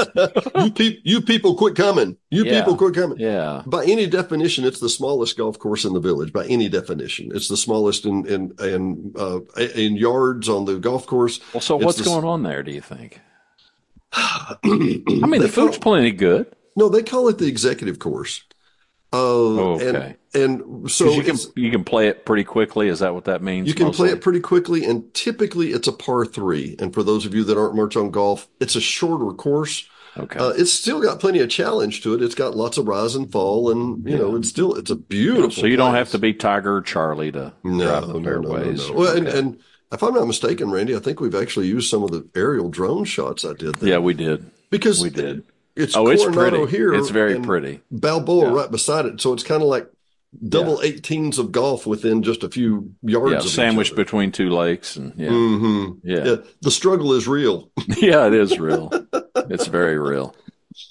you, 0.65 0.71
peop 0.71 1.01
you 1.05 1.21
people 1.21 1.55
quit 1.57 1.75
coming. 1.75 2.17
You 2.31 2.45
Yeah. 2.45 2.61
people 2.61 2.77
quit 2.77 2.95
coming. 2.95 3.19
yeah, 3.19 3.63
By 3.67 3.85
any 3.85 4.07
definition, 4.07 4.65
it's 4.65 4.81
the 4.81 4.89
smallest 4.89 5.37
golf 5.37 5.59
course 5.59 5.85
in 5.85 5.93
the 5.93 6.01
village. 6.01 6.33
By 6.33 6.47
any 6.47 6.69
definition, 6.69 7.31
it's 7.35 7.49
the 7.49 7.57
smallest 7.57 8.07
in 8.07 8.25
in 8.27 8.53
in, 8.61 9.13
uh, 9.19 9.41
in 9.75 9.97
yards 9.97 10.49
on 10.49 10.65
the 10.65 10.79
golf 10.79 11.07
course. 11.07 11.41
Well, 11.53 11.61
so 11.61 11.77
It's 11.77 11.85
what's 11.85 11.99
the- 11.99 12.05
going 12.05 12.25
on 12.25 12.43
there? 12.43 12.63
Do 12.63 12.73
you 12.73 12.81
think? 12.81 13.21
I 14.13 14.57
mean, 14.65 15.41
the 15.41 15.49
food's 15.49 15.79
plenty 15.79 16.11
good. 16.13 16.47
No, 16.77 16.89
they 16.89 17.03
call 17.03 17.29
it 17.29 17.39
the 17.39 17.47
executive 17.47 17.99
course. 17.99 18.43
Uh, 19.13 19.75
Okay. 19.75 20.15
and 20.35 20.61
and 20.63 20.91
so 20.91 21.11
you 21.13 21.23
can 21.23 21.37
you 21.57 21.71
can 21.71 21.83
play 21.85 22.07
it 22.09 22.25
pretty 22.25 22.45
quickly. 22.45 22.89
Is 22.89 23.01
that 23.01 23.13
what 23.15 23.25
that 23.25 23.43
means? 23.43 23.67
you 23.67 23.75
can 23.75 23.91
play 23.91 24.11
it 24.11 24.21
pretty 24.21 24.41
quickly, 24.41 24.85
and 24.85 25.13
typically 25.15 25.73
it's 25.73 25.89
a 25.89 25.93
par 25.93 26.25
three. 26.25 26.77
And 26.79 26.95
for 26.95 27.03
those 27.03 27.27
of 27.27 27.35
you 27.35 27.43
that 27.45 27.59
aren't 27.59 27.75
much 27.75 27.97
on 27.97 28.11
golf, 28.11 28.49
it's 28.61 28.77
a 28.77 28.81
shorter 28.81 29.35
course. 29.35 29.85
Okay. 30.17 30.39
Uh, 30.39 30.51
it's 30.51 30.73
still 30.73 31.01
got 31.01 31.21
plenty 31.21 31.39
of 31.41 31.49
challenge 31.51 32.03
to 32.03 32.15
it. 32.15 32.23
It's 32.23 32.35
got 32.35 32.57
lots 32.57 32.79
of 32.79 32.87
rise 32.89 33.15
and 33.17 33.31
fall, 33.31 33.71
and 33.71 34.09
you 34.09 34.17
know, 34.19 34.37
it's 34.37 34.49
still 34.49 34.75
it's 34.75 34.91
a 34.91 34.97
beautiful. 34.97 35.51
so 35.51 35.67
you 35.67 35.77
don't 35.77 35.95
have 35.95 36.11
to 36.11 36.19
be 36.19 36.33
Tiger 36.33 36.77
or 36.77 36.83
Charlie 36.83 37.33
to 37.33 37.53
No, 37.65 37.85
drive 37.85 38.07
no, 38.09 38.13
the 38.15 38.21
no, 38.21 38.41
no, 38.41 38.49
fairways. 38.49 38.89
no. 38.89 38.95
Well, 38.95 39.17
and, 39.17 39.27
Okay. 39.29 39.39
and 39.39 39.59
if 39.93 40.03
I'm 40.05 40.15
not 40.15 40.27
mistaken, 40.27 40.71
Randy, 40.71 40.95
I 40.95 41.01
think 41.01 41.21
we've 41.21 41.35
actually 41.35 41.67
used 41.69 41.91
some 41.91 42.03
of 42.05 42.11
the 42.13 42.29
aerial 42.37 42.69
drone 42.69 43.05
shots 43.05 43.45
I 43.45 43.55
did 43.55 43.77
there. 43.77 43.89
yeah, 43.91 43.99
we 43.99 44.15
did. 44.15 44.51
because 44.71 45.01
We 45.01 45.11
did. 45.11 45.43
It's 45.83 45.97
Oh, 45.97 46.07
it's 46.09 46.23
Coronado 46.25 46.59
pretty. 46.65 46.77
here. 46.77 46.95
It's 46.95 47.11
very 47.11 47.35
and 47.35 47.45
pretty. 47.45 47.81
Balboa 47.91 48.47
Yeah. 48.49 48.55
right 48.63 48.71
beside 48.71 49.07
it, 49.07 49.21
so 49.21 49.33
it's 49.33 49.43
kind 49.43 49.63
of 49.63 49.69
like 49.69 49.91
double 50.49 50.79
18s 50.83 51.39
of 51.39 51.51
golf 51.51 51.87
within 51.87 52.23
just 52.23 52.45
a 52.45 52.49
few 52.49 52.93
yards. 53.03 53.33
Yeah, 53.33 53.39
of 53.39 53.45
each 53.47 53.51
sandwiched 53.53 53.93
other. 53.95 54.05
between 54.05 54.31
two 54.33 54.51
lakes, 54.51 54.97
and 54.97 55.13
yeah, 55.17 55.29
Mhm. 55.31 55.99
yeah, 56.05 56.25
Yeah, 56.25 56.37
the 56.63 56.71
struggle 56.71 57.13
is 57.15 57.27
real. 57.27 57.71
yeah, 57.99 58.27
it 58.27 58.35
is 58.35 58.59
real. 58.59 58.91
It's 59.49 59.67
very 59.67 59.99
real. 59.99 60.35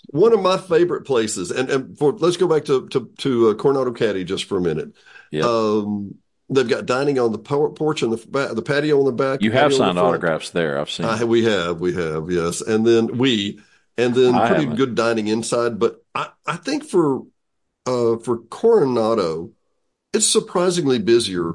One 0.09 0.33
of 0.33 0.41
my 0.41 0.57
favorite 0.57 1.05
places, 1.05 1.51
and, 1.51 1.69
and 1.69 1.97
for 1.97 2.11
let's 2.13 2.35
go 2.37 2.47
back 2.47 2.65
to 2.65 2.87
to, 2.89 3.09
to 3.19 3.49
uh, 3.49 3.53
Coronado 3.53 3.91
Caddy 3.91 4.23
just 4.25 4.43
for 4.45 4.57
a 4.57 4.61
minute. 4.61 4.91
Yeah. 5.31 5.43
Um, 5.45 6.15
they've 6.49 6.67
got 6.67 6.85
dining 6.87 7.17
on 7.19 7.31
the 7.31 7.37
porch 7.37 8.01
and 8.01 8.11
the 8.11 8.25
ba- 8.27 8.53
the 8.53 8.61
patio 8.63 8.99
on 8.99 9.05
the 9.05 9.11
back. 9.13 9.41
You 9.41 9.51
have 9.51 9.71
patio 9.71 9.85
on 9.85 9.95
the 9.95 10.01
signed 10.01 10.07
autographs 10.07 10.49
there. 10.49 10.79
I've 10.79 10.89
seen. 10.89 11.05
I, 11.05 11.23
we 11.23 11.43
have, 11.45 11.79
we 11.79 11.93
have, 11.93 12.29
yes, 12.31 12.59
and 12.61 12.85
then 12.85 13.17
we, 13.19 13.59
and 13.99 14.15
then 14.15 14.35
I 14.35 14.47
pretty 14.47 14.63
haven't. 14.63 14.77
good 14.77 14.95
dining 14.95 15.27
inside. 15.27 15.79
But 15.79 16.03
I, 16.15 16.29
I 16.45 16.55
think 16.57 16.83
for, 16.83 17.23
uh, 17.85 18.17
for 18.17 18.39
Coronado, 18.49 19.51
it's 20.13 20.27
surprisingly 20.27 20.99
busier. 20.99 21.53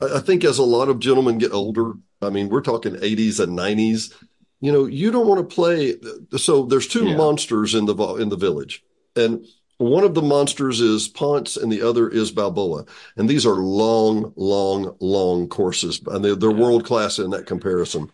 I, 0.00 0.16
I 0.16 0.20
think 0.20 0.44
as 0.44 0.58
a 0.58 0.64
lot 0.64 0.88
of 0.88 0.98
gentlemen 1.00 1.38
get 1.38 1.52
older, 1.52 1.94
I 2.22 2.30
mean, 2.30 2.48
we're 2.48 2.62
talking 2.62 2.94
80s 2.94 3.40
and 3.40 3.56
90s. 3.58 4.12
You 4.60 4.72
know, 4.72 4.86
you 4.86 5.10
don't 5.10 5.26
want 5.28 5.48
to 5.48 5.54
play. 5.54 5.96
So 6.36 6.64
there's 6.64 6.88
two 6.88 7.06
Yeah. 7.06 7.16
monsters 7.16 7.74
in 7.74 7.84
the 7.86 7.94
in 8.16 8.30
the 8.30 8.36
village, 8.36 8.82
and 9.14 9.44
one 9.78 10.02
of 10.04 10.14
the 10.14 10.22
monsters 10.22 10.80
is 10.80 11.08
Ponce, 11.08 11.58
and 11.58 11.70
the 11.70 11.82
other 11.82 12.08
is 12.08 12.30
Balboa. 12.30 12.86
And 13.16 13.28
these 13.28 13.44
are 13.44 13.56
long, 13.56 14.32
long, 14.36 14.96
long 15.00 15.48
courses, 15.48 16.00
and 16.06 16.24
they're, 16.24 16.34
they're 16.34 16.50
Yeah. 16.50 16.56
world 16.56 16.84
class 16.86 17.18
in 17.18 17.30
that 17.30 17.44
comparison. 17.44 18.10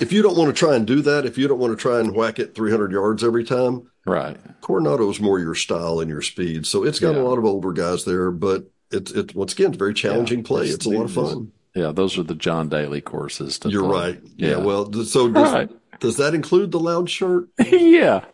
If 0.00 0.12
you 0.12 0.22
don't 0.22 0.36
want 0.36 0.54
to 0.54 0.58
try 0.58 0.76
and 0.76 0.86
do 0.86 1.00
that, 1.02 1.24
if 1.24 1.38
you 1.38 1.48
don't 1.48 1.58
want 1.58 1.72
to 1.72 1.80
try 1.80 2.00
and 2.00 2.14
whack 2.14 2.38
it 2.38 2.54
300 2.54 2.92
yards 2.92 3.24
every 3.24 3.44
time, 3.44 3.90
right. 4.04 4.36
Coronado 4.60 5.08
is 5.10 5.20
more 5.20 5.38
your 5.38 5.54
style 5.54 6.00
and 6.00 6.10
your 6.10 6.22
speed. 6.22 6.66
So 6.66 6.84
it's 6.84 6.98
got 7.00 7.14
Yeah. 7.14 7.22
a 7.22 7.24
lot 7.24 7.38
of 7.38 7.44
older 7.44 7.72
guys 7.72 8.04
there, 8.04 8.30
but 8.30 8.70
it's 8.90 9.10
it's 9.12 9.34
once 9.34 9.52
again 9.54 9.68
it's 9.68 9.76
a 9.76 9.78
very 9.78 9.94
challenging 9.94 10.42
play. 10.42 10.62
It's- 10.64 10.74
It's, 10.76 10.86
a 10.86 10.90
lot 10.90 11.04
of 11.04 11.12
fun. 11.12 11.52
Yeah, 11.74 11.92
those 11.92 12.16
are 12.18 12.22
the 12.22 12.34
John 12.34 12.68
Daly 12.68 13.00
courses. 13.00 13.58
To 13.60 13.68
You're 13.70 13.84
play. 13.84 14.10
right. 14.12 14.20
Yeah. 14.36 14.48
Yeah. 14.50 14.56
Well, 14.58 14.92
so 15.04 15.30
does, 15.30 15.52
Right. 15.52 15.70
does 16.00 16.16
that 16.18 16.34
include 16.34 16.72
the 16.72 16.80
loud 16.80 17.08
shirt? 17.10 17.48
yeah, 17.58 18.24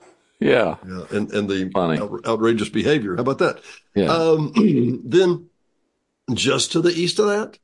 yeah, 0.40 0.76
Yeah, 0.86 1.04
and 1.10 1.32
and 1.32 1.48
the 1.48 1.70
Funny. 1.72 1.98
out- 2.00 2.24
outrageous 2.26 2.68
behavior. 2.68 3.14
How 3.16 3.22
about 3.22 3.38
that? 3.38 3.60
yeah. 3.94 4.06
Um, 4.12 4.52
then 5.04 5.46
just 6.34 6.72
to 6.72 6.80
the 6.80 6.90
east 6.92 7.18
of 7.18 7.26
that, 7.26 7.58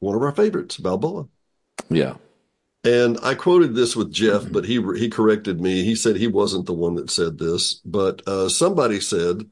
one 0.00 0.14
of 0.16 0.22
our 0.22 0.32
favorites, 0.32 0.76
Balboa. 0.76 1.26
yeah. 1.88 2.14
And 2.86 3.18
I 3.20 3.34
quoted 3.34 3.74
this 3.74 3.96
with 3.96 4.12
Jeff, 4.12 4.50
but 4.52 4.64
he 4.64 4.80
he 4.96 5.08
corrected 5.08 5.60
me. 5.60 5.82
He 5.82 5.96
said 5.96 6.14
he 6.14 6.28
wasn't 6.28 6.66
the 6.66 6.72
one 6.72 6.94
that 6.94 7.10
said 7.10 7.36
this, 7.36 7.74
but 7.84 8.26
uh, 8.28 8.48
somebody 8.48 9.00
said. 9.00 9.50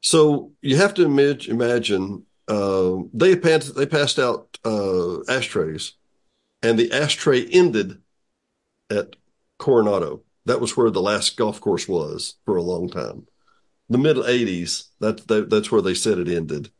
So 0.00 0.52
you 0.62 0.76
have 0.76 0.94
to 0.94 1.06
imag- 1.06 1.48
imagine 1.48 2.24
uh, 2.48 2.96
they 3.12 3.36
passed 3.36 3.74
they 3.76 3.84
passed 3.84 4.18
out 4.18 4.58
uh, 4.64 5.20
ashtrays, 5.30 5.92
and 6.62 6.78
the 6.78 6.90
ashtray 6.90 7.44
ended 7.44 8.00
at 8.88 9.16
Coronado. 9.58 10.22
That 10.46 10.62
was 10.62 10.74
where 10.74 10.88
the 10.88 11.02
last 11.02 11.36
golf 11.36 11.60
course 11.60 11.86
was 11.86 12.36
for 12.46 12.56
a 12.56 12.62
long 12.62 12.88
time. 12.88 13.26
The 13.90 13.98
middle 13.98 14.22
'80s. 14.22 14.84
That, 15.00 15.28
that 15.28 15.50
that's 15.50 15.70
where 15.70 15.82
they 15.82 15.94
said 15.94 16.18
it 16.18 16.28
ended. 16.28 16.70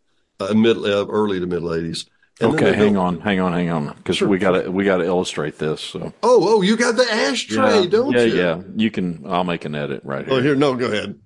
Uh, 0.41 0.47
uh, 0.47 1.07
early 1.09 1.41
to 1.41 1.47
middle 1.47 1.69
'80s. 1.69 2.07
And 2.41 2.55
Okay, 2.55 2.73
hang 2.73 2.93
built- 2.93 3.05
on, 3.05 3.21
hang 3.21 3.41
on, 3.41 3.53
hang 3.53 3.69
on, 3.71 3.95
because 3.97 4.17
Sure, 4.17 4.29
we 4.29 4.39
got 4.39 4.63
to 4.63 4.71
we 4.71 4.85
got 4.85 4.99
to 4.99 5.05
illustrate 5.05 5.59
this. 5.59 5.81
So 5.81 6.13
Oh, 6.23 6.39
oh, 6.59 6.63
you 6.63 6.77
got 6.77 6.95
the 6.97 7.03
ashtray, 7.13 7.81
yeah, 7.83 7.87
don't 7.87 8.13
yeah, 8.13 8.23
you? 8.23 8.35
yeah. 8.37 8.63
You 8.77 8.91
can. 8.93 9.25
I'll 9.27 9.43
make 9.45 9.65
an 9.65 9.75
edit 9.75 10.03
right 10.05 10.25
oh, 10.29 10.31
here. 10.31 10.39
Oh, 10.39 10.43
here, 10.43 10.55
no, 10.55 10.77
go 10.77 10.87
ahead. 10.87 11.19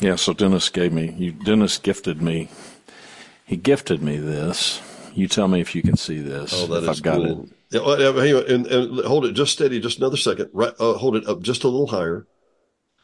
Yeah, 0.00 0.16
so 0.16 0.32
Dennis 0.34 0.68
gave 0.68 0.92
me, 0.92 1.14
you, 1.16 1.32
Dennis 1.32 1.78
gifted 1.78 2.20
me, 2.20 2.48
he 3.46 3.56
gifted 3.56 4.02
me 4.02 4.18
this. 4.18 4.82
You 5.14 5.28
tell 5.28 5.48
me 5.48 5.60
if 5.60 5.74
you 5.74 5.82
can 5.82 5.96
see 5.96 6.18
this. 6.20 6.52
Oh, 6.54 6.66
that 6.66 6.84
if 6.84 6.90
is 6.90 6.98
I've 6.98 7.02
got 7.02 7.16
cool. 7.16 7.44
it. 7.44 7.53
Hang 7.82 8.34
on, 8.34 8.50
and, 8.50 8.66
and 8.66 9.00
hold 9.04 9.24
it 9.26 9.32
just 9.32 9.52
steady, 9.52 9.80
just 9.80 9.98
another 9.98 10.16
second. 10.16 10.50
Right, 10.52 10.72
uh, 10.78 10.94
hold 10.94 11.16
it 11.16 11.26
up 11.26 11.42
just 11.42 11.64
a 11.64 11.68
little 11.68 11.88
higher. 11.88 12.26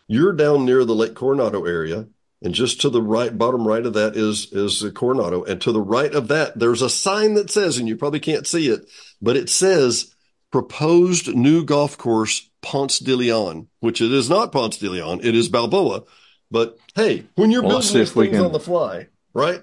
You're 0.06 0.32
down 0.32 0.64
near 0.64 0.84
the 0.84 0.94
Lake 0.94 1.14
Coronado 1.14 1.64
area, 1.64 2.08
and 2.42 2.54
just 2.54 2.80
to 2.80 2.90
the 2.90 3.02
right, 3.02 3.36
bottom 3.36 3.66
right 3.66 3.84
of 3.84 3.94
that 3.94 4.16
is 4.16 4.52
is 4.52 4.84
Coronado, 4.94 5.44
and 5.44 5.60
to 5.62 5.72
the 5.72 5.80
right 5.82 6.12
of 6.14 6.28
that, 6.28 6.58
there's 6.58 6.82
a 6.82 6.90
sign 6.90 7.34
that 7.34 7.50
says, 7.50 7.78
and 7.78 7.86
you 7.88 7.96
probably 7.96 8.20
can't 8.20 8.46
see 8.46 8.68
it, 8.68 8.88
but 9.22 9.36
it 9.36 9.48
says 9.48 10.14
proposed 10.50 11.28
new 11.34 11.64
golf 11.64 11.96
course 11.96 12.50
Ponce 12.60 12.98
de 12.98 13.14
Leon, 13.14 13.68
which 13.78 14.00
it 14.00 14.12
is 14.12 14.28
not 14.28 14.50
Ponce 14.52 14.78
de 14.78 14.88
Leon, 14.90 15.20
it 15.22 15.34
is 15.36 15.48
Balboa. 15.48 16.02
But 16.50 16.76
hey, 16.96 17.26
when 17.36 17.52
you're 17.52 17.62
Well, 17.62 17.70
building 17.78 17.86
see 17.88 17.98
these 18.00 18.10
if 18.10 18.16
we 18.16 18.24
things 18.26 18.36
can- 18.38 18.46
on 18.46 18.52
the 18.52 18.58
fly, 18.60 19.06
right? 19.32 19.62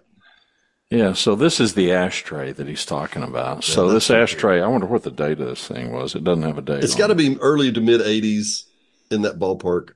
Yeah, 0.89 1.13
so 1.13 1.35
this 1.35 1.59
is 1.59 1.73
the 1.73 1.91
ashtray 1.91 2.53
that 2.53 2.67
he's 2.67 2.85
talking 2.85 3.21
about. 3.23 3.63
so 3.63 3.89
this 3.89 4.09
ashtray, 4.09 4.61
I 4.61 4.67
wonder 4.67 4.87
what 4.87 5.03
the 5.03 5.11
date 5.11 5.39
of 5.41 5.47
this 5.47 5.67
thing 5.67 5.91
was. 5.91 6.15
It 6.15 6.23
doesn't 6.23 6.43
have 6.43 6.57
a 6.57 6.61
date. 6.61 6.83
It's 6.83 6.95
got 6.95 7.07
to 7.07 7.13
it. 7.13 7.17
be 7.17 7.37
early 7.39 7.71
to 7.73 7.81
mid 7.81 7.99
80s 8.01 8.63
in 9.11 9.21
that 9.23 9.37
ballpark. 9.37 9.89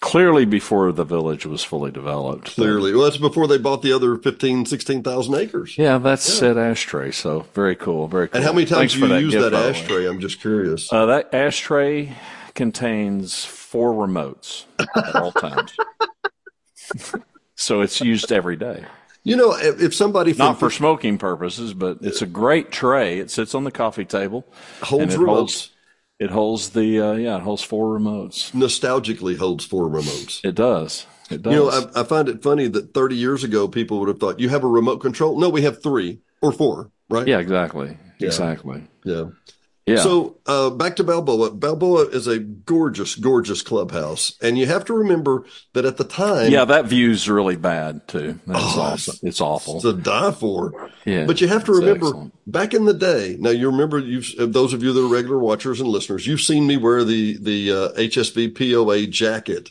clearly 0.00 0.46
before 0.46 0.92
the 0.92 1.04
village 1.04 1.44
was 1.44 1.62
fully 1.62 1.90
developed. 1.90 2.54
Clearly. 2.54 2.94
Well, 2.94 3.04
that's 3.04 3.18
before 3.18 3.46
they 3.46 3.58
bought 3.58 3.82
the 3.82 3.92
other 3.92 4.16
15, 4.16 4.64
16,000 4.64 5.34
acres. 5.34 5.76
Yeah, 5.76 5.98
that's 5.98 6.22
said 6.24 6.56
ashtray. 6.56 7.10
So 7.10 7.46
very 7.52 7.76
cool, 7.76 8.08
very 8.08 8.28
cool. 8.28 8.36
And 8.36 8.44
how 8.44 8.52
many 8.54 8.64
times 8.66 8.94
Thanks 8.94 8.94
do 8.94 9.06
you 9.08 9.14
use 9.16 9.32
gift, 9.34 9.42
that 9.42 9.50
the 9.50 9.56
way. 9.56 9.68
ashtray? 9.70 10.06
I'm 10.06 10.20
just 10.20 10.40
curious. 10.40 10.90
Uh, 10.90 11.04
that 11.06 11.34
ashtray 11.34 12.14
contains 12.54 13.44
four 13.44 13.92
remotes 13.92 14.64
at 14.96 15.16
all 15.16 15.32
times. 15.32 15.74
so 17.56 17.82
it's 17.82 18.00
used 18.00 18.32
every 18.32 18.56
day. 18.56 18.84
You 19.26 19.36
know, 19.36 19.56
if, 19.56 19.82
if 19.82 19.94
somebody 19.94 20.32
from, 20.32 20.46
Not 20.46 20.60
for 20.60 20.70
smoking 20.70 21.18
purposes, 21.18 21.74
but 21.74 21.98
it's 22.00 22.22
a 22.22 22.26
great 22.26 22.70
tray. 22.70 23.18
It 23.18 23.30
sits 23.30 23.54
on 23.54 23.64
the 23.64 23.72
coffee 23.72 24.04
table. 24.04 24.46
holds 24.82 25.14
it 25.14 25.18
remotes, 25.18 25.26
holds 25.26 25.70
it 26.20 26.30
holds 26.30 26.70
the 26.70 27.00
uh, 27.00 27.12
yeah, 27.14 27.36
it 27.36 27.42
holds 27.42 27.62
four 27.62 27.98
remotes. 27.98 28.52
nostalgically 28.52 29.36
holds 29.36 29.64
four 29.64 29.88
remotes. 29.88 30.44
It 30.44 30.54
does. 30.54 31.06
It 31.28 31.42
does. 31.42 31.52
You 31.52 31.58
know, 31.58 31.70
I, 31.70 32.02
I 32.02 32.04
find 32.04 32.28
it 32.28 32.40
funny 32.40 32.68
that 32.68 32.94
30 32.94 33.16
years 33.16 33.42
ago, 33.42 33.66
people 33.66 33.98
would 33.98 34.08
have 34.08 34.20
thought, 34.20 34.38
you 34.38 34.48
have 34.48 34.62
a 34.62 34.68
remote 34.68 34.98
control? 34.98 35.36
No, 35.38 35.48
we 35.48 35.62
have 35.62 35.82
three 35.82 36.20
or 36.40 36.52
four, 36.52 36.92
right? 37.10 37.26
yeah, 37.26 37.40
exactly. 37.40 37.98
Yeah. 38.18 38.26
Exactly. 38.28 38.84
Yeah. 39.04 39.24
Yeah. 39.86 39.98
So 39.98 40.36
uh, 40.46 40.70
back 40.70 40.96
to 40.96 41.04
Balboa. 41.04 41.52
Balboa 41.52 42.06
is 42.08 42.26
a 42.26 42.40
gorgeous, 42.40 43.14
gorgeous 43.14 43.62
clubhouse, 43.62 44.34
and 44.42 44.58
you 44.58 44.66
have 44.66 44.84
to 44.86 44.94
remember 44.94 45.44
that 45.74 45.84
at 45.84 45.96
the 45.96 46.02
time, 46.02 46.50
yeah, 46.50 46.64
that 46.64 46.86
view's 46.86 47.28
really 47.28 47.54
bad 47.54 48.08
too. 48.08 48.40
That's 48.48 48.76
Oh, 48.76 48.80
awesome. 48.80 49.16
It's 49.22 49.40
awful. 49.40 49.76
it's 49.76 49.84
a 49.84 49.92
die 49.92 50.32
for. 50.32 50.90
yeah. 51.04 51.24
But 51.24 51.40
you 51.40 51.46
have 51.46 51.62
to 51.66 51.72
remember 51.72 52.06
excellent. 52.08 52.34
back 52.50 52.74
in 52.74 52.84
the 52.84 52.94
day. 52.94 53.36
Now 53.38 53.50
you 53.50 53.70
remember 53.70 54.00
you've 54.00 54.34
those 54.52 54.72
of 54.72 54.82
you 54.82 54.92
that 54.92 55.04
are 55.04 55.08
regular 55.08 55.38
watchers 55.38 55.80
and 55.80 55.88
listeners, 55.88 56.26
you've 56.26 56.40
seen 56.40 56.66
me 56.66 56.76
wear 56.76 57.04
the 57.04 57.36
the 57.38 57.70
uh, 57.70 57.88
HSV 57.92 58.56
POA 58.58 59.06
jacket 59.06 59.70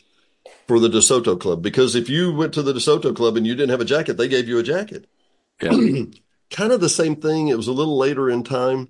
for 0.66 0.80
the 0.80 0.88
DeSoto 0.88 1.38
Club 1.38 1.60
because 1.62 1.94
if 1.94 2.08
you 2.08 2.34
went 2.34 2.54
to 2.54 2.62
the 2.62 2.72
DeSoto 2.72 3.14
Club 3.14 3.36
and 3.36 3.46
you 3.46 3.54
didn't 3.54 3.70
have 3.70 3.82
a 3.82 3.84
jacket, 3.84 4.14
they 4.16 4.28
gave 4.28 4.48
you 4.48 4.58
a 4.58 4.62
jacket. 4.62 5.04
Yeah. 5.62 5.72
kind 6.50 6.72
of 6.72 6.80
the 6.80 6.88
same 6.88 7.16
thing. 7.16 7.48
It 7.48 7.56
was 7.58 7.68
a 7.68 7.72
little 7.72 7.98
later 7.98 8.30
in 8.30 8.44
time, 8.44 8.88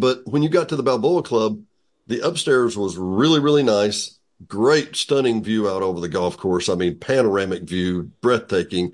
but 0.00 0.22
when 0.26 0.42
you 0.42 0.48
got 0.48 0.68
to 0.70 0.76
the 0.76 0.82
Balboa 0.82 1.22
Club, 1.22 1.62
the 2.06 2.20
upstairs 2.20 2.76
was 2.76 2.96
really, 2.96 3.40
really 3.40 3.62
nice. 3.62 4.18
Great, 4.46 4.96
stunning 4.96 5.42
view 5.42 5.68
out 5.68 5.82
over 5.82 6.00
the 6.00 6.08
golf 6.08 6.36
course. 6.36 6.68
I 6.68 6.74
mean, 6.74 6.98
panoramic 6.98 7.62
view, 7.62 8.10
breathtaking. 8.20 8.92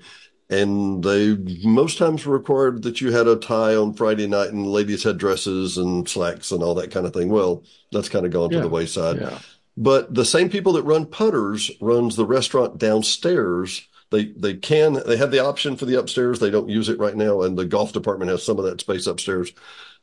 And 0.49 1.01
they 1.03 1.35
most 1.63 1.97
times 1.97 2.27
required 2.27 2.83
that 2.83 2.99
you 2.99 3.11
had 3.11 3.27
a 3.27 3.37
tie 3.37 3.75
on 3.75 3.93
Friday 3.93 4.27
night 4.27 4.49
and 4.49 4.67
ladies 4.67 5.03
had 5.03 5.17
dresses 5.17 5.77
and 5.77 6.07
slacks 6.07 6.51
and 6.51 6.61
all 6.61 6.75
that 6.75 6.91
kind 6.91 7.05
of 7.05 7.13
thing. 7.13 7.29
Well, 7.29 7.63
that's 7.91 8.09
kind 8.09 8.25
of 8.25 8.31
gone 8.33 8.51
Yeah. 8.51 8.57
to 8.57 8.63
the 8.63 8.69
wayside. 8.69 9.21
yeah. 9.21 9.39
But 9.77 10.13
the 10.13 10.25
same 10.25 10.49
people 10.49 10.73
that 10.73 10.83
run 10.83 11.05
Putterz 11.05 11.71
runs 11.79 12.17
the 12.17 12.25
restaurant 12.25 12.77
downstairs. 12.77 13.87
They 14.09 14.25
they 14.25 14.55
can 14.55 15.01
they 15.05 15.15
have 15.15 15.31
the 15.31 15.39
option 15.39 15.77
for 15.77 15.85
the 15.85 15.97
upstairs. 15.97 16.39
They 16.39 16.49
don't 16.51 16.67
use 16.67 16.89
it 16.89 16.99
right 16.99 17.15
now, 17.15 17.41
and 17.43 17.57
the 17.57 17.65
golf 17.65 17.93
department 17.93 18.29
has 18.29 18.43
some 18.43 18.59
of 18.59 18.65
that 18.65 18.81
space 18.81 19.07
upstairs. 19.07 19.53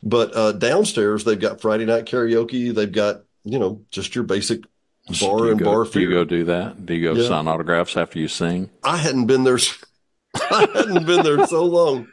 But 0.03 0.35
uh, 0.37 0.53
downstairs 0.53 1.25
they've 1.25 1.39
got 1.41 1.61
Friday 1.61 1.85
night 1.85 2.07
karaoke. 2.07 2.75
They've 2.75 2.91
got 2.91 3.23
you 3.45 3.59
know 3.59 3.83
just 3.91 4.15
your 4.15 4.25
basic 4.25 4.63
bar 5.21 5.39
you 5.47 5.51
and 5.53 5.59
go, 5.59 5.65
bar 5.65 5.85
Do 5.85 6.01
you 6.01 6.11
go 6.11 6.25
do 6.25 6.45
that? 6.45 6.85
Do 6.87 6.95
you 6.95 7.13
go 7.13 7.21
Yeah. 7.21 7.29
sign 7.29 7.49
autographs 7.49 7.97
after 7.97 8.19
you 8.19 8.29
sing? 8.29 8.71
I 8.85 8.97
hadn't 8.99 9.27
been 9.27 9.45
there. 9.45 9.59
I 10.51 10.69
hadn't 10.75 11.07
been 11.07 11.23
there 11.25 11.47
so 11.47 11.65
long. 11.65 12.09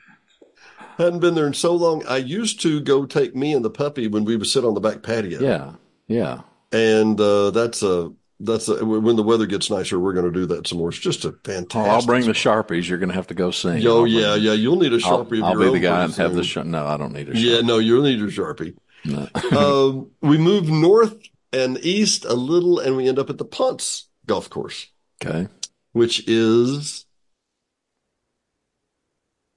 Hadn't 0.98 1.20
been 1.20 1.36
there 1.36 1.48
in 1.48 1.54
so 1.54 1.76
long. 1.76 2.06
I 2.08 2.18
used 2.18 2.62
to 2.62 2.80
go 2.80 3.06
take 3.06 3.36
me 3.36 3.54
and 3.54 3.66
the 3.66 3.70
puppy 3.70 4.08
when 4.08 4.24
we 4.24 4.38
would 4.38 4.48
sit 4.48 4.64
on 4.64 4.74
the 4.76 4.80
back 4.80 5.04
patio. 5.04 5.42
Yeah. 5.42 5.74
Yeah. 6.08 6.42
and 6.72 7.20
uh, 7.20 7.52
that's 7.52 7.84
a 7.84 8.14
that's 8.40 8.68
a, 8.68 8.84
when 8.86 9.16
the 9.16 9.24
weather 9.24 9.46
gets 9.46 9.70
nicer, 9.70 10.00
we're 10.00 10.14
going 10.14 10.26
to 10.26 10.32
do 10.40 10.46
that 10.48 10.68
some 10.68 10.78
more. 10.80 10.90
It's 10.90 11.00
just 11.00 11.24
a 11.26 11.32
fantastic. 11.44 11.76
Oh, 11.76 11.96
I'll 11.96 12.06
bring 12.06 12.26
the 12.26 12.34
Sharpies. 12.34 12.88
You're 12.88 12.98
going 12.98 13.10
to 13.10 13.16
have 13.16 13.28
to 13.28 13.34
go 13.34 13.52
sing. 13.52 13.86
Oh 13.88 14.00
I'll 14.02 14.08
yeah, 14.08 14.34
bring- 14.34 14.44
yeah. 14.44 14.54
You'll 14.54 14.76
need 14.78 14.92
a 14.94 14.96
I'll, 15.06 15.26
sharpie. 15.26 15.38
of 15.40 15.44
I'll 15.46 15.60
be 15.60 15.70
the 15.72 15.80
guy 15.80 16.04
and 16.04 16.14
have 16.16 16.36
the 16.36 16.44
sh- 16.44 16.58
No, 16.58 16.86
I 16.86 16.98
don't 16.98 17.14
need 17.14 17.30
a 17.30 17.34
Sharpie. 17.34 17.42
Yeah, 17.56 17.62
no, 17.62 17.78
you'll 17.80 18.04
need 18.04 18.20
your 18.20 18.30
sharpie. 18.30 18.76
No. 19.06 19.28
um, 19.58 20.12
we 20.22 20.38
move 20.38 20.68
north 20.70 21.16
and 21.54 21.78
east 21.80 22.26
a 22.26 22.34
little, 22.34 22.80
and 22.80 22.98
we 22.98 23.08
end 23.08 23.20
up 23.20 23.30
at 23.30 23.38
the 23.38 23.46
Ponce 23.46 24.10
Golf 24.26 24.50
Course, 24.50 24.88
Okay. 25.24 25.48
which 25.94 26.28
is. 26.28 27.06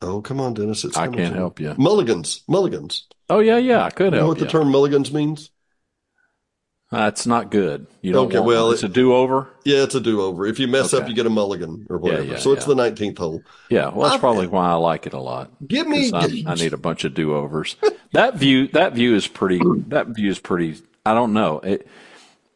Oh, 0.00 0.22
come 0.22 0.40
on, 0.40 0.54
Dennis! 0.54 0.84
It's 0.84 0.96
I 0.96 1.08
can't 1.08 1.34
help 1.34 1.58
you. 1.58 1.74
Mulligans, 1.76 2.42
mulligans. 2.46 3.08
Oh 3.28 3.40
yeah, 3.40 3.58
yeah. 3.58 3.82
I 3.84 3.90
could 3.90 4.04
You 4.06 4.10
know 4.12 4.16
help 4.18 4.28
what 4.28 4.38
the 4.38 4.46
term 4.46 4.70
mulligans 4.70 5.12
means? 5.12 5.50
Uh, 6.90 7.04
that's 7.04 7.26
not 7.26 7.50
good. 7.50 7.86
You 8.00 8.12
don't 8.14 8.28
Okay, 8.28 8.40
well, 8.40 8.70
it's 8.70 8.82
it- 8.82 8.86
a 8.90 8.92
do-over. 8.92 9.48
Yeah, 9.64 9.82
it's 9.82 9.94
a 9.94 10.00
do-over. 10.00 10.46
If 10.46 10.58
you 10.58 10.66
mess 10.68 10.94
up, 10.94 11.06
you 11.06 11.14
get 11.14 11.26
a 11.26 11.30
mulligan 11.30 11.86
or 11.90 11.98
whatever. 11.98 12.22
yeah, 12.24 12.38
so 12.38 12.52
it's 12.52 12.62
yeah. 12.64 12.68
the 12.68 12.74
nineteenth 12.76 13.18
hole. 13.18 13.42
Yeah, 13.68 13.90
well, 13.90 14.04
that's 14.08 14.14
I- 14.14 14.18
probably 14.20 14.46
why 14.46 14.70
I 14.70 14.74
like 14.74 15.06
it 15.06 15.12
a 15.12 15.20
lot. 15.20 15.50
Give 15.66 15.86
me. 15.86 16.10
I, 16.14 16.44
I 16.46 16.54
need 16.54 16.72
a 16.72 16.78
bunch 16.78 17.04
of 17.04 17.12
do-overs. 17.12 17.76
that 18.12 18.36
view, 18.36 18.68
that 18.68 18.94
view 18.94 19.14
is 19.14 19.26
pretty. 19.26 19.60
That 19.88 20.08
view 20.08 20.30
is 20.30 20.38
pretty. 20.38 20.76
I 21.04 21.12
don't 21.12 21.34
know. 21.34 21.58
It, 21.60 21.86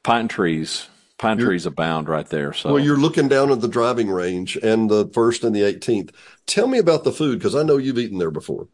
pine 0.02 0.28
trees, 0.28 0.88
pine 1.18 1.36
trees 1.36 1.66
abound 1.66 2.08
right 2.08 2.26
there. 2.26 2.54
So 2.54 2.72
Well, 2.74 2.82
you're 2.82 2.96
looking 2.96 3.28
down 3.28 3.50
at 3.52 3.60
the 3.60 3.68
driving 3.68 4.08
range 4.10 4.56
and 4.56 4.90
the 4.90 5.08
first 5.12 5.44
and 5.44 5.54
the 5.54 5.60
18th. 5.60 6.10
Tell 6.46 6.66
me 6.66 6.78
about 6.78 7.04
the 7.04 7.12
food 7.12 7.38
because 7.38 7.54
I 7.54 7.62
know 7.64 7.76
you've 7.76 7.98
eaten 7.98 8.16
there 8.18 8.30
before. 8.30 8.68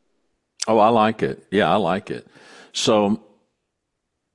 Oh, 0.69 0.79
I 0.79 0.89
like 0.91 1.23
it. 1.23 1.45
Yeah, 1.51 1.69
I 1.71 1.77
like 1.77 2.11
it. 2.13 2.27
So 2.73 3.23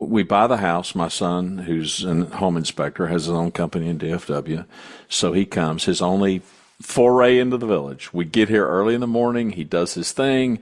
we 0.10 0.24
buy 0.24 0.48
the 0.48 0.58
house. 0.58 0.96
My 0.96 1.08
son, 1.08 1.60
who's 1.60 2.04
a 2.04 2.26
home 2.26 2.58
inspector, 2.58 3.08
has 3.08 3.26
his 3.26 3.34
own 3.34 3.52
company 3.52 3.90
in 3.90 4.00
DFW. 4.00 4.66
So 5.08 5.34
he 5.34 5.46
comes, 5.46 5.86
his 5.86 6.02
only 6.02 6.42
foray 6.82 7.40
into 7.40 7.58
the 7.58 7.68
village. 7.68 8.14
We 8.14 8.26
get 8.26 8.50
here 8.50 8.68
early 8.68 8.94
in 8.94 9.02
the 9.02 9.08
morning. 9.08 9.52
He 9.52 9.64
does 9.64 9.94
his 9.94 10.12
thing. 10.12 10.62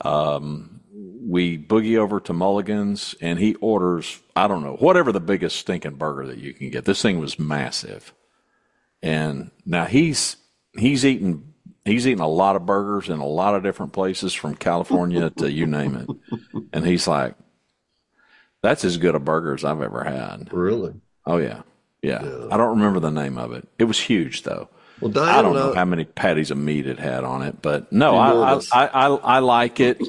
Um, 0.00 0.80
we 0.92 1.58
boogie 1.58 1.98
over 1.98 2.20
to 2.20 2.32
Mulligan's 2.32 3.14
and 3.20 3.38
he 3.38 3.54
orders, 3.56 4.20
I 4.34 4.48
don't 4.48 4.62
know, 4.62 4.76
whatever 4.76 5.12
the 5.12 5.20
biggest 5.20 5.56
stinking 5.56 5.96
burger 5.96 6.26
that 6.26 6.38
you 6.38 6.54
can 6.54 6.70
get. 6.70 6.84
This 6.84 7.02
thing 7.02 7.18
was 7.18 7.38
massive. 7.38 8.14
And 9.02 9.50
now 9.66 9.84
he's, 9.84 10.36
he's 10.76 11.04
eaten, 11.04 11.54
he's 11.84 12.06
eaten 12.06 12.22
a 12.22 12.28
lot 12.28 12.56
of 12.56 12.66
burgers 12.66 13.08
in 13.08 13.20
a 13.20 13.26
lot 13.26 13.54
of 13.54 13.62
different 13.62 13.92
places 13.92 14.32
from 14.32 14.54
California 14.54 15.30
to 15.30 15.50
you 15.50 15.66
name 15.66 15.96
it. 15.96 16.08
And 16.72 16.86
he's 16.86 17.06
like, 17.06 17.34
that's 18.62 18.84
as 18.84 18.96
good 18.96 19.14
a 19.14 19.18
burger 19.18 19.54
as 19.54 19.64
I've 19.64 19.82
ever 19.82 20.04
had. 20.04 20.52
Really? 20.52 20.94
Oh 21.26 21.38
yeah. 21.38 21.62
Yeah. 22.02 22.20
I 22.50 22.56
don't 22.56 22.78
remember 22.78 23.00
the 23.00 23.10
name 23.10 23.38
of 23.38 23.52
it. 23.52 23.66
It 23.78 23.84
was 23.84 23.98
huge 23.98 24.42
though. 24.42 24.68
Well, 25.00 25.10
Diane, 25.10 25.28
I 25.28 25.42
don't 25.42 25.54
know 25.54 25.74
how 25.74 25.84
many 25.84 26.04
patties 26.04 26.50
of 26.50 26.58
meat 26.58 26.86
it 26.86 26.98
had 26.98 27.22
on 27.22 27.42
it, 27.42 27.62
but 27.62 27.92
no, 27.92 28.16
I, 28.16 28.54
I, 28.54 28.60
I, 28.72 28.86
I, 28.86 29.14
I 29.14 29.38
like 29.38 29.78
it. 29.78 30.02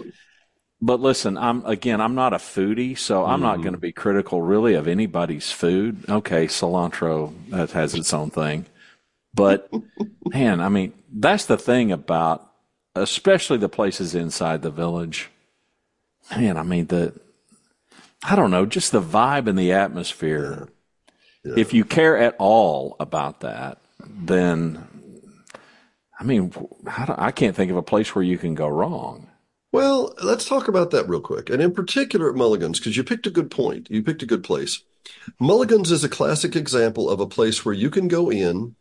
But 0.82 1.00
listen, 1.00 1.38
I'm 1.38 1.64
again, 1.66 2.02
I'm 2.02 2.16
not 2.16 2.34
a 2.34 2.38
foodie, 2.38 2.98
so 2.98 3.26
I'm 3.26 3.42
not 3.42 3.58
going 3.58 3.74
to 3.74 3.80
be 3.80 3.92
critical 3.92 4.42
really 4.42 4.76
of 4.76 4.88
anybody's 4.88 5.52
food. 5.52 6.06
Okay, 6.10 6.48
cilantro 6.48 7.34
that 7.50 7.72
has 7.72 7.94
its 7.94 8.14
own 8.14 8.32
thing, 8.32 8.66
but 9.34 9.70
man, 10.26 10.62
I 10.62 10.70
mean, 10.70 10.94
that's 11.12 11.46
the 11.46 11.58
thing 11.58 11.92
about 11.92 12.50
especially 12.96 13.58
the 13.58 13.70
places 13.70 14.16
inside 14.16 14.62
the 14.62 14.72
village. 14.72 15.30
Man, 16.36 16.58
I 16.58 16.64
mean 16.64 16.88
the, 16.88 17.14
I 18.24 18.36
don't 18.36 18.52
know, 18.52 18.66
just 18.66 18.92
the 18.92 19.02
vibe 19.02 19.48
and 19.48 19.58
the 19.58 19.72
atmosphere. 19.72 20.70
If 21.44 21.74
you 21.74 21.86
care 21.86 22.18
at 22.18 22.36
all 22.38 22.96
about 23.00 23.40
that, 23.40 23.80
then 24.06 24.88
I 26.20 26.24
mean, 26.26 26.52
I 26.86 27.32
can't 27.32 27.56
think 27.56 27.72
of 27.72 27.78
a 27.78 27.82
place 27.82 28.14
where 28.14 28.24
you 28.24 28.38
can 28.38 28.54
go 28.54 28.68
wrong. 28.68 29.30
Well, 29.72 30.14
let's 30.22 30.46
talk 30.46 30.68
about 30.68 30.92
that 30.92 31.08
real 31.08 31.22
quick. 31.22 31.50
And 31.50 31.62
in 31.62 31.74
particular 31.74 32.30
at 32.30 32.36
Mulligan's, 32.36 32.80
because 32.80 32.98
you 32.98 33.04
picked 33.04 33.28
a 33.28 33.32
good 33.32 33.50
point. 33.50 33.90
You 33.90 34.04
picked 34.04 34.24
a 34.24 34.28
good 34.28 34.44
place. 34.44 34.84
Mulligan's 35.40 35.92
is 35.92 36.04
a 36.04 36.10
classic 36.10 36.56
example 36.56 37.10
of 37.10 37.20
a 37.20 37.28
place 37.28 37.64
where 37.64 37.74
you 37.74 37.90
can 37.90 38.08
go 38.08 38.30
in 38.30 38.76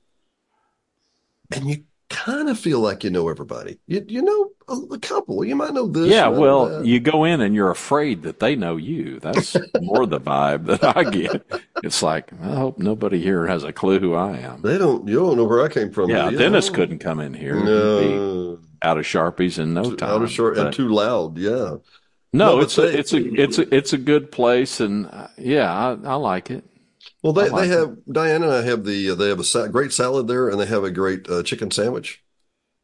and 1.53 1.71
you 1.71 1.85
kind 2.11 2.49
of 2.49 2.59
feel 2.59 2.81
like 2.81 3.05
you 3.05 3.11
know 3.11 3.29
everybody. 3.29 3.79
You 3.87 4.05
you 4.09 4.23
know 4.23 4.51
a, 4.69 4.99
couple. 4.99 5.45
You 5.45 5.57
might 5.57 5.73
know 5.73 5.87
this. 5.87 6.09
Yeah, 6.09 6.29
well, 6.29 6.85
you 6.85 7.01
go 7.01 7.25
in 7.25 7.41
and 7.41 7.55
you're 7.55 7.71
afraid 7.71 8.23
that 8.23 8.41
they 8.41 8.57
know 8.57 8.77
you. 8.77 9.19
That's 9.21 9.57
more 9.81 10.07
the 10.07 10.21
vibe 10.21 10.67
that 10.67 10.97
I 10.97 11.05
get. 11.05 11.43
It's 11.83 12.03
like 12.03 12.33
I 12.43 12.55
hope 12.55 12.79
nobody 12.79 13.21
here 13.23 13.47
has 13.47 13.65
a 13.65 13.73
clue 13.73 13.99
who 14.01 14.15
I 14.15 14.39
am. 14.39 14.63
they 14.63 14.79
don't. 14.79 15.07
You 15.09 15.21
don't 15.21 15.37
know 15.37 15.45
where 15.45 15.65
I 15.65 15.69
came 15.69 15.91
from. 15.93 16.11
Yeah? 16.11 16.31
Dennis 16.31 16.71
couldn't 16.71 16.99
come 16.99 17.21
in 17.21 17.35
here. 17.35 17.55
No, 17.63 18.59
out 18.83 18.99
of 18.99 19.05
sharpies 19.05 19.59
in 19.59 19.75
no 19.75 19.95
time. 19.95 20.11
out 20.11 20.23
of 20.23 20.31
short 20.31 20.59
and 20.59 20.73
too 20.73 20.89
loud. 20.89 21.39
Yeah. 21.39 21.77
no, 22.33 22.57
no, 22.57 22.61
it's 22.61 22.77
they- 22.77 22.95
a, 22.95 22.99
it's 22.99 23.13
a 23.13 23.41
it's 23.41 23.59
a 23.59 23.75
it's 23.75 23.93
a 23.93 23.99
good 23.99 24.31
place, 24.31 24.81
and 24.81 25.07
uh, 25.07 25.29
yeah, 25.37 25.73
I, 25.73 25.97
I 26.05 26.15
like 26.15 26.51
it. 26.51 26.65
Well, 27.23 27.33
they, 27.33 27.49
like 27.49 27.63
they 27.63 27.69
have 27.69 27.97
Diane 28.11 28.43
and 28.45 28.53
I 28.53 28.63
have 28.63 28.85
the 28.85 29.15
they 29.15 29.29
have 29.29 29.41
a 29.41 29.45
sa- 29.45 29.67
great 29.67 29.93
salad 29.93 30.29
there, 30.29 30.49
and 30.49 30.61
they 30.61 30.67
have 30.67 30.85
a 30.85 30.91
great 30.91 31.29
uh, 31.29 31.43
chicken 31.43 31.71
sandwich. 31.71 32.23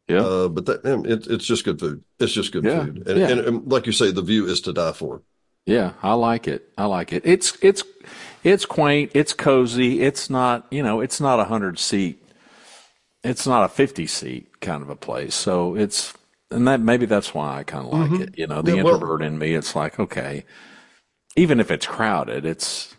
Yeah. 0.08 0.20
Uh, 0.20 0.48
but 0.48 0.66
that 0.66 0.84
it, 0.84 1.26
it's 1.28 1.46
just 1.46 1.64
good 1.64 1.80
food. 1.80 2.04
It's 2.18 2.32
just 2.32 2.52
good 2.52 2.64
Yeah, 2.64 2.84
food, 2.84 3.08
and, 3.08 3.18
yeah. 3.18 3.28
and, 3.28 3.40
and 3.40 3.72
like 3.72 3.86
you 3.86 3.92
say, 3.92 4.10
the 4.10 4.22
view 4.22 4.46
is 4.46 4.60
to 4.62 4.72
die 4.72 4.92
for. 4.92 5.22
Yeah, 5.66 5.92
I 6.02 6.12
like 6.12 6.46
it. 6.46 6.68
I 6.76 6.84
like 6.84 7.12
it. 7.14 7.22
It's 7.24 7.56
it's 7.62 7.82
it's 8.42 8.66
quaint. 8.66 9.12
It's 9.14 9.32
cozy. 9.32 10.02
It's 10.02 10.28
not 10.28 10.66
you 10.70 10.82
know 10.82 11.00
it's 11.00 11.20
not 11.22 11.40
a 11.40 11.44
hundred 11.44 11.78
seat. 11.78 12.20
It's 13.22 13.46
not 13.46 13.64
a 13.64 13.68
fifty 13.68 14.06
seat 14.06 14.60
kind 14.60 14.82
of 14.82 14.90
a 14.90 14.96
place. 14.96 15.34
So 15.34 15.74
it's 15.74 16.12
and 16.50 16.68
that 16.68 16.80
maybe 16.80 17.06
that's 17.06 17.32
why 17.32 17.58
I 17.60 17.62
kind 17.64 17.86
of 17.86 17.92
like 17.94 18.20
it. 18.20 18.38
You 18.38 18.46
know, 18.46 18.60
the 18.60 18.72
Mm-hmm. 18.72 18.76
Yeah, 18.78 18.82
well- 18.84 18.94
introvert 18.96 19.22
in 19.22 19.38
me. 19.38 19.54
It's 19.54 19.74
like 19.74 19.98
okay, 19.98 20.44
even 21.34 21.60
if 21.60 21.70
it's 21.70 21.86
crowded, 21.86 22.44
it's 22.44 22.93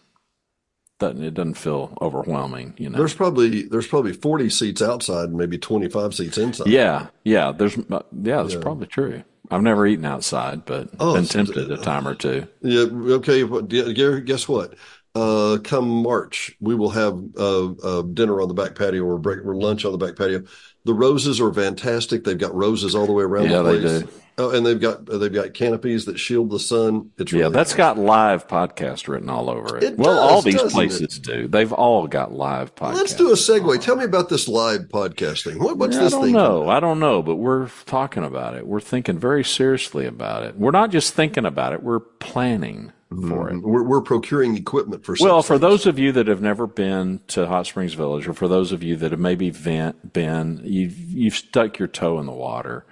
doesn't 0.99 1.23
it 1.23 1.33
doesn't 1.33 1.55
feel 1.55 1.97
overwhelming. 2.01 2.73
You 2.77 2.89
know. 2.89 2.97
There's 2.97 3.13
probably 3.13 3.63
there's 3.63 3.87
probably 3.87 4.13
40 4.13 4.49
seats 4.49 4.81
outside, 4.81 5.29
and 5.29 5.37
maybe 5.37 5.57
25 5.57 6.13
seats 6.15 6.37
inside. 6.37 6.67
yeah, 6.67 7.07
yeah. 7.23 7.51
There's 7.51 7.77
uh, 7.77 8.01
yeah. 8.11 8.41
That's 8.43 8.53
Yeah. 8.55 8.61
probably 8.61 8.87
true. 8.87 9.23
I've 9.51 9.61
never 9.61 9.85
eaten 9.85 10.05
outside, 10.05 10.65
but 10.65 10.89
Oh, 10.99 11.13
been 11.13 11.25
tempted 11.25 11.69
a 11.71 11.77
time 11.77 12.07
or 12.07 12.15
two. 12.15 12.47
Yeah. 12.61 12.85
Okay. 12.91 14.21
guess 14.21 14.47
what? 14.47 14.73
Uh, 15.13 15.59
come 15.63 15.87
March, 15.87 16.57
we 16.59 16.75
will 16.75 16.89
have 16.89 17.17
uh, 17.37 17.71
uh, 17.71 18.01
dinner 18.01 18.41
on 18.41 18.47
the 18.49 18.53
back 18.53 18.75
patio 18.75 19.03
or 19.03 19.17
break 19.17 19.45
or 19.45 19.55
lunch 19.55 19.85
on 19.85 19.91
the 19.93 19.97
back 19.97 20.15
patio. 20.17 20.43
The 20.83 20.93
roses 20.93 21.39
are 21.39 21.53
fantastic. 21.53 22.23
They've 22.23 22.37
got 22.37 22.53
roses 22.55 22.95
all 22.95 23.05
the 23.05 23.13
way 23.13 23.23
around 23.23 23.49
Yeah, 23.49 23.61
the 23.61 23.71
they 23.73 23.81
do. 24.01 24.09
Oh, 24.37 24.49
and 24.49 24.65
they've 24.65 24.79
got 24.79 25.05
they've 25.05 25.31
got 25.31 25.53
canopies 25.53 26.05
that 26.05 26.19
shield 26.19 26.49
the 26.49 26.59
sun. 26.59 27.11
It's 27.17 27.31
Yeah, 27.31 27.43
really 27.43 27.53
that's 27.53 27.71
nice. 27.71 27.77
got 27.77 27.97
live 27.97 28.47
podcast 28.47 29.07
written 29.07 29.29
all 29.29 29.49
over 29.49 29.77
it. 29.77 29.83
It 29.83 29.97
well, 29.97 30.13
does, 30.15 30.31
all 30.31 30.41
these 30.41 30.73
places 30.73 31.19
do. 31.19 31.47
They've 31.47 31.71
all 31.71 32.05
got 32.07 32.33
live 32.33 32.75
podcast. 32.75 32.95
Let's 32.95 33.13
do 33.13 33.29
a 33.29 33.35
segue. 33.35 33.81
Tell 33.81 33.95
me 33.95 34.03
about 34.03 34.27
this 34.27 34.49
live 34.49 34.89
podcasting. 34.89 35.57
What, 35.59 35.77
what's 35.77 35.95
Yeah, 35.95 36.03
this 36.03 36.13
I 36.13 36.17
don't 36.17 36.25
thing? 36.25 36.33
know. 36.33 36.67
I 36.69 36.81
don't 36.81 36.99
know, 36.99 37.21
but 37.21 37.37
we're 37.37 37.69
talking 37.85 38.25
about 38.25 38.55
it. 38.55 38.67
We're 38.67 38.81
thinking 38.81 39.17
very 39.17 39.43
seriously 39.43 40.05
about 40.05 40.43
it. 40.43 40.57
We're 40.57 40.71
not 40.71 40.91
just 40.91 41.13
thinking 41.13 41.45
about 41.45 41.71
it. 41.71 41.81
We're 41.81 42.01
planning 42.01 42.91
mm-hmm. 43.13 43.29
for 43.29 43.49
it. 43.49 43.61
We're, 43.61 43.83
we're 43.83 44.01
procuring 44.01 44.57
equipment 44.57 45.05
for. 45.05 45.15
Well, 45.17 45.43
for 45.43 45.53
things. 45.53 45.61
those 45.61 45.85
of 45.85 45.97
you 45.97 46.11
that 46.11 46.27
have 46.27 46.41
never 46.41 46.67
been 46.67 47.21
to 47.27 47.47
Hot 47.47 47.67
Springs 47.67 47.93
Village, 47.93 48.27
or 48.27 48.33
for 48.33 48.49
those 48.49 48.73
of 48.73 48.83
you 48.83 48.97
that 48.97 49.11
have 49.11 49.19
maybe 49.21 49.49
vent, 49.49 50.11
been, 50.11 50.59
you've, 50.65 50.97
you've 50.97 51.35
stuck 51.35 51.79
your 51.79 51.87
toe 51.87 52.19
in 52.19 52.25
the 52.25 52.33
water. 52.33 52.85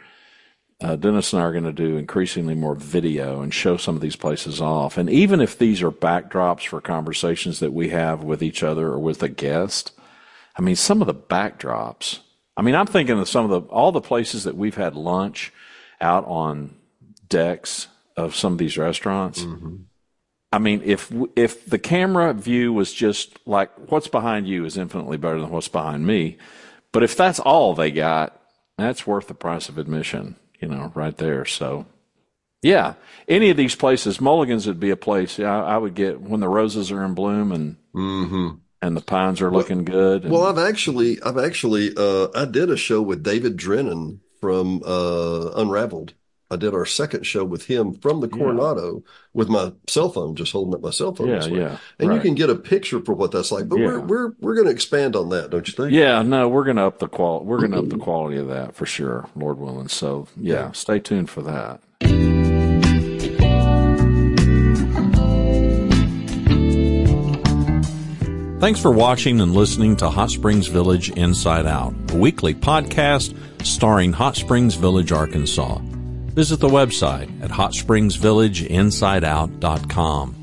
Uh, 0.81 0.95
Dennis 0.95 1.31
and 1.31 1.41
I 1.41 1.45
are 1.45 1.51
going 1.51 1.63
to 1.63 1.71
do 1.71 1.97
increasingly 1.97 2.55
more 2.55 2.75
video 2.75 3.41
and 3.41 3.53
show 3.53 3.77
some 3.77 3.95
of 3.95 4.01
these 4.01 4.15
places 4.15 4.59
off. 4.59 4.97
And 4.97 5.09
even 5.09 5.39
if 5.39 5.57
these 5.57 5.81
are 5.81 5.91
backdrops 5.91 6.67
for 6.67 6.81
conversations 6.81 7.59
that 7.59 7.73
we 7.73 7.89
have 7.89 8.23
with 8.23 8.43
each 8.43 8.63
other 8.63 8.87
or 8.87 8.99
with 8.99 9.23
a 9.23 9.29
guest, 9.29 9.91
I 10.57 10.61
mean, 10.61 10.75
some 10.75 11.01
of 11.01 11.07
the 11.07 11.13
backdrops. 11.13 12.19
I 12.57 12.61
mean, 12.61 12.75
I'm 12.75 12.85
thinking 12.85 13.17
of 13.19 13.29
some 13.29 13.49
of 13.49 13.51
the 13.51 13.61
all 13.69 13.91
the 13.91 14.01
places 14.01 14.43
that 14.43 14.55
we've 14.57 14.75
had 14.75 14.95
lunch 14.95 15.51
out 16.01 16.25
on 16.25 16.75
decks 17.27 17.87
of 18.15 18.35
some 18.35 18.53
of 18.53 18.59
these 18.59 18.77
restaurants. 18.77 19.43
I 20.51 20.59
mean, 20.59 20.81
if 20.85 21.11
if 21.35 21.65
the 21.65 21.79
camera 21.79 22.31
view 22.33 22.71
was 22.73 22.93
just 22.93 23.39
like 23.47 23.71
what's 23.89 24.07
behind 24.07 24.47
you 24.47 24.65
is 24.65 24.77
infinitely 24.77 25.17
better 25.17 25.41
than 25.41 25.49
what's 25.49 25.67
behind 25.67 26.05
me, 26.05 26.37
but 26.91 27.01
if 27.01 27.17
that's 27.17 27.39
all 27.39 27.73
they 27.73 27.89
got, 27.89 28.39
that's 28.77 29.07
worth 29.07 29.27
the 29.27 29.33
price 29.33 29.67
of 29.67 29.79
admission, 29.79 30.35
you 30.63 30.69
know, 30.69 30.91
right 30.95 31.17
there. 31.17 31.43
So, 31.45 31.85
yeah, 32.61 32.93
any 33.27 33.49
of 33.49 33.57
these 33.57 33.75
places, 33.75 34.21
Mulligan's 34.21 34.65
would 34.65 34.79
be 34.79 34.91
a 34.91 34.95
place 34.95 35.37
I, 35.39 35.43
I 35.43 35.77
would 35.77 35.93
get 35.93 36.21
when 36.21 36.39
the 36.39 36.47
roses 36.47 36.89
are 36.91 37.03
in 37.03 37.13
bloom 37.13 37.51
and 37.51 37.75
Mhm. 37.93 38.59
and 38.81 38.95
the 38.97 39.01
pines 39.01 39.41
are 39.41 39.51
looking 39.51 39.83
good. 39.83 40.23
and- 40.23 40.31
Well, 40.31 40.43
I've 40.45 40.57
actually, 40.57 41.21
I've 41.21 41.37
actually, 41.37 41.91
uh, 41.97 42.27
I 42.33 42.45
did 42.45 42.69
a 42.69 42.77
show 42.77 43.01
with 43.01 43.21
David 43.23 43.57
Drennan 43.57 44.21
from 44.39 44.81
uh, 44.85 45.51
Unraveled. 45.55 46.13
I 46.53 46.55
did 46.55 46.73
our 46.73 46.85
second 46.85 47.23
show 47.25 47.43
with 47.43 47.65
him 47.65 47.93
from 47.93 48.21
the 48.21 48.27
Coronado 48.27 49.03
with 49.33 49.49
my 49.49 49.73
cell 49.87 50.09
phone, 50.09 50.35
just 50.35 50.51
holding 50.51 50.73
up 50.75 50.81
my 50.81 50.91
cell 50.91 51.13
phone. 51.13 51.27
yeah, 51.29 51.35
this 51.35 51.47
way. 51.49 51.59
yeah, 51.59 51.77
And 51.99 52.13
you 52.13 52.19
can 52.21 52.35
get 52.35 52.49
a 52.49 52.55
picture 52.55 52.99
for 53.01 53.13
what 53.13 53.31
that's 53.31 53.51
like. 53.51 53.67
But 53.67 53.79
we're 53.79 53.99
we're 53.99 54.31
we're 54.39 54.55
going 54.55 54.67
to 54.67 54.71
expand 54.71 55.15
on 55.15 55.29
that, 55.29 55.49
don't 55.49 55.67
you 55.67 55.73
think? 55.73 55.91
Yeah, 55.91 56.21
no, 56.21 56.47
we're 56.47 56.63
gonna 56.63 56.87
up 56.87 56.99
the 56.99 57.07
qual. 57.07 57.43
We're 57.43 57.61
gonna 57.61 57.79
up 57.79 57.89
the 57.89 57.97
quality 58.09 58.37
of 58.37 58.47
that 58.49 58.75
for 58.75 58.85
sure, 58.85 59.27
Lord 59.35 59.57
willing. 59.57 59.87
So 59.89 60.27
yeah, 60.37 60.71
stay 60.71 60.99
tuned 60.99 61.29
for 61.29 61.41
that. 61.41 61.81
Thanks 68.59 68.79
for 68.79 68.91
watching 68.91 69.41
and 69.41 69.53
listening 69.53 69.97
to 69.97 70.09
Hot 70.09 70.31
Springs 70.31 70.67
Village 70.67 71.09
Inside 71.09 71.65
Out, 71.65 71.93
a 72.11 72.15
weekly 72.15 72.55
podcast 72.55 73.35
starring 73.65 74.13
Hot 74.13 74.37
Springs 74.37 74.75
Village, 74.75 75.11
Arkansas. 75.11 75.79
Visit 76.33 76.59
the 76.59 76.67
website 76.67 77.29
at 77.43 77.51
hotspringsvillageinsideout.com. 77.51 80.42